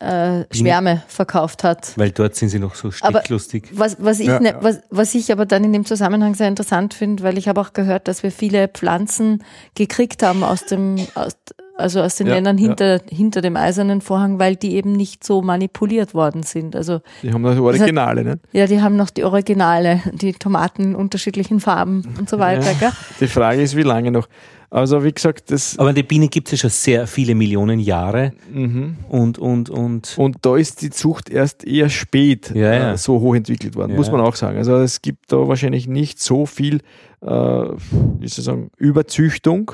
[0.00, 1.92] äh, Schwärme verkauft hat.
[1.96, 3.68] Weil dort sind sie noch so sticklustig.
[3.72, 6.94] was, was, ich ja, ne, was, was ich aber dann in dem Zusammenhang sehr interessant
[6.94, 9.44] finde, weil ich habe auch gehört, dass wir viele Pflanzen
[9.74, 11.36] gekriegt haben aus dem, aus,
[11.76, 13.02] also aus den ja, Ländern hinter, ja.
[13.08, 16.76] hinter dem eisernen Vorhang, weil die eben nicht so manipuliert worden sind.
[16.76, 18.38] Also die haben noch die Originale, hat, ne?
[18.52, 22.70] Ja, die haben noch die Originale, die Tomaten in unterschiedlichen Farben und so weiter.
[22.80, 24.28] Ja, die Frage ist, wie lange noch.
[24.70, 25.78] Also wie gesagt, das.
[25.78, 28.32] Aber die Biene gibt es ja schon sehr viele Millionen Jahre.
[28.52, 28.96] Mhm.
[29.08, 30.18] Und, und, und.
[30.18, 32.92] Und da ist die Zucht erst eher spät ja, ja.
[32.92, 34.58] Äh, so hoch entwickelt worden, ja, muss man auch sagen.
[34.58, 36.76] Also es gibt da wahrscheinlich nicht so viel,
[37.20, 39.72] äh, wie soll ich sagen, Überzüchtung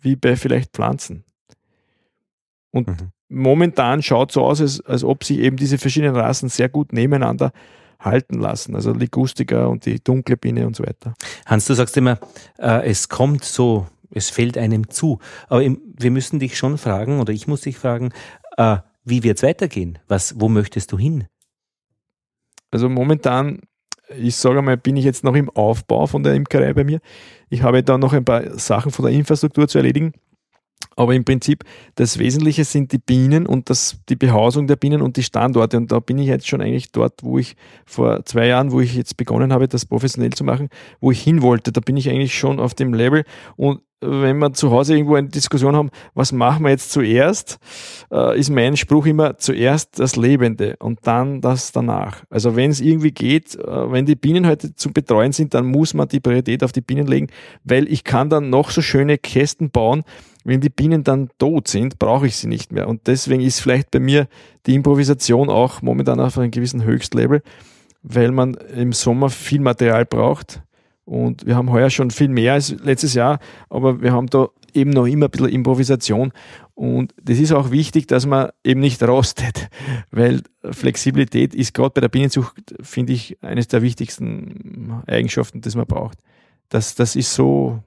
[0.00, 1.24] wie bei vielleicht Pflanzen.
[2.78, 3.12] Und mhm.
[3.28, 6.92] momentan schaut es so aus, als, als ob sich eben diese verschiedenen Rassen sehr gut
[6.92, 7.52] nebeneinander
[8.00, 8.74] halten lassen.
[8.74, 11.14] Also Ligustica und die dunkle Biene und so weiter.
[11.46, 12.18] Hans, du sagst immer,
[12.58, 15.18] äh, es kommt so, es fällt einem zu.
[15.48, 18.10] Aber im, wir müssen dich schon fragen, oder ich muss dich fragen,
[18.56, 19.98] äh, wie wird es weitergehen?
[20.06, 21.24] Was, wo möchtest du hin?
[22.70, 23.60] Also momentan,
[24.16, 27.00] ich sage mal, bin ich jetzt noch im Aufbau von der Imkerei bei mir.
[27.48, 30.12] Ich habe da noch ein paar Sachen von der Infrastruktur zu erledigen.
[30.96, 31.64] Aber im Prinzip
[31.94, 35.76] das Wesentliche sind die Bienen und das, die Behausung der Bienen und die Standorte.
[35.76, 37.54] Und da bin ich jetzt schon eigentlich dort, wo ich
[37.86, 40.68] vor zwei Jahren, wo ich jetzt begonnen habe, das professionell zu machen,
[41.00, 41.70] wo ich hin wollte.
[41.70, 43.24] Da bin ich eigentlich schon auf dem Level.
[43.56, 47.58] Und wenn wir zu Hause irgendwo eine Diskussion haben, was machen wir jetzt zuerst,
[48.12, 52.22] äh, ist mein Spruch immer zuerst das Lebende und dann das danach.
[52.30, 55.94] Also wenn es irgendwie geht, äh, wenn die Bienen heute zu betreuen sind, dann muss
[55.94, 57.28] man die Priorität auf die Bienen legen,
[57.64, 60.04] weil ich kann dann noch so schöne Kästen bauen,
[60.44, 62.88] wenn die Bienen dann tot sind, brauche ich sie nicht mehr.
[62.88, 64.28] Und deswegen ist vielleicht bei mir
[64.66, 67.42] die Improvisation auch momentan auf einem gewissen Höchstlevel,
[68.02, 70.62] weil man im Sommer viel Material braucht.
[71.08, 73.38] Und wir haben heuer schon viel mehr als letztes Jahr,
[73.70, 76.32] aber wir haben da eben noch immer ein bisschen Improvisation.
[76.74, 79.70] Und das ist auch wichtig, dass man eben nicht rostet,
[80.10, 85.86] weil Flexibilität ist gerade bei der Bienenzucht, finde ich, eines der wichtigsten Eigenschaften, das man
[85.86, 86.18] braucht.
[86.68, 87.82] Das, das ist so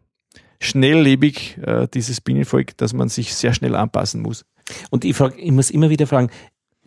[0.60, 4.46] schnelllebig, äh, dieses Bienenvolk, dass man sich sehr schnell anpassen muss.
[4.90, 6.32] Und ich, frag, ich muss immer wieder fragen,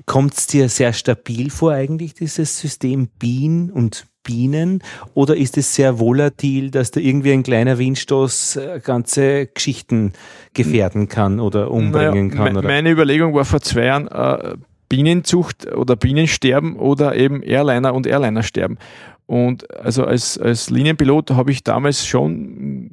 [0.07, 4.83] kommt es dir sehr stabil vor eigentlich, dieses System Bienen und Bienen?
[5.15, 10.15] Oder ist es sehr volatil, dass da irgendwie ein kleiner Windstoß äh, ganze Geschichten
[10.55, 12.57] gefährden kann oder umbringen naja, kann?
[12.57, 12.69] Oder?
[12.69, 14.57] Meine Überlegung war vor zwei Jahren, äh,
[14.89, 18.79] Bienenzucht oder Bienensterben oder eben Airliner und Airliner sterben.
[19.27, 22.91] Und also als, als Linienpilot habe ich damals schon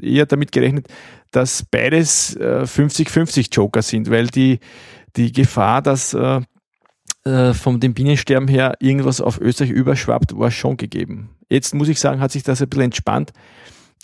[0.00, 0.88] eher damit gerechnet,
[1.30, 4.58] dass beides 50-50 äh, Joker sind, weil die,
[5.16, 6.40] die Gefahr, dass äh,
[7.24, 11.30] äh, von dem Bienensterben her irgendwas auf Österreich überschwappt, war schon gegeben.
[11.50, 13.32] Jetzt muss ich sagen, hat sich das ein bisschen entspannt.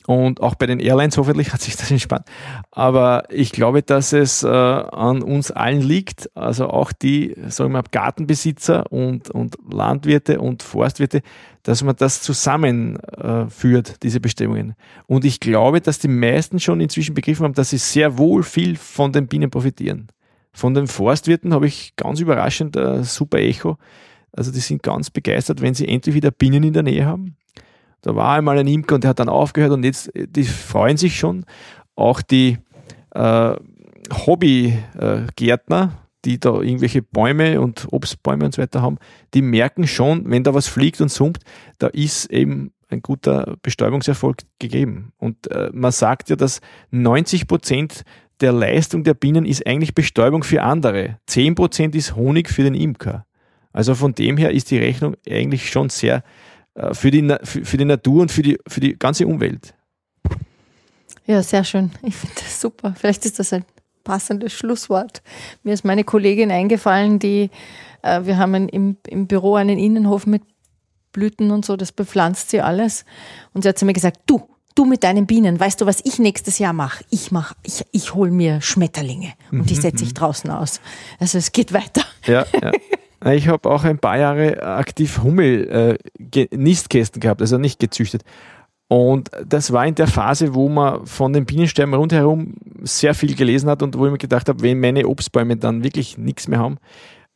[0.06, 2.26] Und auch bei den Airlines hoffentlich hat sich das entspannt.
[2.70, 7.82] Aber ich glaube, dass es äh, an uns allen liegt, also auch die sagen wir,
[7.90, 11.22] Gartenbesitzer und, und Landwirte und Forstwirte,
[11.62, 14.74] dass man das zusammenführt, äh, diese Bestimmungen.
[15.06, 18.76] Und ich glaube, dass die meisten schon inzwischen begriffen haben, dass sie sehr wohl viel
[18.76, 20.08] von den Bienen profitieren.
[20.56, 23.76] Von den Forstwirten habe ich ganz überraschend ein super Echo.
[24.32, 27.36] Also die sind ganz begeistert, wenn sie endlich wieder Bienen in der Nähe haben.
[28.00, 31.18] Da war einmal ein Imker und der hat dann aufgehört und jetzt, die freuen sich
[31.18, 31.44] schon.
[31.94, 32.56] Auch die
[33.10, 33.54] äh,
[34.10, 35.92] Hobbygärtner,
[36.24, 38.96] die da irgendwelche Bäume und Obstbäume und so weiter haben,
[39.34, 41.40] die merken schon, wenn da was fliegt und summt,
[41.76, 45.12] da ist eben ein guter Bestäubungserfolg gegeben.
[45.18, 46.62] Und äh, man sagt ja, dass
[46.92, 48.04] 90 Prozent
[48.40, 51.18] der Leistung der Bienen ist eigentlich Bestäubung für andere.
[51.26, 53.26] 10 Prozent ist Honig für den Imker.
[53.72, 56.22] Also von dem her ist die Rechnung eigentlich schon sehr
[56.74, 59.74] äh, für die, für die Natur und für die, für die ganze Umwelt.
[61.26, 61.90] Ja, sehr schön.
[62.02, 62.94] Ich finde das super.
[62.96, 63.64] Vielleicht ist das ein
[64.04, 65.22] passendes Schlusswort.
[65.62, 67.50] Mir ist meine Kollegin eingefallen, die,
[68.02, 70.42] äh, wir haben im, im Büro einen Innenhof mit
[71.12, 73.04] Blüten und so, das bepflanzt sie alles.
[73.52, 74.48] Und sie hat zu mir gesagt, du,
[74.78, 77.04] du mit deinen Bienen, weißt du, was ich nächstes Jahr mache?
[77.10, 80.14] Ich mach, ich, ich hole mir Schmetterlinge und die mhm, setze ich mhm.
[80.14, 80.80] draußen aus.
[81.18, 82.02] Also es geht weiter.
[82.26, 82.72] Ja, ja.
[83.32, 85.98] Ich habe auch ein paar Jahre aktiv Hummel
[86.30, 88.22] äh, Nistkästen gehabt, also nicht gezüchtet.
[88.88, 93.68] Und das war in der Phase, wo man von den Bienensterben rundherum sehr viel gelesen
[93.68, 96.78] hat und wo ich mir gedacht habe, wenn meine Obstbäume dann wirklich nichts mehr haben,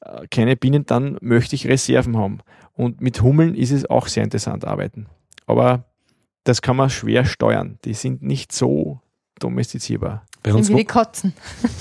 [0.02, 2.38] äh, keine Bienen, dann möchte ich Reserven haben.
[2.74, 5.06] Und mit Hummeln ist es auch sehr interessant arbeiten.
[5.46, 5.84] Aber
[6.44, 7.78] das kann man schwer steuern.
[7.84, 9.00] Die sind nicht so
[9.38, 10.24] domestizierbar.
[10.42, 11.34] Bei uns sind wie die Katzen.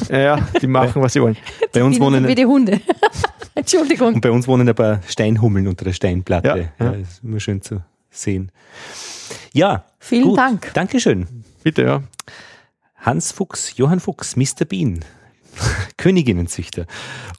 [0.09, 1.37] Ja, die machen, was sie wollen.
[1.73, 2.81] Bei uns wohnen wie die Hunde.
[3.55, 4.15] Entschuldigung.
[4.15, 6.47] Und bei uns wohnen ein paar Steinhummeln unter der Steinplatte.
[6.47, 6.71] Ja, ja.
[6.79, 8.51] ja das ist immer schön zu sehen.
[9.51, 9.83] Ja.
[9.99, 10.37] Vielen gut.
[10.37, 10.71] Dank.
[10.73, 11.27] Dankeschön.
[11.63, 12.03] Bitte, ja.
[12.95, 14.65] Hans Fuchs, Johann Fuchs, Mr.
[14.67, 15.03] Bean.
[15.97, 16.85] Königinnenzüchter.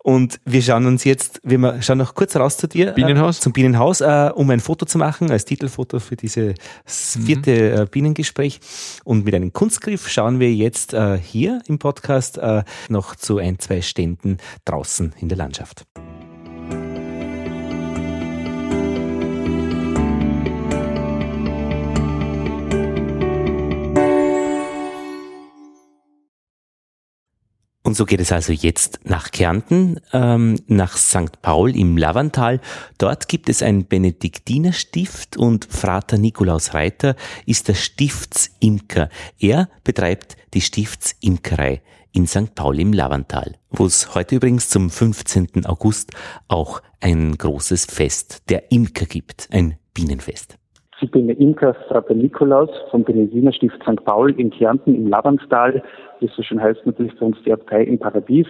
[0.02, 2.92] Und wir schauen uns jetzt, wir schauen noch kurz raus zu dir.
[2.92, 3.38] Bienenhaus.
[3.38, 6.54] Äh, zum Bienenhaus, äh, um ein Foto zu machen, als Titelfoto für dieses
[6.84, 7.82] vierte mhm.
[7.82, 8.60] äh, Bienengespräch.
[9.04, 13.58] Und mit einem Kunstgriff schauen wir jetzt äh, hier im Podcast äh, noch zu ein,
[13.58, 15.84] zwei Ständen draußen in der Landschaft.
[27.90, 31.42] Und so geht es also jetzt nach Kärnten, ähm, nach St.
[31.42, 32.60] Paul im Lavantal.
[32.98, 39.08] Dort gibt es ein Benediktinerstift und Frater Nikolaus Reiter ist der Stiftsimker.
[39.40, 42.54] Er betreibt die Stiftsimkerei in St.
[42.54, 45.66] Paul im Lavantal, wo es heute übrigens zum 15.
[45.66, 46.12] August
[46.46, 50.59] auch ein großes Fest der Imker gibt, ein Bienenfest.
[51.02, 54.04] Ich bin der Imker Frater Nikolaus vom Benediktinerstift St.
[54.04, 55.82] Paul in Kärnten im Lavantal.
[56.18, 58.46] Wie es so schön heißt, natürlich für uns die Abtei im Paradies.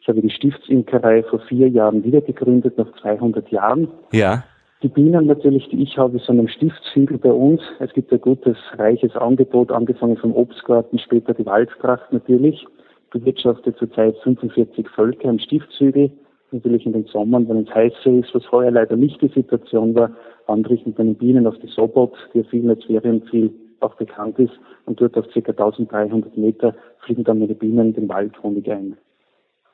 [0.00, 3.88] Ich habe die Stiftsimkerei vor vier Jahren wieder gegründet, nach 200 Jahren.
[4.12, 4.44] Ja.
[4.82, 7.60] Die Bienen natürlich, die ich habe, sind am Stiftshügel bei uns.
[7.80, 12.66] Es gibt ein gutes, reiches Angebot, angefangen vom Obstgarten, später die Waldtracht natürlich.
[13.10, 16.10] Bewirtschaftet zurzeit 45 Völker am Stiftshügel.
[16.50, 20.10] Natürlich in den Sommern, wenn es heißer ist, was heuer leider nicht die Situation war,
[20.46, 24.52] wandere ich mit meinen Bienen auf die Sobot, die vielen als Ferienziel auch bekannt ist.
[24.86, 25.50] Und dort auf ca.
[25.50, 28.96] 1300 Meter fliegen dann meine Bienen den Waldhonig ein.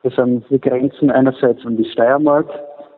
[0.04, 2.48] Sind, wir grenzen einerseits an die Steiermark,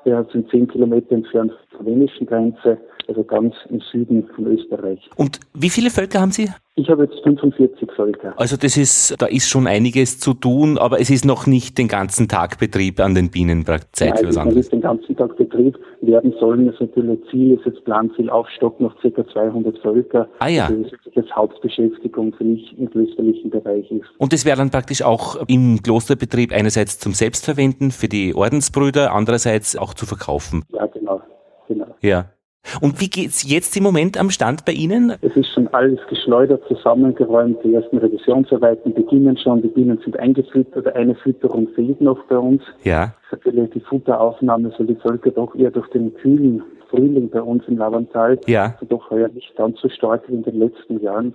[0.05, 2.78] wir sind 10 Kilometer entfernt von der slowenischen Grenze,
[3.09, 5.09] also ganz im Süden von Österreich.
[5.16, 6.49] Und wie viele Völker haben Sie?
[6.79, 8.35] Ich habe jetzt 45 Völker.
[8.37, 11.89] Also das ist, da ist schon einiges zu tun, aber es ist noch nicht den
[11.89, 14.61] ganzen Tag Betrieb an den Bienen Zeit Nein, für was anderes.
[14.61, 16.67] ist den ganzen Tag Betrieb werden sollen.
[16.67, 19.27] Das natürlich Ziel ist jetzt Planziel aufstocken auf ca.
[19.27, 20.29] 200 Völker.
[20.39, 20.67] Ah ja.
[20.67, 24.07] Also das jetzt Hauptbeschäftigung für mich im klösterlichen Bereich ist.
[24.19, 29.77] Und das wäre dann praktisch auch im Klosterbetrieb einerseits zum Selbstverwenden für die Ordensbrüder, andererseits
[29.77, 30.65] auch zu verkaufen.
[30.73, 31.23] Ja, genau.
[31.67, 31.87] genau.
[32.03, 32.27] Ja.
[32.80, 35.14] Und wie geht's jetzt im Moment am Stand bei Ihnen?
[35.22, 37.59] Es ist schon alles geschleudert, zusammengeräumt.
[37.64, 39.62] Die ersten Revisionsarbeiten beginnen schon.
[39.62, 40.94] Die Bienen sind eingefüttert.
[40.94, 42.62] Eine Fütterung fehlt noch bei uns.
[42.85, 43.14] Ja.
[43.30, 47.78] Natürlich die Futteraufnahme soll die Völker doch eher durch den kühlen Frühling bei uns im
[47.78, 48.39] Lavantal.
[48.47, 48.74] Ja.
[48.74, 51.35] Also doch heuer nicht ganz so stark wie in den letzten Jahren.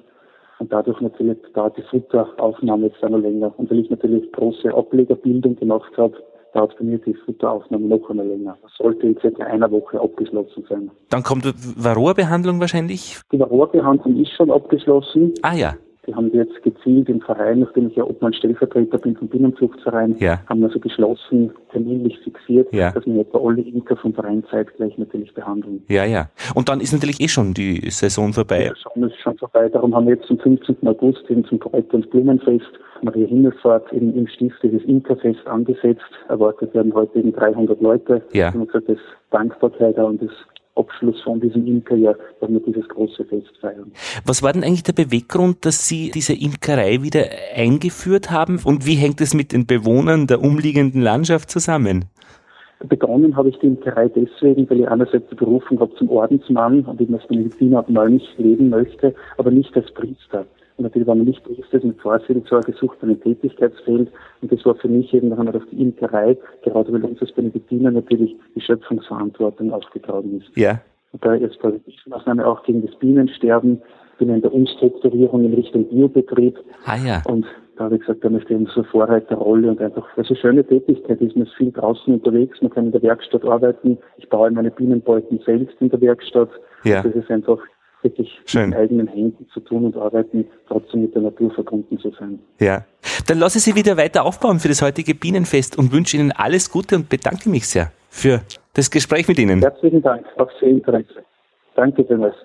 [0.60, 3.54] Und dadurch natürlich dauert die Futteraufnahme jetzt noch länger.
[3.58, 6.16] Und weil ich natürlich große Ablegerbildung gemacht habe,
[6.54, 8.58] dauert bei mir die Futteraufnahme noch einmal länger.
[8.62, 10.92] Das sollte in circa einer Woche abgeschlossen sein.
[11.10, 13.20] Dann kommt Varroa-Behandlung wahrscheinlich?
[13.32, 15.34] Die Varroa-Behandlung ist schon abgeschlossen.
[15.42, 15.74] Ah ja.
[16.06, 20.18] Die haben wir jetzt gezielt im Verein, nachdem ich ja Obmann Stellvertreter bin vom Binnenzuchtverein,
[20.20, 20.40] ja.
[20.48, 22.92] haben wir so beschlossen, terminlich fixiert, ja.
[22.92, 25.84] dass wir etwa alle Imker vom Verein zeitgleich natürlich behandeln.
[25.88, 26.30] Ja, ja.
[26.56, 28.72] Und dann ist natürlich eh schon die Saison vorbei.
[28.76, 29.70] Die Saison ist schon vorbei.
[29.70, 30.78] Darum haben wir jetzt am 15.
[30.86, 32.72] August eben zum Kräuter- und Blumenfest
[33.04, 36.02] Maria Himmelfahrt im, im Stift dieses Imkerfest angesetzt.
[36.30, 38.22] Erwartet werden heute eben 300 Leute.
[38.32, 38.54] Ja.
[38.54, 38.98] Und das
[39.32, 40.32] Dankbarkeit und das
[40.76, 43.92] Abschluss von diesem Imkerjahr werden wir dieses große Fest feiern.
[44.26, 47.26] Was war denn eigentlich der Beweggrund, dass Sie diese Imkerei wieder
[47.56, 52.06] eingeführt haben und wie hängt es mit den Bewohnern der umliegenden Landschaft zusammen?
[52.88, 57.00] Begonnen habe ich die Imkerei deswegen, weil ich einerseits die Berufung habe zum Ordensmann und
[57.00, 60.46] ich als Mediziner und Mönch leben möchte, aber nicht als Priester.
[60.78, 64.12] Und natürlich war man nicht Priester, mit Vorseelsorge gesucht, ein Tätigkeitsfeld.
[64.42, 67.92] Und das war für mich eben dann auf die Imkerei, gerade weil uns als Benediktiner
[67.92, 70.58] natürlich die Schöpfungsverantwortung aufgetragen ist.
[70.58, 70.82] Ja.
[71.12, 73.82] Und da jetzt Präventionsmaßnahme auch gegen das Bienensterben,
[74.18, 76.58] bin in der Umstrukturierung in Richtung Biobetrieb.
[76.86, 77.22] Ah ja.
[77.28, 77.46] Und
[77.76, 80.38] da habe ich gesagt, da möchte ich eben so eine Vorreiterrolle und einfach, es eine
[80.38, 84.30] schöne Tätigkeit ist, man ist viel draußen unterwegs, man kann in der Werkstatt arbeiten, ich
[84.30, 86.50] baue meine Bienenbeuten selbst in der Werkstatt.
[86.84, 87.02] Ja.
[87.02, 87.60] Das ist einfach
[88.04, 88.70] wirklich Schön.
[88.70, 92.40] mit eigenen Händen zu tun und arbeiten, trotzdem mit der Natur verbunden zu sein.
[92.60, 92.86] Ja.
[93.28, 96.70] Dann lasse ich Sie wieder weiter aufbauen für das heutige Bienenfest und wünsche Ihnen alles
[96.70, 98.42] Gute und bedanke mich sehr für
[98.74, 99.62] das Gespräch mit Ihnen.
[99.62, 101.24] Herzlichen Dank, auch sehr Interesse.
[101.76, 102.36] Danke vielmals.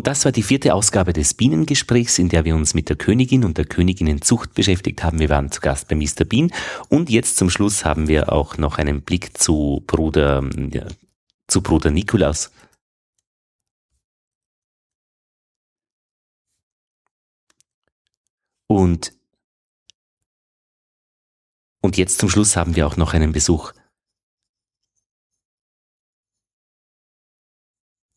[0.00, 3.44] Und das war die vierte Ausgabe des Bienengesprächs, in der wir uns mit der Königin
[3.44, 5.18] und der Königinnenzucht beschäftigt haben.
[5.18, 6.24] Wir waren zu Gast bei Mr.
[6.24, 6.50] Bean.
[6.88, 10.86] Und jetzt zum Schluss haben wir auch noch einen Blick zu Bruder, ja,
[11.48, 12.50] zu Bruder Nikolaus.
[18.68, 19.12] Und,
[21.82, 23.74] und jetzt zum Schluss haben wir auch noch einen Besuch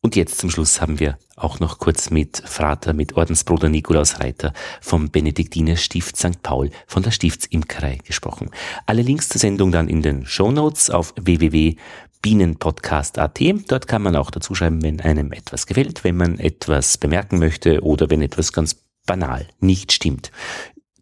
[0.04, 4.52] Und jetzt zum Schluss haben wir auch noch kurz mit Vater, mit Ordensbruder Nikolaus Reiter
[4.82, 6.42] vom Benediktiner Stift St.
[6.42, 8.50] Paul von der Stiftsimkerei gesprochen.
[8.84, 13.40] Alle Links zur Sendung dann in den Show Notes auf www.bienenpodcast.at.
[13.66, 17.80] Dort kann man auch dazu schreiben, wenn einem etwas gefällt, wenn man etwas bemerken möchte
[17.80, 18.76] oder wenn etwas ganz
[19.06, 20.30] banal nicht stimmt.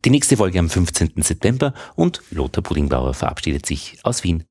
[0.05, 1.15] Die nächste Folge am 15.
[1.17, 4.45] September und Lothar Puddingbauer verabschiedet sich aus Wien.